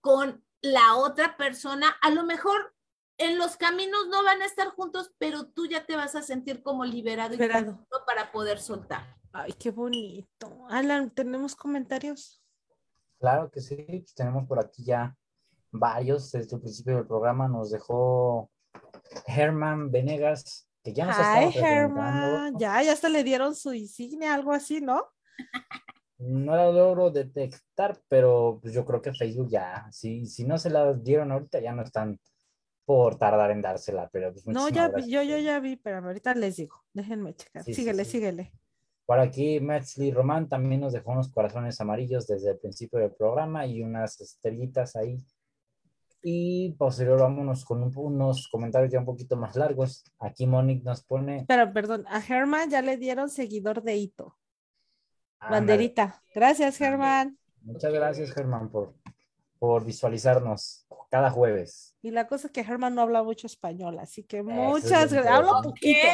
con 0.00 0.44
la 0.62 0.94
otra 0.96 1.36
persona. 1.36 1.88
A 2.00 2.10
lo 2.10 2.24
mejor 2.24 2.74
en 3.18 3.38
los 3.38 3.56
caminos 3.56 4.06
no 4.08 4.22
van 4.22 4.40
a 4.40 4.46
estar 4.46 4.68
juntos, 4.68 5.12
pero 5.18 5.48
tú 5.48 5.66
ya 5.66 5.84
te 5.84 5.96
vas 5.96 6.14
a 6.14 6.22
sentir 6.22 6.62
como 6.62 6.84
liberado, 6.84 7.30
liberado. 7.30 7.72
Y 7.72 8.06
para 8.06 8.30
poder 8.30 8.60
soltar. 8.60 9.16
Ay, 9.32 9.52
qué 9.54 9.72
bonito. 9.72 10.66
Alan, 10.70 11.10
¿tenemos 11.10 11.56
comentarios? 11.56 12.40
Claro 13.18 13.50
que 13.50 13.60
sí, 13.60 13.84
pues 13.88 14.14
tenemos 14.14 14.46
por 14.46 14.60
aquí 14.60 14.84
ya 14.84 15.16
varios. 15.72 16.30
Desde 16.30 16.54
el 16.54 16.62
principio 16.62 16.96
del 16.96 17.06
programa 17.06 17.48
nos 17.48 17.72
dejó 17.72 18.48
Herman 19.26 19.90
Venegas 19.90 20.67
ya 20.84 21.34
Ay, 21.34 21.52
Herman, 21.54 22.58
ya, 22.58 22.82
ya 22.82 22.92
hasta 22.92 23.08
le 23.08 23.24
dieron 23.24 23.54
su 23.54 23.72
insignia, 23.74 24.34
algo 24.34 24.52
así, 24.52 24.80
¿no? 24.80 25.06
No 26.18 26.56
la 26.56 26.70
logro 26.70 27.10
detectar, 27.10 28.00
pero 28.08 28.58
pues 28.60 28.74
yo 28.74 28.84
creo 28.84 29.00
que 29.00 29.12
Facebook 29.12 29.48
ya, 29.48 29.88
si, 29.92 30.26
si 30.26 30.44
no 30.44 30.58
se 30.58 30.70
la 30.70 30.92
dieron 30.94 31.30
ahorita, 31.30 31.60
ya 31.60 31.72
no 31.72 31.82
están 31.82 32.18
por 32.84 33.18
tardar 33.18 33.50
en 33.50 33.60
dársela, 33.62 34.08
pero 34.10 34.32
pues 34.32 34.46
No, 34.46 34.68
ya 34.68 34.90
yo, 35.06 35.22
yo 35.22 35.38
ya 35.38 35.60
vi, 35.60 35.76
pero 35.76 35.98
ahorita 35.98 36.34
les 36.34 36.56
digo, 36.56 36.82
déjenme 36.92 37.34
checar. 37.34 37.62
síguele, 37.62 38.04
síguele. 38.04 38.52
Por 39.04 39.20
aquí, 39.20 39.60
Metzli 39.60 40.10
Román 40.10 40.48
también 40.48 40.80
nos 40.80 40.92
dejó 40.92 41.12
unos 41.12 41.30
corazones 41.30 41.80
amarillos 41.80 42.26
desde 42.26 42.50
el 42.50 42.58
principio 42.58 42.98
del 42.98 43.14
programa 43.14 43.66
y 43.66 43.82
unas 43.82 44.20
estrellitas 44.20 44.96
ahí 44.96 45.18
y 46.22 46.72
posterior 46.72 47.20
vámonos 47.20 47.64
con 47.64 47.82
unos 47.96 48.48
comentarios 48.48 48.92
ya 48.92 48.98
un 48.98 49.04
poquito 49.04 49.36
más 49.36 49.56
largos. 49.56 50.04
Aquí 50.18 50.46
Monique 50.46 50.84
nos 50.84 51.02
pone. 51.02 51.44
Pero 51.46 51.72
perdón, 51.72 52.04
a 52.08 52.20
Germán 52.20 52.70
ya 52.70 52.82
le 52.82 52.96
dieron 52.96 53.28
seguidor 53.30 53.82
de 53.82 53.96
hito. 53.96 54.36
Banderita. 55.40 56.22
Gracias, 56.34 56.78
Germán. 56.78 57.38
Muchas 57.62 57.92
gracias, 57.92 58.32
Germán, 58.32 58.70
por 58.70 58.94
por 59.58 59.84
visualizarnos 59.84 60.86
cada 61.10 61.30
jueves. 61.30 61.94
Y 62.02 62.10
la 62.10 62.26
cosa 62.26 62.46
es 62.46 62.52
que 62.52 62.64
Germán 62.64 62.94
no 62.94 63.02
habla 63.02 63.22
mucho 63.22 63.46
español, 63.46 63.98
así 63.98 64.22
que 64.24 64.42
muchas 64.42 65.12
gracias. 65.12 65.26
Habla 65.26 65.62
poquito. 65.62 66.06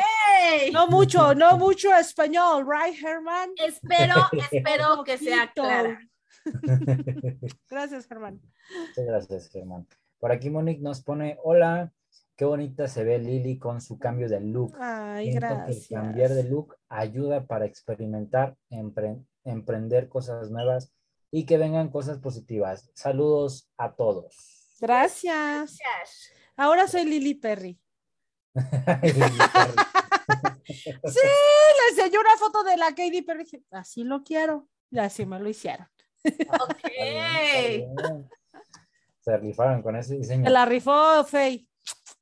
No 0.73 0.87
mucho, 0.89 1.35
no 1.35 1.59
mucho 1.59 1.95
español, 1.95 2.67
right, 2.67 2.97
Germán? 2.97 3.51
Espero, 3.57 4.15
espero 4.51 5.05
que 5.05 5.19
sea 5.19 5.51
clara. 5.53 6.01
gracias, 7.71 8.07
Germán. 8.07 8.41
Muchas 8.89 9.05
gracias, 9.05 9.49
Germán. 9.49 9.87
Por 10.19 10.33
aquí 10.33 10.51
Monique 10.51 10.83
nos 10.83 11.03
pone, 11.03 11.39
hola, 11.43 11.93
qué 12.37 12.45
bonita 12.45 12.89
se 12.89 13.05
ve 13.05 13.19
Lili 13.19 13.59
con 13.59 13.81
su 13.81 13.99
cambio 13.99 14.29
de 14.29 14.41
look. 14.41 14.77
Ay, 14.81 15.33
gracias. 15.33 15.89
cambiar 15.89 16.31
de 16.31 16.45
look 16.45 16.77
ayuda 16.89 17.47
para 17.47 17.67
experimentar, 17.67 18.57
emprender 19.45 20.09
cosas 20.09 20.51
nuevas 20.51 20.93
y 21.31 21.47
que 21.47 21.59
vengan 21.59 21.91
cosas 21.91 22.19
positivas. 22.19 22.91
Saludos 22.95 23.71
a 23.77 23.95
todos. 23.95 24.77
Gracias. 24.81 25.79
Ahora 26.57 26.87
soy 26.87 27.05
Lili 27.05 27.35
Perry. 27.35 27.79
sí, 30.65 31.05
le 31.05 31.91
enseñó 31.91 32.21
una 32.21 32.37
foto 32.39 32.63
de 32.63 32.77
la 32.77 32.89
Katy 32.89 33.23
Perry. 33.23 33.47
Así 33.71 34.05
lo 34.05 34.23
quiero. 34.23 34.69
Y 34.91 34.99
así 34.99 35.27
me 35.27 35.41
lo 35.41 35.49
hicieron. 35.49 35.89
Ok. 36.51 36.91
Se 39.21 39.37
rifaron 39.39 39.83
con 39.83 39.97
ese 39.97 40.17
diseño. 40.17 40.45
Se 40.45 40.51
la 40.51 40.67
rifó 40.67 41.25
Fey. 41.25 41.69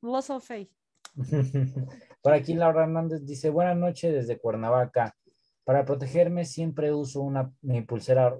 Loso 0.00 0.40
Fey. 0.40 0.70
Por 2.22 2.32
aquí 2.32 2.55
Laura 2.55 2.84
Hernández 2.84 3.24
dice, 3.24 3.50
buenas 3.50 3.76
noches 3.76 4.12
desde 4.12 4.38
Cuernavaca. 4.38 5.16
Para 5.64 5.84
protegerme 5.84 6.44
siempre 6.44 6.92
uso 6.92 7.20
una, 7.20 7.53
mi 7.61 7.82
pulsera 7.82 8.36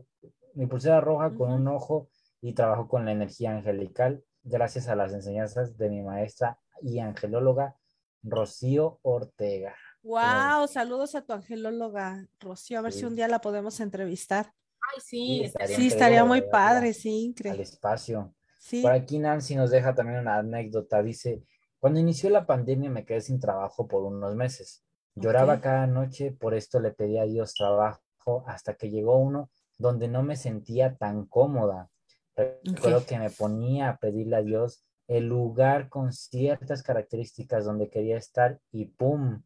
mi 0.55 0.67
pulsera 0.67 1.01
roja 1.01 1.35
con 1.35 1.51
un 1.51 1.69
ojo 1.69 2.09
y 2.41 2.53
trabajo 2.55 2.89
con 2.89 3.05
la 3.05 3.13
energía 3.13 3.53
angelical 3.53 4.25
gracias 4.43 4.89
a 4.89 4.97
las 4.97 5.13
enseñanzas 5.13 5.77
de 5.77 5.89
mi 5.89 6.03
maestra 6.03 6.59
y 6.81 6.99
angelóloga 6.99 7.77
Rocío 8.23 8.99
Ortega. 9.03 9.75
Wow, 10.03 10.67
saludos 10.67 11.15
a 11.15 11.23
tu 11.23 11.33
angelóloga, 11.33 12.27
Rocío, 12.41 12.81
a 12.81 12.83
ver 12.83 12.93
si 12.93 13.05
un 13.05 13.15
día 13.15 13.29
la 13.29 13.41
podemos 13.41 13.79
entrevistar. 13.81 14.53
Ay, 14.95 15.01
sí, 15.05 15.43
estaría, 15.45 15.77
sí, 15.77 15.87
estaría 15.87 16.25
muy 16.25 16.43
padre, 16.43 16.93
sí, 16.93 17.25
increíble. 17.25 17.59
Al 17.59 17.63
espacio. 17.63 18.35
Sí. 18.59 18.83
Por 18.83 18.93
aquí 18.93 19.19
Nancy 19.19 19.57
nos 19.57 19.71
deja 19.71 19.95
también 19.95 20.21
una 20.21 20.39
anécdota, 20.39 21.03
dice, 21.03 21.43
cuando 21.81 21.99
inició 21.99 22.31
la 22.31 22.47
pandemia 22.47 22.91
me 22.91 23.05
quedé 23.05 23.21
sin 23.21 23.41
trabajo 23.41 23.89
por 23.89 24.05
unos 24.05 24.37
meses. 24.37 24.85
Lloraba 25.15 25.61
cada 25.61 25.87
noche, 25.87 26.31
por 26.31 26.55
esto 26.55 26.81
le 26.81 26.93
pedí 26.93 27.19
a 27.19 27.25
Dios 27.25 27.55
trabajo 27.55 28.45
hasta 28.47 28.75
que 28.75 28.89
llegó 28.89 29.19
uno 29.19 29.51
donde 29.79 30.09
no 30.09 30.23
me 30.23 30.37
sentía 30.37 30.97
tan 30.97 31.27
cómoda. 31.27 31.91
Recuerdo 32.37 33.05
que 33.05 33.19
me 33.19 33.31
ponía 33.31 33.91
a 33.91 33.97
pedirle 33.97 34.37
a 34.37 34.43
Dios 34.43 34.85
el 35.09 35.27
lugar 35.27 35.89
con 35.89 36.13
ciertas 36.13 36.83
características 36.83 37.65
donde 37.65 37.91
quería 37.91 38.17
estar 38.17 38.61
y 38.71 38.87
¡pum! 38.87 39.43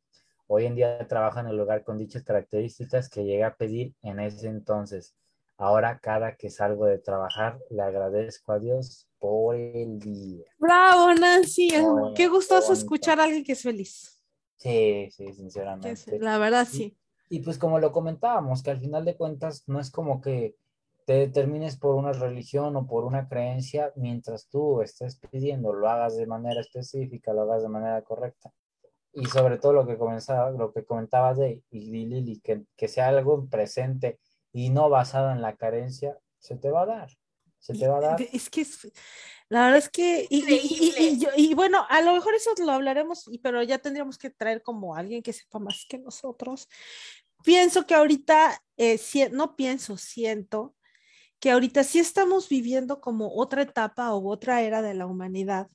Hoy 0.47 0.67
en 0.67 0.77
día 0.77 1.09
trabajo 1.09 1.41
en 1.41 1.49
el 1.49 1.57
lugar 1.57 1.83
con 1.83 1.99
dichas 1.99 2.23
características 2.23 3.09
que 3.09 3.25
llegué 3.25 3.43
a 3.43 3.57
pedir 3.57 3.95
en 4.03 4.21
ese 4.21 4.47
entonces. 4.49 5.17
Ahora 5.59 5.99
cada 6.01 6.37
que 6.37 6.51
salgo 6.51 6.85
de 6.87 6.99
trabajar 6.99 7.59
le 7.71 7.83
agradezco 7.83 8.53
a 8.53 8.59
Dios 8.59 9.09
por 9.19 9.57
el 9.57 9.99
día. 9.99 10.45
Bravo, 10.59 11.15
Nancy. 11.15 11.71
qué 12.15 12.29
gustoso 12.29 12.73
escuchar 12.73 13.21
a 13.21 13.25
alguien 13.25 13.43
que 13.43 13.53
es 13.53 13.63
feliz. 13.63 14.23
Sí, 14.57 15.09
sí, 15.11 15.33
sinceramente. 15.33 16.19
La 16.19 16.39
verdad, 16.39 16.67
sí. 16.71 16.97
Y 17.29 17.41
pues 17.41 17.59
como 17.59 17.79
lo 17.79 17.91
comentábamos, 17.91 18.63
que 18.63 18.71
al 18.71 18.81
final 18.81 19.05
de 19.05 19.17
cuentas 19.17 19.65
no 19.67 19.81
es 19.81 19.91
como 19.91 20.21
que 20.21 20.57
te 21.07 21.15
determines 21.15 21.77
por 21.77 21.95
una 21.95 22.13
religión 22.13 22.77
o 22.77 22.87
por 22.87 23.05
una 23.05 23.29
creencia 23.29 23.93
mientras 23.97 24.49
tú 24.49 24.83
estés 24.83 25.17
pidiendo, 25.17 25.73
lo 25.73 25.89
hagas 25.89 26.17
de 26.17 26.27
manera 26.27 26.61
específica, 26.61 27.33
lo 27.33 27.43
hagas 27.43 27.63
de 27.63 27.69
manera 27.69 28.03
correcta. 28.03 28.53
Y 29.13 29.25
sobre 29.27 29.59
todo 29.59 29.73
lo 29.73 29.87
que, 29.87 29.97
comenzaba, 29.97 30.51
lo 30.51 30.73
que 30.73 30.85
comentabas 30.85 31.39
de 31.39 31.63
y 31.71 31.91
Lili, 31.91 32.41
que, 32.41 32.65
que 32.77 32.89
sea 32.89 33.09
algo 33.09 33.47
presente 33.47 34.19
y 34.57 34.71
no 34.71 34.89
basado 34.89 35.33
en 35.33 35.43
la 35.43 35.55
carencia, 35.55 36.19
se 36.39 36.57
te 36.57 36.71
va 36.71 36.83
a 36.83 36.87
dar. 36.87 37.11
Se 37.59 37.75
te 37.75 37.87
va 37.87 37.99
a 37.99 38.01
dar. 38.01 38.23
Es 38.33 38.49
que 38.49 38.67
la 39.51 39.65
verdad 39.65 39.79
es 39.79 39.91
que, 39.91 40.27
y, 40.31 40.45
y, 40.51 41.27
y, 41.37 41.55
bueno, 41.55 41.85
a 41.91 42.01
lo 42.01 42.15
mejor 42.15 42.35
eso 42.35 42.53
lo 42.65 42.73
hablaremos, 42.73 43.31
pero 43.43 43.63
ya 43.63 43.79
tendríamos 43.79 44.17
que 44.17 44.31
traer 44.31 44.63
como 44.63 44.97
alguien 44.97 45.23
que 45.23 45.35
sepa 45.35 45.59
más 45.59 45.85
que 45.87 45.99
nosotros. 45.99 46.71
Pienso 47.45 47.87
que 47.87 47.95
ahorita, 47.95 48.59
eh, 48.79 48.99
no 49.31 49.57
pienso, 49.57 49.99
siento 49.99 50.75
que 51.39 51.51
ahorita 51.51 51.85
sí 51.85 51.99
estamos 51.99 52.49
viviendo 52.49 53.03
como 53.03 53.37
otra 53.37 53.61
etapa 53.61 54.15
o 54.15 54.27
otra 54.27 54.63
era 54.63 54.81
de 54.81 54.95
la 54.95 55.05
humanidad, 55.05 55.69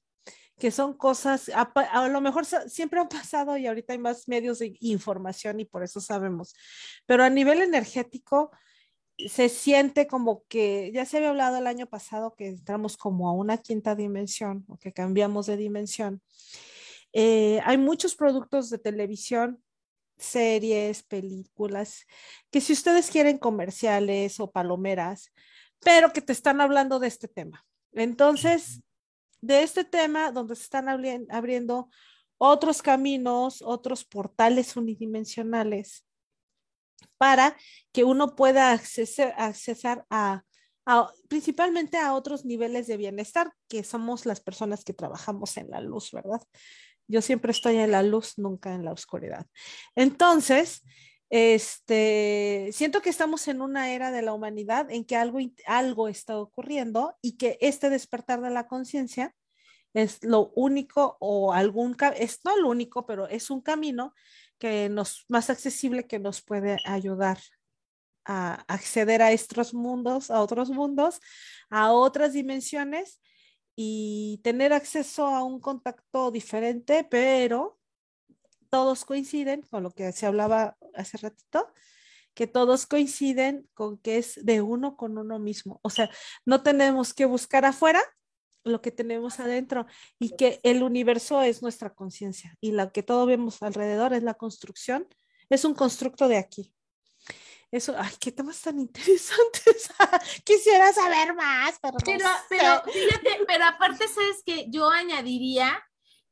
que 0.58 0.72
son 0.72 0.98
cosas, 0.98 1.50
a, 1.50 1.62
a, 1.62 2.08
lo 2.08 2.20
mejor 2.20 2.46
siempre 2.46 3.00
han 3.00 3.10
pasado 3.10 3.58
y 3.58 3.68
ahorita 3.68 3.94
hay 3.94 4.00
más 4.00 4.28
medios 4.28 4.58
de 4.58 4.76
información 4.80 5.60
y 5.60 5.66
por 5.66 5.84
eso 5.84 6.02
sabemos, 6.02 6.56
pero 7.06 7.24
a 7.24 7.30
nivel 7.30 7.62
energético, 7.62 8.50
se 9.30 9.50
siente 9.50 10.08
como 10.08 10.44
que 10.48 10.92
ya 10.94 11.06
se 11.06 11.18
había 11.18 11.30
hablado 11.30 11.58
el 11.58 11.68
año 11.68 11.88
pasado 11.88 12.36
que 12.36 12.48
entramos 12.48 12.98
como 12.98 13.30
a 13.30 13.34
una 13.34 13.58
quinta 13.58 13.96
dimensión 13.96 14.66
o 14.68 14.78
que 14.78 14.94
cambiamos 14.94 15.46
de 15.48 15.58
dimensión. 15.58 16.22
Eh, 17.14 17.60
hay 17.66 17.78
muchos 17.78 18.16
productos 18.16 18.70
de 18.70 18.78
televisión, 18.78 19.62
series, 20.18 21.04
películas, 21.04 22.06
que 22.52 22.62
si 22.62 22.74
ustedes 22.74 23.10
quieren 23.10 23.38
comerciales 23.38 24.40
o 24.40 24.52
palomeras, 24.52 25.32
pero 25.80 26.14
que 26.14 26.22
te 26.22 26.34
están 26.34 26.62
hablando 26.62 27.00
de 27.00 27.08
este 27.08 27.28
tema. 27.28 27.66
Entonces, 27.92 28.82
de 29.42 29.64
este 29.64 29.84
tema 29.84 30.32
donde 30.32 30.56
se 30.56 30.64
están 30.64 30.88
abriendo 30.90 31.90
otros 32.38 32.82
caminos, 32.82 33.62
otros 33.62 34.04
portales 34.06 34.76
unidimensionales 34.76 36.06
para 37.18 37.56
que 37.92 38.04
uno 38.04 38.36
pueda 38.36 38.72
accesar, 38.72 40.06
a, 40.10 40.44
principalmente 41.28 41.98
a 41.98 42.14
otros 42.14 42.46
niveles 42.46 42.88
de 42.88 42.98
bienestar, 42.98 43.52
que 43.68 43.84
somos 43.84 44.26
las 44.26 44.40
personas 44.40 44.84
que 44.84 44.94
trabajamos 44.94 45.58
en 45.58 45.70
la 45.70 45.82
luz, 45.82 46.12
¿verdad? 46.12 46.42
Yo 47.08 47.22
siempre 47.22 47.52
estoy 47.52 47.78
en 47.78 47.92
la 47.92 48.04
luz, 48.04 48.38
nunca 48.38 48.74
en 48.74 48.86
la 48.86 48.92
oscuridad. 48.92 49.46
Entonces, 49.96 50.84
este, 51.30 52.70
siento 52.74 53.02
que 53.02 53.10
estamos 53.10 53.48
en 53.48 53.62
una 53.62 53.94
era 53.94 54.12
de 54.12 54.22
la 54.22 54.34
humanidad 54.34 54.92
en 54.92 55.06
que 55.06 55.16
algo, 55.16 55.40
algo 55.66 56.08
está 56.08 56.38
ocurriendo 56.38 57.16
y 57.22 57.38
que 57.38 57.58
este 57.62 57.90
despertar 57.90 58.42
de 58.42 58.50
la 58.50 58.68
conciencia 58.68 59.34
es 59.94 60.24
lo 60.24 60.52
único 60.56 61.18
o 61.20 61.54
algún, 61.54 61.96
es 62.18 62.40
no 62.44 62.58
lo 62.58 62.70
único, 62.70 63.06
pero 63.06 63.28
es 63.28 63.50
un 63.50 63.62
camino 63.62 64.14
que 64.62 64.90
nos, 64.90 65.26
más 65.28 65.50
accesible 65.50 66.06
que 66.06 66.20
nos 66.20 66.44
puede 66.44 66.78
ayudar 66.86 67.40
a 68.26 68.64
acceder 68.68 69.24
a 69.24 69.32
estos 69.32 69.74
mundos, 69.74 70.30
a 70.30 70.40
otros 70.40 70.70
mundos, 70.70 71.20
a 71.72 71.92
otras 71.92 72.34
dimensiones 72.34 73.20
y 73.76 74.40
tener 74.44 74.72
acceso 74.72 75.26
a 75.26 75.44
un 75.44 75.60
contacto 75.60 76.30
diferente, 76.30 77.08
pero 77.10 77.80
todos 78.70 79.04
coinciden 79.04 79.64
con 79.64 79.82
lo 79.82 79.90
que 79.90 80.12
se 80.12 80.28
hablaba 80.28 80.78
hace 80.94 81.18
ratito, 81.18 81.74
que 82.36 82.46
todos 82.46 82.86
coinciden 82.86 83.68
con 83.74 83.98
que 83.98 84.20
es 84.20 84.46
de 84.46 84.62
uno 84.62 84.96
con 84.96 85.18
uno 85.18 85.40
mismo. 85.40 85.80
O 85.82 85.90
sea, 85.90 86.12
no 86.46 86.62
tenemos 86.62 87.16
que 87.16 87.26
buscar 87.26 87.66
afuera, 87.66 88.00
lo 88.64 88.82
que 88.82 88.92
tenemos 88.92 89.40
adentro 89.40 89.86
y 90.20 90.36
que 90.36 90.60
el 90.64 90.84
universo 90.84 91.42
es 91.42 91.62
nuestra 91.62 91.94
conciencia 91.94 92.56
y 92.62 92.72
lo 92.72 92.92
que 92.92 93.04
todo 93.04 93.26
vemos 93.26 93.62
alrededor 93.62 94.14
es 94.14 94.24
la 94.24 94.36
construcción, 94.36 95.08
es 95.50 95.66
un 95.66 95.74
constructo 95.74 96.28
de 96.28 96.38
aquí. 96.38 96.74
Eso, 97.72 97.96
ay, 97.98 98.12
qué 98.20 98.32
temas 98.32 98.62
tan 98.62 98.80
interesantes. 98.80 99.90
Quisiera 100.44 100.92
saber 100.92 101.34
más, 101.34 101.78
pero, 101.82 101.98
pero, 102.04 102.26
pero 102.50 102.84
fíjate, 102.92 103.46
pero 103.48 103.66
aparte 103.66 104.08
sabes 104.08 104.44
que 104.46 104.70
yo 104.70 104.90
añadiría 104.90 105.82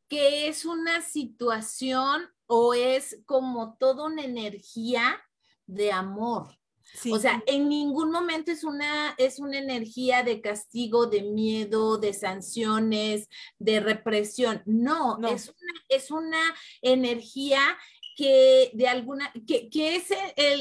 que 0.10 0.48
es 0.48 0.66
una 0.66 1.02
situación 1.02 2.30
o 2.48 2.74
es 2.74 3.22
como 3.26 3.78
toda 3.78 4.06
una 4.06 4.24
energía 4.24 5.24
de 5.66 5.92
amor. 5.92 6.59
O 7.12 7.20
sea, 7.20 7.44
en 7.46 7.70
ningún 7.70 8.12
momento 8.12 8.52
es 8.52 8.64
una, 8.64 9.14
es 9.18 9.40
una 9.40 9.58
energía 9.58 10.24
de 10.24 10.42
castigo, 10.42 11.06
de 11.08 11.24
miedo, 11.24 11.98
de 11.98 12.14
sanciones, 12.14 13.30
de 13.58 13.80
represión. 13.80 14.62
No, 14.66 15.18
Es, 15.28 15.50
una, 15.50 15.74
es 15.88 16.12
una 16.12 16.42
energía 16.82 17.60
que 18.16 18.72
de 18.74 18.88
alguna, 18.88 19.32
que, 19.48 19.70
que 19.70 19.96
es 19.96 20.10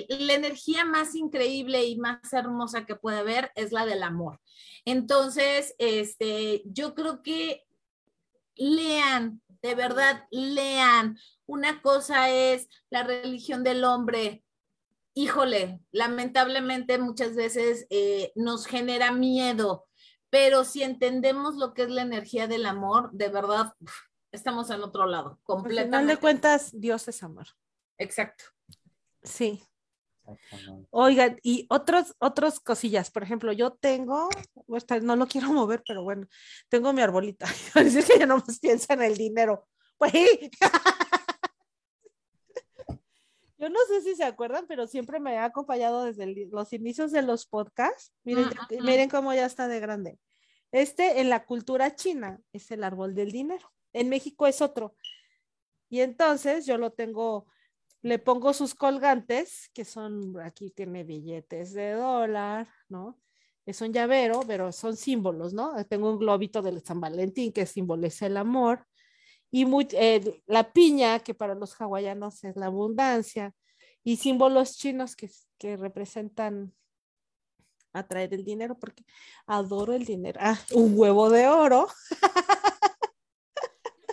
la 0.08 0.34
energía 0.34 0.84
más 0.84 1.14
increíble 1.16 1.84
y 1.84 1.96
más 1.96 2.32
hermosa 2.32 2.86
que 2.86 2.94
puede 2.94 3.18
haber, 3.18 3.50
es 3.56 3.72
la 3.72 3.84
del 3.84 4.02
amor. 4.02 4.40
Entonces, 4.84 5.74
este, 5.78 6.62
yo 6.66 6.94
creo 6.94 7.22
que 7.22 7.66
lean, 8.54 9.42
de 9.62 9.74
verdad, 9.74 10.26
lean. 10.30 11.18
Una 11.46 11.82
cosa 11.82 12.30
es 12.30 12.68
la 12.90 13.02
religión 13.02 13.64
del 13.64 13.84
hombre, 13.84 14.44
híjole, 15.18 15.80
lamentablemente 15.90 16.96
muchas 16.98 17.34
veces 17.34 17.88
eh, 17.90 18.30
nos 18.36 18.66
genera 18.66 19.10
miedo, 19.10 19.88
pero 20.30 20.62
si 20.62 20.84
entendemos 20.84 21.56
lo 21.56 21.74
que 21.74 21.82
es 21.82 21.90
la 21.90 22.02
energía 22.02 22.46
del 22.46 22.64
amor, 22.66 23.10
de 23.10 23.28
verdad, 23.28 23.72
estamos 24.30 24.70
en 24.70 24.80
otro 24.80 25.06
lado, 25.06 25.40
completamente. 25.42 25.96
Al 25.96 26.02
final 26.02 26.16
de 26.16 26.20
cuentas, 26.20 26.70
Dios 26.72 27.08
es 27.08 27.20
amor. 27.24 27.48
Exacto. 27.98 28.44
Sí. 29.24 29.60
Oigan, 30.90 31.40
y 31.42 31.66
otros, 31.68 32.14
otros 32.20 32.60
cosillas, 32.60 33.10
por 33.10 33.24
ejemplo, 33.24 33.50
yo 33.52 33.72
tengo, 33.72 34.28
no 35.02 35.16
lo 35.16 35.26
quiero 35.26 35.48
mover, 35.52 35.82
pero 35.84 36.04
bueno, 36.04 36.28
tengo 36.68 36.92
mi 36.92 37.02
arbolita. 37.02 37.48
Parece 37.74 38.04
que 38.04 38.20
ya 38.20 38.26
no 38.26 38.36
más 38.36 38.60
piensa 38.60 38.94
en 38.94 39.02
el 39.02 39.16
dinero. 39.16 39.66
Pues 39.96 40.12
yo 43.58 43.68
no 43.68 43.78
sé 43.88 44.02
si 44.02 44.14
se 44.14 44.24
acuerdan, 44.24 44.66
pero 44.68 44.86
siempre 44.86 45.18
me 45.18 45.36
ha 45.36 45.44
acompañado 45.44 46.04
desde 46.04 46.46
los 46.46 46.72
inicios 46.72 47.10
de 47.10 47.22
los 47.22 47.46
podcasts. 47.46 48.12
Miren, 48.22 48.48
miren 48.82 49.10
cómo 49.10 49.34
ya 49.34 49.46
está 49.46 49.66
de 49.66 49.80
grande. 49.80 50.18
Este 50.70 51.20
en 51.20 51.28
la 51.28 51.44
cultura 51.44 51.94
china 51.94 52.40
es 52.52 52.70
el 52.70 52.84
árbol 52.84 53.14
del 53.14 53.32
dinero. 53.32 53.72
En 53.92 54.08
México 54.08 54.46
es 54.46 54.62
otro. 54.62 54.94
Y 55.88 56.00
entonces 56.00 56.66
yo 56.66 56.78
lo 56.78 56.92
tengo, 56.92 57.46
le 58.02 58.18
pongo 58.18 58.52
sus 58.52 58.74
colgantes, 58.74 59.70
que 59.72 59.84
son, 59.84 60.38
aquí 60.40 60.70
tiene 60.70 61.02
billetes 61.02 61.72
de 61.72 61.92
dólar, 61.92 62.68
¿no? 62.88 63.18
Es 63.66 63.80
un 63.80 63.92
llavero, 63.92 64.40
pero 64.46 64.72
son 64.72 64.96
símbolos, 64.96 65.52
¿no? 65.52 65.74
Tengo 65.86 66.12
un 66.12 66.18
globito 66.18 66.62
de 66.62 66.78
San 66.80 67.00
Valentín 67.00 67.52
que 67.52 67.66
simboliza 67.66 68.26
el 68.26 68.36
amor. 68.36 68.86
Y 69.50 69.66
eh, 69.92 70.42
la 70.46 70.72
piña, 70.72 71.20
que 71.20 71.34
para 71.34 71.54
los 71.54 71.74
hawaianos 71.74 72.44
es 72.44 72.56
la 72.56 72.66
abundancia. 72.66 73.54
Y 74.04 74.16
símbolos 74.16 74.76
chinos 74.76 75.16
que, 75.16 75.30
que 75.58 75.76
representan 75.76 76.72
atraer 77.92 78.34
el 78.34 78.44
dinero, 78.44 78.78
porque 78.78 79.04
adoro 79.46 79.92
el 79.92 80.04
dinero. 80.04 80.38
Ah, 80.42 80.58
un 80.72 80.98
huevo 80.98 81.30
de 81.30 81.48
oro. 81.48 81.88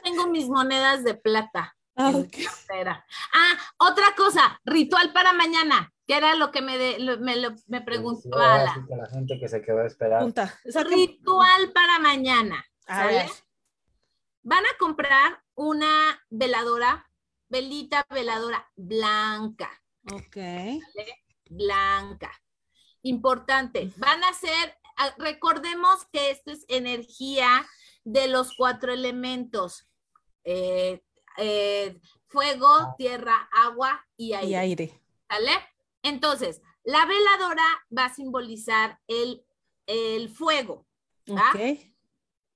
tengo 0.03 0.27
mis 0.27 0.47
monedas 0.47 1.03
de 1.03 1.15
plata. 1.15 1.75
Ah, 1.97 2.11
ah, 3.33 3.53
otra 3.77 4.07
cosa, 4.17 4.59
ritual 4.65 5.13
para 5.13 5.31
mañana, 5.31 5.93
que 6.05 6.17
era 6.17 6.35
lo 6.35 6.51
que 6.51 6.61
me, 6.61 6.77
me, 7.19 7.35
me, 7.67 7.81
preguntaba 7.81 8.65
la, 8.65 9.07
gente 9.09 9.39
que 9.39 9.47
se 9.47 9.61
quedó 9.61 9.79
a 9.79 9.87
esperar. 9.87 10.21
Ritual 10.89 11.71
para 11.73 11.99
mañana. 11.99 12.65
Van 14.47 14.63
a 14.63 14.77
comprar 14.77 15.43
una 15.55 16.23
veladora, 16.29 17.09
velita 17.49 18.05
veladora 18.11 18.71
blanca. 18.75 19.71
Ok. 20.13 20.37
Blanca. 21.49 22.31
Importante. 23.01 23.91
Van 23.97 24.23
a 24.23 24.29
hacer, 24.29 24.77
recordemos 25.17 26.05
que 26.13 26.29
esto 26.29 26.51
es 26.51 26.63
energía 26.67 27.65
de 28.03 28.27
los 28.27 28.55
cuatro 28.55 28.93
elementos. 28.93 29.89
Eh, 30.43 31.03
eh, 31.37 31.99
fuego, 32.27 32.93
tierra, 32.99 33.49
agua 33.51 34.05
y 34.15 34.33
aire. 34.33 35.01
¿Vale? 35.27 35.53
Entonces, 36.03 36.61
la 36.83 37.07
veladora 37.07 37.65
va 37.97 38.05
a 38.05 38.13
simbolizar 38.13 38.99
el, 39.07 39.43
fuego. 40.29 40.85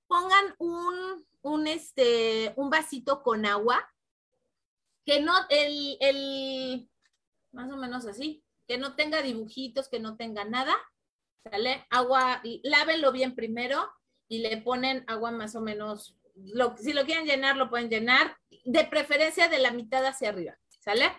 Pongan 0.09 0.55
un, 0.57 1.25
un, 1.43 1.67
este, 1.67 2.51
un 2.55 2.71
vasito 2.71 3.21
con 3.21 3.45
agua, 3.45 3.87
que 5.05 5.21
no, 5.21 5.33
el, 5.49 5.97
el, 6.01 6.89
más 7.51 7.71
o 7.71 7.77
menos 7.77 8.07
así, 8.07 8.43
que 8.67 8.79
no 8.79 8.95
tenga 8.95 9.21
dibujitos, 9.21 9.87
que 9.87 9.99
no 9.99 10.17
tenga 10.17 10.45
nada, 10.45 10.75
¿sale? 11.43 11.85
Agua, 11.91 12.41
lávenlo 12.63 13.11
bien 13.11 13.35
primero 13.35 13.87
y 14.27 14.39
le 14.39 14.57
ponen 14.57 15.03
agua 15.07 15.29
más 15.31 15.55
o 15.55 15.61
menos 15.61 16.15
si 16.77 16.93
lo 16.93 17.05
quieren 17.05 17.25
llenar, 17.25 17.57
lo 17.57 17.69
pueden 17.69 17.89
llenar, 17.89 18.37
de 18.65 18.85
preferencia 18.85 19.47
de 19.47 19.59
la 19.59 19.71
mitad 19.71 20.05
hacia 20.05 20.29
arriba, 20.29 20.57
¿sale? 20.79 21.11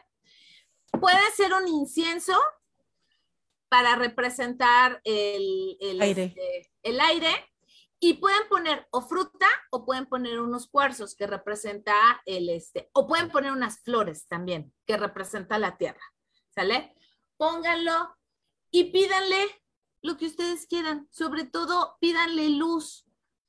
Puede 0.98 1.30
ser 1.36 1.52
un 1.52 1.68
incienso 1.68 2.38
para 3.68 3.96
representar 3.96 5.00
el, 5.04 5.76
aire. 6.00 6.24
Este, 6.24 6.72
el 6.82 7.00
aire 7.00 7.49
y 8.00 8.14
pueden 8.14 8.48
poner 8.48 8.88
o 8.90 9.02
fruta 9.02 9.46
o 9.70 9.84
pueden 9.84 10.06
poner 10.06 10.40
unos 10.40 10.68
cuarzos 10.68 11.14
que 11.14 11.26
representa 11.26 11.94
el 12.24 12.48
este, 12.48 12.88
o 12.94 13.06
pueden 13.06 13.30
poner 13.30 13.52
unas 13.52 13.80
flores 13.82 14.26
también 14.26 14.72
que 14.86 14.96
representa 14.96 15.58
la 15.58 15.76
tierra, 15.76 16.00
¿sale? 16.54 16.94
Pónganlo 17.36 18.16
y 18.70 18.84
pídanle 18.84 19.46
lo 20.02 20.16
que 20.16 20.26
ustedes 20.26 20.66
quieran, 20.66 21.08
sobre 21.10 21.44
todo 21.44 21.98
pídanle 22.00 22.48
luz, 22.48 23.04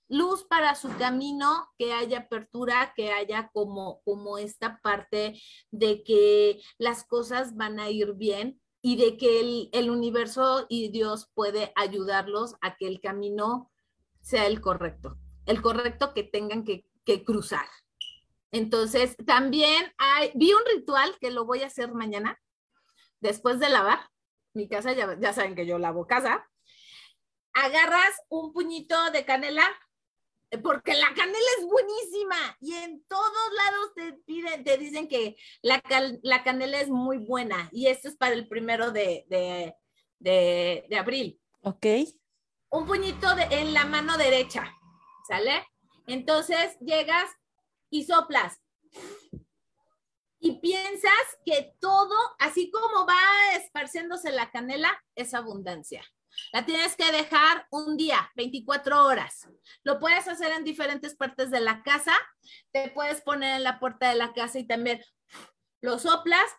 luz 0.09 0.43
para 0.43 0.75
su 0.75 0.89
camino, 0.97 1.69
que 1.77 1.93
haya 1.93 2.19
apertura, 2.19 2.93
que 2.95 3.11
haya 3.11 3.49
como, 3.53 4.01
como 4.03 4.37
esta 4.37 4.81
parte 4.81 5.41
de 5.71 6.03
que 6.03 6.61
las 6.77 7.05
cosas 7.05 7.55
van 7.55 7.79
a 7.79 7.89
ir 7.89 8.13
bien 8.15 8.59
y 8.81 8.97
de 8.97 9.15
que 9.15 9.69
el, 9.71 9.89
universo 9.89 10.65
y 10.67 10.89
Dios 10.89 11.29
puede 11.33 11.71
ayudarlos 11.75 12.55
a 12.61 12.75
que 12.75 12.87
el 12.87 12.99
camino 12.99 13.70
sea 14.21 14.45
el 14.47 14.61
correcto, 14.61 15.17
el 15.45 15.61
correcto 15.61 16.13
que 16.13 16.23
tengan 16.23 16.63
que, 16.63 16.85
cruzar. 17.25 17.65
Entonces, 18.53 19.17
también 19.25 19.91
vi 20.35 20.53
un 20.53 20.61
ritual 20.73 21.17
que 21.19 21.29
lo 21.29 21.43
voy 21.43 21.63
a 21.63 21.67
hacer 21.67 21.91
mañana, 21.91 22.39
después 23.19 23.59
de 23.59 23.67
lavar. 23.67 23.99
Mi 24.53 24.69
casa, 24.69 24.93
ya, 24.93 25.17
ya 25.19 25.33
saben 25.33 25.55
que 25.55 25.65
yo 25.65 25.77
lavo 25.77 26.07
casa. 26.07 26.47
Agarras 27.53 28.13
un 28.29 28.53
puñito 28.53 29.11
de 29.11 29.25
canela, 29.25 29.63
porque 30.63 30.93
la 30.93 31.13
canela 31.13 31.51
es 31.59 31.65
buenísima 31.65 32.57
y 32.61 32.73
en 32.73 33.03
todos 33.05 33.53
lados 33.57 33.93
te 33.95 34.63
te 34.63 34.77
dicen 34.77 35.07
que 35.07 35.35
la, 35.61 35.81
la 36.23 36.43
canela 36.43 36.79
es 36.79 36.89
muy 36.89 37.17
buena 37.17 37.69
y 37.71 37.87
esto 37.87 38.07
es 38.07 38.15
para 38.15 38.35
el 38.35 38.47
primero 38.47 38.91
de, 38.91 39.25
de, 39.29 39.75
de, 40.19 40.97
abril. 40.97 41.39
Ok. 41.61 41.85
Un 42.71 42.87
puñito 42.87 43.35
de, 43.35 43.43
en 43.51 43.73
la 43.73 43.85
mano 43.85 44.17
derecha, 44.17 44.73
¿sale? 45.27 45.67
Entonces 46.07 46.77
llegas 46.79 47.29
y 47.89 48.05
soplas 48.05 48.59
y 50.41 50.59
piensas 50.59 51.11
que 51.45 51.75
todo, 51.79 52.15
así 52.39 52.71
como 52.71 53.05
va 53.05 53.55
esparciéndose 53.55 54.31
la 54.31 54.49
canela, 54.49 55.01
es 55.15 55.35
abundancia. 55.35 56.03
La 56.51 56.65
tienes 56.65 56.95
que 56.95 57.11
dejar 57.11 57.67
un 57.69 57.95
día, 57.95 58.31
24 58.35 59.05
horas. 59.05 59.47
Lo 59.83 59.99
puedes 59.99 60.27
hacer 60.27 60.51
en 60.53 60.63
diferentes 60.63 61.15
partes 61.15 61.51
de 61.51 61.59
la 61.59 61.83
casa. 61.83 62.13
Te 62.71 62.89
puedes 62.89 63.21
poner 63.21 63.57
en 63.57 63.63
la 63.63 63.79
puerta 63.79 64.09
de 64.09 64.15
la 64.15 64.33
casa 64.33 64.57
y 64.57 64.65
también 64.65 65.03
lo 65.81 65.99
soplas. 65.99 66.49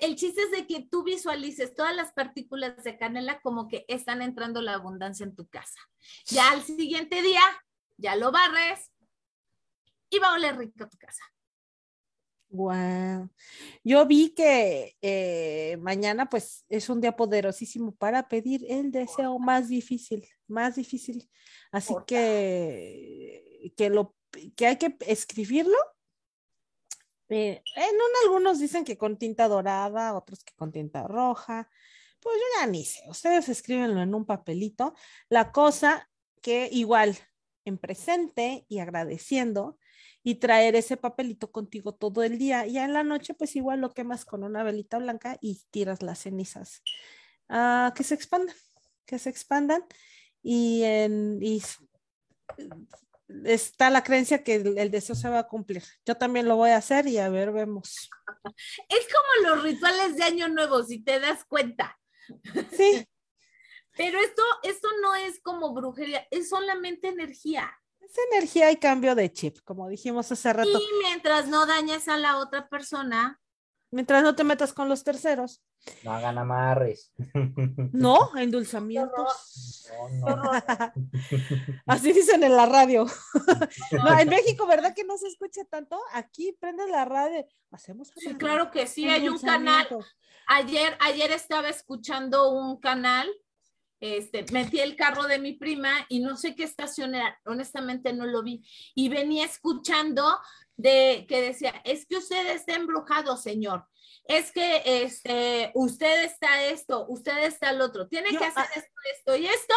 El 0.00 0.16
chiste 0.16 0.42
es 0.42 0.50
de 0.50 0.66
que 0.66 0.86
tú 0.90 1.02
visualices 1.02 1.74
todas 1.74 1.96
las 1.96 2.12
partículas 2.12 2.82
de 2.84 2.98
canela 2.98 3.40
como 3.40 3.68
que 3.68 3.84
están 3.88 4.20
entrando 4.20 4.60
la 4.60 4.74
abundancia 4.74 5.24
en 5.24 5.34
tu 5.34 5.48
casa. 5.48 5.80
Ya 6.26 6.50
al 6.50 6.62
siguiente 6.62 7.22
día, 7.22 7.40
ya 7.96 8.16
lo 8.16 8.32
barres 8.32 8.90
y 10.10 10.18
va 10.18 10.28
a 10.28 10.34
oler 10.34 10.58
rico 10.58 10.88
tu 10.88 10.98
casa. 10.98 11.22
Wow. 12.50 13.30
Yo 13.82 14.06
vi 14.06 14.34
que 14.34 14.94
eh, 15.00 15.78
mañana 15.80 16.28
pues 16.28 16.66
es 16.68 16.90
un 16.90 17.00
día 17.00 17.16
poderosísimo 17.16 17.94
para 17.94 18.28
pedir 18.28 18.66
el 18.68 18.90
deseo 18.90 19.38
más 19.38 19.68
difícil, 19.68 20.28
más 20.48 20.76
difícil. 20.76 21.26
Así 21.70 21.94
que, 22.06 23.72
que, 23.74 23.88
lo, 23.88 24.14
que 24.54 24.66
hay 24.66 24.76
que 24.76 24.94
escribirlo. 25.06 25.76
Eh, 27.32 27.62
en 27.76 27.96
algunos 28.24 28.58
dicen 28.58 28.84
que 28.84 28.98
con 28.98 29.18
tinta 29.18 29.48
dorada, 29.48 30.14
otros 30.14 30.44
que 30.44 30.54
con 30.54 30.72
tinta 30.72 31.06
roja. 31.06 31.68
Pues 32.20 32.36
yo 32.36 32.60
ya 32.60 32.66
ni 32.66 32.84
sé, 32.84 33.02
ustedes 33.08 33.48
escríbenlo 33.48 34.00
en 34.02 34.14
un 34.14 34.24
papelito. 34.24 34.94
La 35.28 35.52
cosa 35.52 36.08
que 36.40 36.68
igual 36.70 37.16
en 37.64 37.78
presente 37.78 38.66
y 38.68 38.78
agradeciendo, 38.78 39.78
y 40.24 40.36
traer 40.36 40.76
ese 40.76 40.96
papelito 40.96 41.50
contigo 41.50 41.94
todo 41.94 42.22
el 42.22 42.38
día. 42.38 42.66
Y 42.66 42.78
en 42.78 42.92
la 42.92 43.02
noche, 43.02 43.34
pues 43.34 43.56
igual 43.56 43.80
lo 43.80 43.92
quemas 43.92 44.24
con 44.24 44.44
una 44.44 44.62
velita 44.62 44.98
blanca 44.98 45.36
y 45.40 45.60
tiras 45.70 46.02
las 46.02 46.20
cenizas. 46.20 46.82
Ah, 47.48 47.92
que 47.96 48.04
se 48.04 48.14
expandan, 48.14 48.54
que 49.04 49.18
se 49.18 49.30
expandan. 49.30 49.84
Y, 50.42 50.82
en, 50.84 51.40
está 53.44 53.90
la 53.90 54.02
creencia 54.02 54.42
que 54.42 54.56
el, 54.56 54.90
deseo 54.90 55.14
se 55.14 55.28
va 55.28 55.40
a 55.40 55.48
cumplir. 55.48 55.82
Yo 56.06 56.16
también 56.16 56.48
lo 56.48 56.56
voy 56.56 56.70
a 56.70 56.76
hacer 56.76 57.06
y 57.06 57.18
a 57.18 57.28
ver, 57.28 57.52
vemos. 57.52 58.10
Es 58.88 59.06
como 59.12 59.48
los 59.48 59.62
rituales 59.62 60.16
de 60.16 60.24
Año 60.24 60.48
Nuevo, 60.48 60.82
si 60.82 61.02
te 61.02 61.20
das 61.20 61.44
cuenta. 61.44 61.98
Sí. 62.76 63.06
Pero 63.96 64.18
esto, 64.20 64.42
esto 64.62 64.88
no 65.02 65.14
es 65.14 65.40
como 65.40 65.74
brujería, 65.74 66.26
es 66.30 66.48
solamente 66.48 67.08
energía 67.08 67.70
energía 68.32 68.70
y 68.70 68.76
cambio 68.76 69.14
de 69.14 69.32
chip, 69.32 69.58
como 69.64 69.88
dijimos 69.88 70.30
hace 70.30 70.52
rato. 70.52 70.68
Y 70.68 70.88
mientras 71.02 71.48
no 71.48 71.66
dañes 71.66 72.08
a 72.08 72.16
la 72.16 72.38
otra 72.38 72.68
persona, 72.68 73.40
Mientras 73.92 74.22
no 74.22 74.34
te 74.34 74.42
metas 74.42 74.72
con 74.72 74.88
los 74.88 75.04
terceros. 75.04 75.62
No 76.02 76.12
hagan 76.12 76.38
amarres. 76.38 77.12
No, 77.92 78.30
endulzamientos. 78.36 79.90
Así 81.86 82.12
dicen 82.12 82.42
en 82.42 82.56
la 82.56 82.64
radio. 82.66 83.06
en 84.20 84.28
México, 84.28 84.66
¿verdad 84.66 84.94
que 84.94 85.04
no 85.04 85.18
se 85.18 85.28
escucha 85.28 85.64
tanto? 85.68 86.00
Aquí 86.14 86.56
prende 86.58 86.86
la 86.88 87.04
radio. 87.04 87.44
Hacemos 87.70 88.10
sí, 88.16 88.34
claro 88.36 88.70
que 88.70 88.86
sí, 88.86 89.08
hay 89.08 89.28
un 89.28 89.38
canal. 89.38 89.86
Ayer, 90.46 90.96
ayer 91.00 91.30
estaba 91.32 91.68
escuchando 91.68 92.50
un 92.50 92.80
canal 92.80 93.28
este, 94.02 94.44
metí 94.52 94.80
el 94.80 94.96
carro 94.96 95.28
de 95.28 95.38
mi 95.38 95.52
prima 95.52 96.04
y 96.08 96.18
no 96.18 96.36
sé 96.36 96.56
qué 96.56 96.64
estación 96.64 97.14
era, 97.14 97.40
honestamente 97.46 98.12
no 98.12 98.26
lo 98.26 98.42
vi. 98.42 98.64
Y 98.96 99.08
venía 99.08 99.44
escuchando 99.44 100.26
de 100.76 101.24
que 101.28 101.40
decía, 101.40 101.80
es 101.84 102.04
que 102.04 102.16
usted 102.16 102.48
está 102.48 102.74
embrujado, 102.74 103.36
señor. 103.36 103.86
Es 104.24 104.50
que 104.50 104.82
este, 105.04 105.70
usted 105.74 106.24
está 106.24 106.64
esto, 106.64 107.06
usted 107.08 107.44
está 107.44 107.70
el 107.70 107.80
otro. 107.80 108.08
Tiene 108.08 108.30
que 108.30 108.44
hacer 108.44 108.64
ah, 108.64 108.70
esto, 108.74 108.92
esto 109.16 109.36
y 109.36 109.46
esto. 109.46 109.74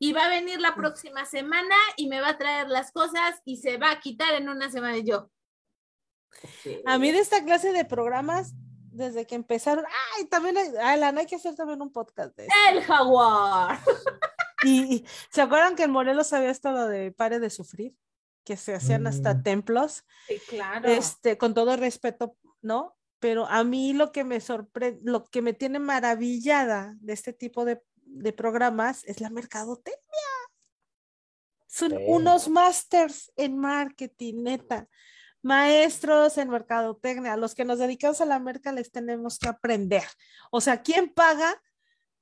Y 0.00 0.12
va 0.12 0.26
a 0.26 0.30
venir 0.30 0.60
la 0.60 0.74
próxima 0.74 1.24
semana 1.24 1.76
y 1.96 2.08
me 2.08 2.20
va 2.20 2.30
a 2.30 2.38
traer 2.38 2.68
las 2.68 2.90
cosas 2.90 3.40
y 3.44 3.58
se 3.58 3.76
va 3.76 3.92
a 3.92 4.00
quitar 4.00 4.34
en 4.34 4.48
una 4.48 4.70
semana. 4.70 4.96
Y 4.98 5.04
yo. 5.04 5.30
A 6.84 6.98
mí 6.98 7.12
de 7.12 7.20
esta 7.20 7.44
clase 7.44 7.72
de 7.72 7.84
programas 7.84 8.54
desde 8.98 9.26
que 9.26 9.34
empezaron. 9.34 9.84
Ay, 10.16 10.26
también 10.26 10.58
hay, 10.58 10.68
Alan, 10.82 11.16
hay 11.16 11.26
que 11.26 11.36
hacer 11.36 11.54
también 11.54 11.80
un 11.80 11.92
podcast 11.92 12.36
de 12.36 12.48
El 12.70 12.82
jaguar. 12.82 13.78
Y, 14.64 15.04
se 15.30 15.40
acuerdan 15.40 15.76
que 15.76 15.84
en 15.84 15.92
Morelos 15.92 16.32
había 16.32 16.50
estado 16.50 16.88
de 16.88 17.12
pare 17.12 17.38
de 17.38 17.48
sufrir, 17.48 17.94
que 18.44 18.56
se 18.56 18.74
hacían 18.74 19.06
hasta 19.06 19.34
mm. 19.34 19.42
templos. 19.44 20.04
Sí, 20.26 20.40
claro. 20.48 20.88
Este, 20.88 21.38
con 21.38 21.54
todo 21.54 21.76
respeto, 21.76 22.36
¿no? 22.60 22.96
Pero 23.20 23.46
a 23.46 23.62
mí 23.64 23.92
lo 23.92 24.10
que 24.10 24.24
me 24.24 24.40
sorprende, 24.40 25.00
lo 25.04 25.24
que 25.24 25.42
me 25.42 25.52
tiene 25.52 25.78
maravillada 25.78 26.96
de 27.00 27.12
este 27.12 27.32
tipo 27.32 27.64
de, 27.64 27.80
de 28.02 28.32
programas 28.32 29.04
es 29.04 29.20
la 29.20 29.30
mercadotecnia. 29.30 30.02
Son 31.68 31.92
unos 32.06 32.48
masters 32.48 33.30
en 33.36 33.58
marketing, 33.58 34.42
neta 34.42 34.88
maestros 35.48 36.36
en 36.36 36.50
mercadotecnia, 36.50 37.36
los 37.38 37.54
que 37.54 37.64
nos 37.64 37.78
dedicamos 37.78 38.20
a 38.20 38.26
la 38.26 38.38
merca 38.38 38.70
les 38.70 38.92
tenemos 38.92 39.38
que 39.38 39.48
aprender. 39.48 40.04
O 40.50 40.60
sea, 40.60 40.82
¿quién 40.82 41.08
paga? 41.08 41.60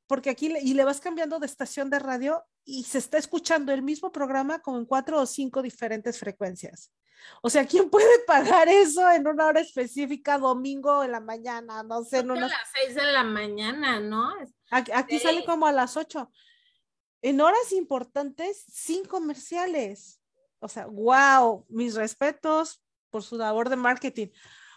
Porque 0.06 0.30
aquí 0.30 0.54
y 0.60 0.74
le 0.74 0.84
vas 0.84 1.00
cambiando 1.00 1.40
de 1.40 1.46
estación 1.46 1.90
de 1.90 1.98
radio 1.98 2.44
y 2.64 2.84
se 2.84 2.98
está 2.98 3.18
escuchando 3.18 3.72
el 3.72 3.82
mismo 3.82 4.12
programa 4.12 4.60
con 4.60 4.86
cuatro 4.86 5.20
o 5.20 5.26
cinco 5.26 5.60
diferentes 5.60 6.20
frecuencias. 6.20 6.92
O 7.42 7.50
sea, 7.50 7.66
¿quién 7.66 7.90
puede 7.90 8.06
pagar 8.28 8.68
eso 8.68 9.10
en 9.10 9.26
una 9.26 9.46
hora 9.46 9.60
específica, 9.60 10.38
domingo 10.38 11.02
en 11.02 11.10
la 11.10 11.20
mañana? 11.20 11.82
No 11.82 12.04
sé, 12.04 12.18
en 12.18 12.30
una... 12.30 12.46
A 12.46 12.48
las 12.48 12.68
seis 12.80 12.94
de 12.94 13.10
la 13.10 13.24
mañana, 13.24 13.98
¿no? 13.98 14.32
Aquí, 14.70 15.18
sale 15.18 15.44
como 15.44 15.66
a 15.66 15.72
las 15.72 15.96
ocho. 15.96 16.30
En 17.22 17.40
horas 17.40 17.72
importantes, 17.72 18.64
sin 18.72 19.04
comerciales. 19.04 20.20
O 20.60 20.68
sea, 20.68 20.86
wow, 20.86 21.66
mis 21.68 21.96
respetos, 21.96 22.85
por 23.10 23.22
su 23.22 23.36
labor 23.36 23.68
de 23.68 23.76
marketing. 23.76 24.28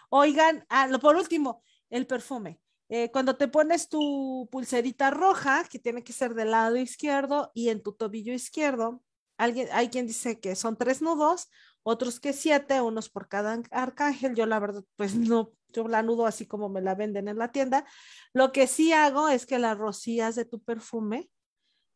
Oigan, 0.08 0.64
ah, 0.68 0.86
lo 0.86 0.98
por 0.98 1.16
último, 1.16 1.62
el 1.88 2.06
perfume. 2.06 2.60
Eh, 2.88 3.10
cuando 3.12 3.36
te 3.36 3.46
pones 3.46 3.88
tu 3.88 4.48
pulserita 4.50 5.10
roja, 5.10 5.64
que 5.70 5.78
tiene 5.78 6.02
que 6.02 6.12
ser 6.12 6.34
del 6.34 6.50
lado 6.50 6.76
izquierdo 6.76 7.52
y 7.54 7.68
en 7.68 7.82
tu 7.82 7.92
tobillo 7.92 8.32
izquierdo, 8.32 9.02
alguien, 9.38 9.68
hay 9.72 9.88
quien 9.88 10.08
dice 10.08 10.40
que 10.40 10.56
son 10.56 10.76
tres 10.76 11.00
nudos, 11.00 11.48
otros 11.82 12.18
que 12.18 12.32
siete, 12.32 12.80
unos 12.80 13.08
por 13.08 13.28
cada 13.28 13.62
arcángel. 13.70 14.34
Yo 14.34 14.46
la 14.46 14.58
verdad, 14.58 14.84
pues 14.96 15.14
no, 15.14 15.52
yo 15.68 15.86
la 15.88 16.02
nudo 16.02 16.26
así 16.26 16.46
como 16.46 16.68
me 16.68 16.80
la 16.80 16.94
venden 16.94 17.28
en 17.28 17.38
la 17.38 17.52
tienda. 17.52 17.84
Lo 18.32 18.52
que 18.52 18.66
sí 18.66 18.92
hago 18.92 19.28
es 19.28 19.46
que 19.46 19.58
las 19.58 19.78
rocías 19.78 20.34
de 20.34 20.44
tu 20.44 20.60
perfume 20.62 21.30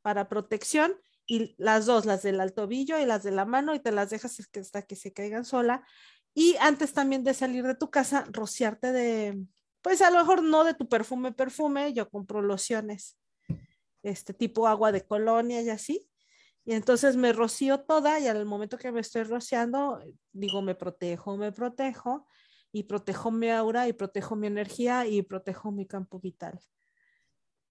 para 0.02 0.28
protección 0.28 0.94
y 1.26 1.54
las 1.58 1.86
dos, 1.86 2.06
las 2.06 2.22
del 2.22 2.52
tobillo 2.52 2.98
y 2.98 3.06
las 3.06 3.22
de 3.22 3.30
la 3.30 3.46
mano 3.46 3.74
y 3.74 3.80
te 3.80 3.92
las 3.92 4.10
dejas 4.10 4.38
hasta 4.38 4.82
que 4.82 4.96
se 4.96 5.12
caigan 5.12 5.44
sola. 5.44 5.86
Y 6.34 6.56
antes 6.60 6.92
también 6.92 7.22
de 7.22 7.32
salir 7.32 7.64
de 7.64 7.76
tu 7.76 7.90
casa, 7.90 8.26
rociarte 8.30 8.92
de, 8.92 9.46
pues 9.82 10.02
a 10.02 10.10
lo 10.10 10.18
mejor 10.18 10.42
no 10.42 10.64
de 10.64 10.74
tu 10.74 10.88
perfume, 10.88 11.32
perfume, 11.32 11.92
yo 11.92 12.10
compro 12.10 12.42
lociones, 12.42 13.16
este 14.02 14.34
tipo 14.34 14.66
agua 14.66 14.90
de 14.92 15.06
colonia 15.06 15.62
y 15.62 15.70
así. 15.70 16.10
Y 16.64 16.72
entonces 16.72 17.16
me 17.16 17.32
rocío 17.32 17.80
toda 17.80 18.18
y 18.18 18.26
al 18.26 18.46
momento 18.46 18.78
que 18.78 18.90
me 18.90 19.00
estoy 19.00 19.22
rociando, 19.24 20.02
digo, 20.32 20.62
me 20.62 20.74
protejo, 20.74 21.36
me 21.36 21.52
protejo 21.52 22.26
y 22.72 22.84
protejo 22.84 23.30
mi 23.30 23.50
aura 23.50 23.86
y 23.86 23.92
protejo 23.92 24.34
mi 24.34 24.46
energía 24.46 25.06
y 25.06 25.22
protejo 25.22 25.70
mi 25.70 25.86
campo 25.86 26.18
vital. 26.18 26.58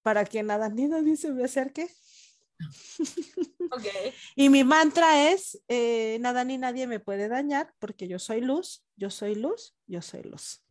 Para 0.04 0.24
que 0.26 0.44
nada 0.44 0.70
ni 0.70 0.88
nadie 0.88 1.18
se 1.18 1.32
me 1.32 1.44
acerque. 1.44 1.90
Okay. 3.72 4.14
y 4.36 4.50
mi 4.50 4.64
mantra 4.64 5.32
es, 5.32 5.60
eh, 5.68 6.18
nada 6.20 6.44
ni 6.44 6.60
nadie 6.60 6.86
me 6.86 7.00
puede 7.00 7.28
dañar 7.28 7.74
porque 7.80 8.08
yo 8.08 8.20
soy 8.20 8.40
luz, 8.40 8.86
yo 8.96 9.10
soy 9.10 9.34
luz, 9.34 9.76
yo 9.88 10.00
soy 10.04 10.22
luz. 10.22 10.62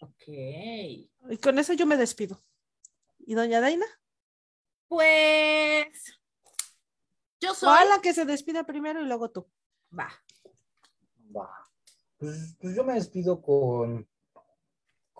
Ok. 0.00 0.28
Y 0.28 1.36
con 1.42 1.58
eso 1.58 1.72
yo 1.72 1.84
me 1.84 1.96
despido. 1.96 2.40
¿Y 3.18 3.34
doña 3.34 3.60
Daina? 3.60 3.86
Pues 4.86 6.16
yo 7.40 7.54
soy... 7.54 7.88
la 7.88 8.00
que 8.00 8.14
se 8.14 8.24
despida 8.24 8.64
primero 8.64 9.02
y 9.02 9.06
luego 9.06 9.30
tú. 9.30 9.50
Va. 9.96 10.08
Va. 11.36 11.50
pues, 12.18 12.56
pues 12.60 12.76
yo 12.76 12.84
me 12.84 12.94
despido 12.94 13.42
con 13.42 14.08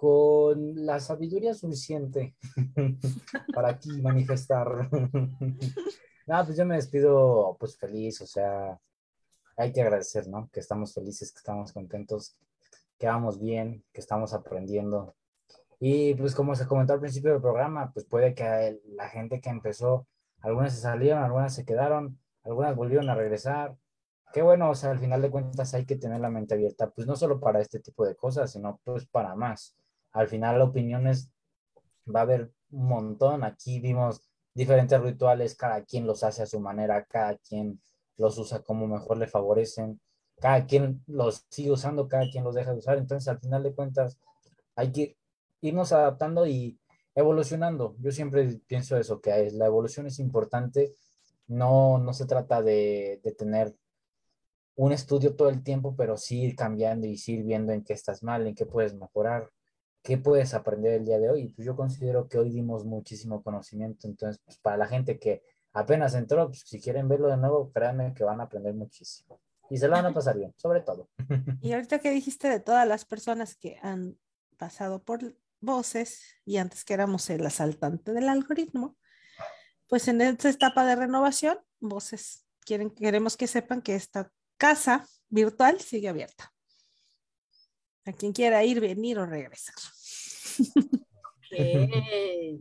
con 0.00 0.86
la 0.86 1.00
sabiduría 1.00 1.52
suficiente 1.54 2.36
para 3.52 3.70
aquí 3.70 4.00
manifestar. 4.00 4.88
no, 4.92 6.44
pues 6.44 6.56
yo 6.56 6.64
me 6.64 6.76
despido 6.76 7.56
pues 7.58 7.76
feliz, 7.76 8.20
o 8.20 8.26
sea, 8.28 8.78
hay 9.56 9.72
que 9.72 9.82
agradecer, 9.82 10.28
¿no? 10.28 10.48
Que 10.52 10.60
estamos 10.60 10.94
felices, 10.94 11.32
que 11.32 11.38
estamos 11.38 11.72
contentos, 11.72 12.36
que 12.96 13.08
vamos 13.08 13.40
bien, 13.40 13.84
que 13.92 14.00
estamos 14.00 14.34
aprendiendo. 14.34 15.16
Y 15.80 16.14
pues 16.14 16.32
como 16.32 16.54
se 16.54 16.68
comentó 16.68 16.92
al 16.92 17.00
principio 17.00 17.32
del 17.32 17.42
programa, 17.42 17.90
pues 17.92 18.06
puede 18.06 18.34
que 18.34 18.80
la 18.90 19.08
gente 19.08 19.40
que 19.40 19.50
empezó, 19.50 20.06
algunas 20.42 20.76
se 20.76 20.82
salieron, 20.82 21.24
algunas 21.24 21.52
se 21.56 21.64
quedaron, 21.64 22.20
algunas 22.44 22.76
volvieron 22.76 23.10
a 23.10 23.16
regresar. 23.16 23.76
Qué 24.32 24.42
bueno, 24.42 24.70
o 24.70 24.76
sea, 24.76 24.92
al 24.92 25.00
final 25.00 25.22
de 25.22 25.30
cuentas 25.32 25.74
hay 25.74 25.86
que 25.86 25.96
tener 25.96 26.20
la 26.20 26.30
mente 26.30 26.54
abierta, 26.54 26.88
pues 26.88 27.08
no 27.08 27.16
solo 27.16 27.40
para 27.40 27.60
este 27.60 27.80
tipo 27.80 28.06
de 28.06 28.14
cosas, 28.14 28.52
sino 28.52 28.80
pues 28.84 29.04
para 29.04 29.34
más 29.34 29.77
al 30.12 30.28
final 30.28 30.60
opiniones 30.60 31.30
va 32.06 32.20
a 32.20 32.22
haber 32.22 32.52
un 32.70 32.88
montón. 32.88 33.44
Aquí 33.44 33.80
vimos 33.80 34.22
diferentes 34.54 35.00
rituales, 35.00 35.54
cada 35.54 35.84
quien 35.84 36.06
los 36.06 36.24
hace 36.24 36.42
a 36.42 36.46
su 36.46 36.60
manera, 36.60 37.04
cada 37.04 37.36
quien 37.36 37.80
los 38.16 38.38
usa 38.38 38.60
como 38.62 38.86
mejor 38.86 39.18
le 39.18 39.26
favorecen, 39.28 40.00
cada 40.40 40.66
quien 40.66 41.02
los 41.06 41.46
sigue 41.50 41.70
usando, 41.70 42.08
cada 42.08 42.28
quien 42.30 42.44
los 42.44 42.54
deja 42.54 42.72
de 42.72 42.78
usar. 42.78 42.98
Entonces, 42.98 43.28
al 43.28 43.38
final 43.38 43.62
de 43.62 43.74
cuentas, 43.74 44.18
hay 44.76 44.92
que 44.92 45.16
irnos 45.60 45.92
adaptando 45.92 46.46
y 46.46 46.78
evolucionando. 47.14 47.96
Yo 48.00 48.12
siempre 48.12 48.60
pienso 48.66 48.96
eso, 48.96 49.20
que 49.20 49.50
la 49.52 49.66
evolución 49.66 50.06
es 50.06 50.18
importante. 50.18 50.94
No, 51.46 51.98
no 51.98 52.12
se 52.12 52.26
trata 52.26 52.62
de, 52.62 53.20
de 53.22 53.32
tener 53.32 53.74
un 54.76 54.92
estudio 54.92 55.34
todo 55.34 55.48
el 55.48 55.62
tiempo, 55.62 55.96
pero 55.96 56.16
sí 56.16 56.42
ir 56.42 56.56
cambiando 56.56 57.06
y 57.06 57.16
sí 57.16 57.34
ir 57.34 57.44
viendo 57.44 57.72
en 57.72 57.82
qué 57.82 57.94
estás 57.94 58.22
mal, 58.22 58.46
en 58.46 58.54
qué 58.54 58.66
puedes 58.66 58.94
mejorar. 58.94 59.50
¿Qué 60.08 60.16
puedes 60.16 60.54
aprender 60.54 60.94
el 60.94 61.04
día 61.04 61.18
de 61.18 61.28
hoy? 61.28 61.48
Pues 61.50 61.66
yo 61.66 61.76
considero 61.76 62.30
que 62.30 62.38
hoy 62.38 62.48
dimos 62.48 62.86
muchísimo 62.86 63.42
conocimiento, 63.42 64.08
entonces, 64.08 64.40
pues 64.42 64.56
para 64.56 64.78
la 64.78 64.86
gente 64.86 65.18
que 65.18 65.42
apenas 65.74 66.14
entró, 66.14 66.46
pues 66.46 66.60
si 66.60 66.80
quieren 66.80 67.10
verlo 67.10 67.28
de 67.28 67.36
nuevo, 67.36 67.70
créanme 67.70 68.14
que 68.14 68.24
van 68.24 68.40
a 68.40 68.44
aprender 68.44 68.72
muchísimo. 68.72 69.38
Y 69.68 69.76
se 69.76 69.86
lo 69.86 69.92
van 69.92 70.06
a 70.06 70.14
pasar 70.14 70.38
bien, 70.38 70.54
sobre 70.56 70.80
todo. 70.80 71.10
Y 71.60 71.74
ahorita 71.74 71.98
que 71.98 72.10
dijiste 72.10 72.48
de 72.48 72.58
todas 72.58 72.88
las 72.88 73.04
personas 73.04 73.54
que 73.54 73.78
han 73.82 74.18
pasado 74.56 75.02
por 75.02 75.36
voces 75.60 76.22
y 76.46 76.56
antes 76.56 76.86
que 76.86 76.94
éramos 76.94 77.28
el 77.28 77.44
asaltante 77.44 78.14
del 78.14 78.30
algoritmo, 78.30 78.96
pues 79.88 80.08
en 80.08 80.22
esta 80.22 80.48
etapa 80.48 80.86
de 80.86 80.96
renovación, 80.96 81.58
voces 81.80 82.46
quieren, 82.60 82.88
queremos 82.88 83.36
que 83.36 83.46
sepan 83.46 83.82
que 83.82 83.94
esta 83.94 84.32
casa 84.56 85.06
virtual 85.28 85.78
sigue 85.80 86.08
abierta. 86.08 86.50
A 88.06 88.12
quien 88.14 88.32
quiera 88.32 88.64
ir, 88.64 88.80
venir 88.80 89.18
o 89.18 89.26
regresar. 89.26 89.74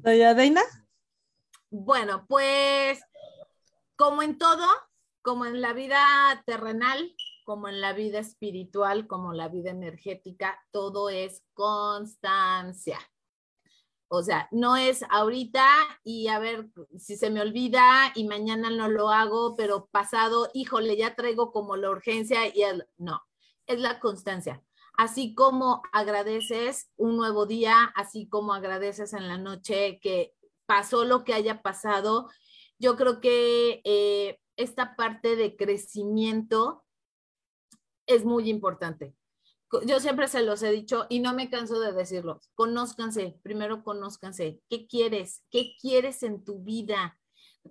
¿Doña 0.02 0.34
Deina? 0.34 0.62
Bueno, 1.70 2.26
pues 2.28 3.02
como 3.96 4.22
en 4.22 4.38
todo, 4.38 4.66
como 5.22 5.46
en 5.46 5.62
la 5.62 5.74
vida 5.74 6.06
terrenal, 6.46 7.14
como 7.44 7.68
en 7.68 7.82
la 7.82 7.94
vida 7.94 8.20
espiritual, 8.20 9.08
como 9.08 9.34
la 9.34 9.48
vida 9.50 9.72
energética, 9.72 10.64
todo 10.72 11.10
es 11.10 11.44
constancia. 11.54 13.00
O 14.10 14.24
sea, 14.24 14.48
no 14.52 14.78
es 14.78 15.04
ahorita 15.10 15.66
y 16.04 16.28
a 16.30 16.40
ver 16.40 16.70
si 16.98 17.18
se 17.18 17.30
me 17.30 17.42
olvida 17.42 18.14
y 18.16 18.26
mañana 18.26 18.70
no 18.70 18.88
lo 18.88 19.10
hago, 19.10 19.56
pero 19.58 19.88
pasado, 19.88 20.50
híjole, 20.54 20.96
ya 20.96 21.16
traigo 21.16 21.52
como 21.52 21.76
la 21.76 21.90
urgencia 21.90 22.48
y 22.56 22.62
el, 22.62 22.88
no, 22.98 23.22
es 23.66 23.80
la 23.82 24.00
constancia 24.00 24.64
así 24.98 25.36
como 25.36 25.84
agradeces 25.94 26.90
un 26.98 27.16
nuevo 27.18 27.46
día, 27.46 27.94
así 27.96 28.28
como 28.28 28.54
agradeces 28.54 29.14
en 29.14 29.28
la 29.28 29.38
noche 29.38 30.00
que 30.02 30.34
pasó 30.66 31.06
lo 31.06 31.24
que 31.24 31.34
haya 31.34 31.62
pasado, 31.62 32.30
yo 32.80 32.98
creo 32.98 33.22
que 33.22 33.82
eh, 33.86 34.40
esta 34.58 34.96
parte 34.96 35.36
de 35.36 35.56
crecimiento 35.56 36.84
es 38.08 38.26
muy 38.26 38.50
importante. 38.50 39.16
Yo 39.86 40.00
siempre 40.00 40.28
se 40.28 40.44
los 40.44 40.64
he 40.64 40.72
dicho 40.72 41.06
y 41.10 41.20
no 41.20 41.34
me 41.34 41.50
canso 41.50 41.80
de 41.80 41.92
decirlo. 41.92 42.40
Conózcanse, 42.56 43.38
primero 43.44 43.84
conózcanse. 43.84 44.62
¿Qué 44.70 44.88
quieres? 44.88 45.44
¿Qué 45.52 45.76
quieres 45.80 46.24
en 46.24 46.44
tu 46.44 46.64
vida? 46.64 47.20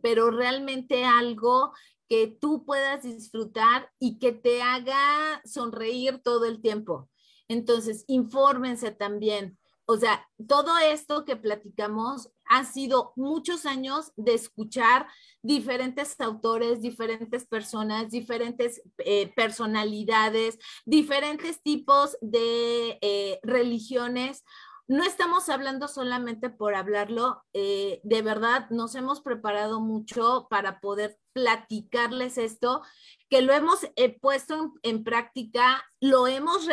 Pero 0.03 0.31
realmente 0.31 1.05
algo 1.05 1.73
que 2.09 2.27
tú 2.27 2.65
puedas 2.65 3.03
disfrutar 3.03 3.91
y 3.99 4.19
que 4.19 4.33
te 4.33 4.63
haga 4.63 5.41
sonreír 5.45 6.21
todo 6.23 6.45
el 6.45 6.61
tiempo. 6.61 7.09
Entonces, 7.49 8.05
infórmense 8.09 8.91
también. 8.91 9.59
O 9.89 9.97
sea, 9.97 10.29
todo 10.49 10.77
esto 10.79 11.25
que 11.25 11.37
platicamos 11.37 12.29
ha 12.49 12.65
sido 12.65 13.13
muchos 13.15 13.67
años 13.67 14.11
de 14.17 14.35
escuchar 14.35 15.07
diferentes 15.43 16.21
autores, 16.21 16.83
diferentes 16.83 17.47
personas, 17.47 18.11
diferentes 18.11 18.83
eh, 18.99 19.33
personalidades, 19.37 20.59
diferentes 20.85 21.63
tipos 21.63 22.19
de 22.21 22.99
eh, 23.01 23.39
religiones. 23.45 24.45
No 24.89 25.03
estamos 25.05 25.49
hablando 25.49 25.89
solamente 25.89 26.49
por 26.49 26.75
hablarlo, 26.75 27.43
eh, 27.53 28.01
de 28.05 28.23
verdad 28.23 28.71
nos 28.71 28.95
hemos 28.95 29.21
preparado 29.21 29.81
mucho 29.81 30.47
para 30.49 30.81
poder 30.81 31.19
platicarles 31.33 32.39
esto, 32.39 32.83
que 33.29 33.43
lo 33.43 33.53
hemos 33.53 33.81
puesto 34.21 34.75
en, 34.83 35.03
práctica, 35.03 35.85
lo 36.01 36.29
hemos, 36.29 36.69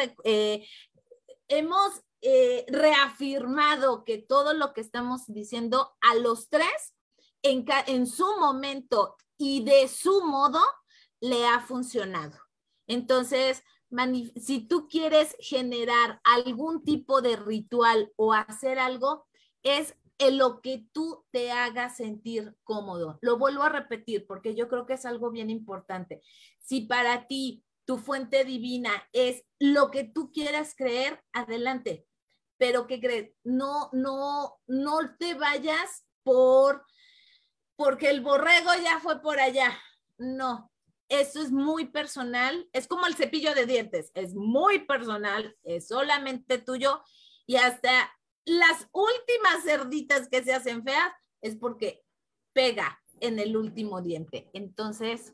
hemos 1.48 2.02
reafirmado 2.68 4.04
que 4.06 4.20
todo 4.20 4.54
lo 4.54 4.74
que 4.74 4.82
estamos 4.82 5.24
diciendo 5.28 5.92
a 6.02 6.16
los 6.16 6.50
tres 6.50 6.94
en, 7.44 8.08
su 8.08 8.26
momento 8.40 9.16
y 9.38 9.64
de 9.64 9.88
su 9.88 10.24
modo 10.24 10.60
le 11.20 11.46
ha 11.46 11.60
funcionado. 11.60 12.40
Entonces, 12.88 13.64
si 14.36 14.68
tú 14.68 14.88
quieres 14.88 15.36
generar 15.40 16.20
algún 16.24 16.84
tipo 16.84 17.22
de 17.22 17.36
ritual 17.36 18.12
o 18.16 18.34
hacer 18.34 18.80
algo, 18.80 19.26
es 19.64 19.96
en 20.18 20.38
lo 20.38 20.62
que 20.62 20.86
tú 20.92 21.26
te 21.32 21.52
hagas 21.52 21.98
sentir 21.98 22.56
cómodo. 22.64 23.18
Lo 23.22 23.38
vuelvo 23.38 23.64
a 23.64 23.70
repetir 23.70 24.26
porque 24.28 24.56
yo 24.56 24.68
creo 24.68 24.86
que 24.86 24.94
es 24.94 25.06
algo 25.06 25.32
bien 25.32 25.50
importante. 25.50 26.22
Si 26.60 26.82
para 26.82 27.28
ti 27.28 27.64
tu 27.86 27.98
fuente 27.98 28.46
divina 28.46 28.92
es 29.12 29.44
lo 29.60 29.92
que 29.92 30.04
tú 30.04 30.32
quieras 30.32 30.76
creer, 30.76 31.22
adelante. 31.34 32.08
Pero 32.58 32.88
que 32.88 33.00
crees, 33.02 33.32
no, 33.44 33.90
no, 33.92 34.60
no 34.68 35.16
te 35.18 35.34
vayas 35.34 36.06
por 36.24 36.86
porque 37.76 38.10
el 38.10 38.22
borrego 38.22 38.72
ya 38.82 39.00
fue 39.00 39.22
por 39.22 39.40
allá. 39.40 39.78
No, 40.18 40.72
eso 41.10 41.42
es 41.42 41.52
muy 41.52 41.86
personal, 41.86 42.68
es 42.74 42.88
como 42.88 43.06
el 43.06 43.16
cepillo 43.16 43.54
de 43.54 43.66
dientes, 43.66 44.12
es 44.14 44.34
muy 44.34 44.86
personal, 44.86 45.56
es 45.64 45.88
solamente 45.88 46.58
tuyo 46.58 47.02
y 47.46 47.58
hasta 47.58 48.12
las 48.46 48.88
últimas 48.92 49.64
cerditas 49.64 50.28
que 50.30 50.44
se 50.44 50.54
hacen 50.54 50.84
feas 50.84 51.12
es 51.42 51.56
porque 51.56 52.04
pega 52.54 53.00
en 53.20 53.40
el 53.40 53.56
último 53.56 54.02
diente. 54.02 54.50
Entonces, 54.54 55.34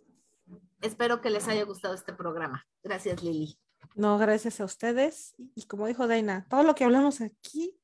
espero 0.82 1.22
que 1.22 1.30
les 1.30 1.48
haya 1.48 1.64
gustado 1.64 1.94
este 1.94 2.14
programa. 2.14 2.68
Gracias, 2.84 3.24
Lili. 3.24 3.60
No, 3.96 4.18
gracias 4.18 4.62
a 4.62 4.66
ustedes. 4.66 5.36
Y 5.56 5.64
como 5.64 5.88
dijo 5.88 6.08
Daina, 6.08 6.46
todo 6.50 6.64
lo 6.64 6.76
que 6.76 6.84
hablamos 6.84 7.22
aquí 7.22 7.76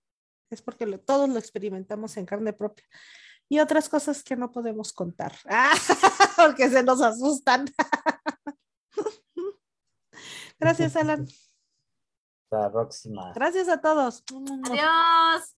es 0.50 0.62
porque 0.62 0.86
todos 1.00 1.28
lo 1.30 1.40
experimentamos 1.40 2.18
en 2.18 2.26
carne 2.26 2.54
propia 2.54 2.86
y 3.50 3.60
otras 3.60 3.90
cosas 3.90 4.24
que 4.24 4.36
no 4.36 4.52
podemos 4.52 4.92
contar, 4.94 5.34
porque 6.38 6.70
se 6.70 6.84
nos 6.84 7.02
asustan. 7.02 7.66
Gracias, 10.60 10.96
Alan. 10.96 11.28
Hasta 12.46 12.60
la 12.60 12.72
próxima. 12.72 13.34
Gracias 13.34 13.68
a 13.70 13.82
todos. 13.82 14.24
Adiós. 14.70 15.54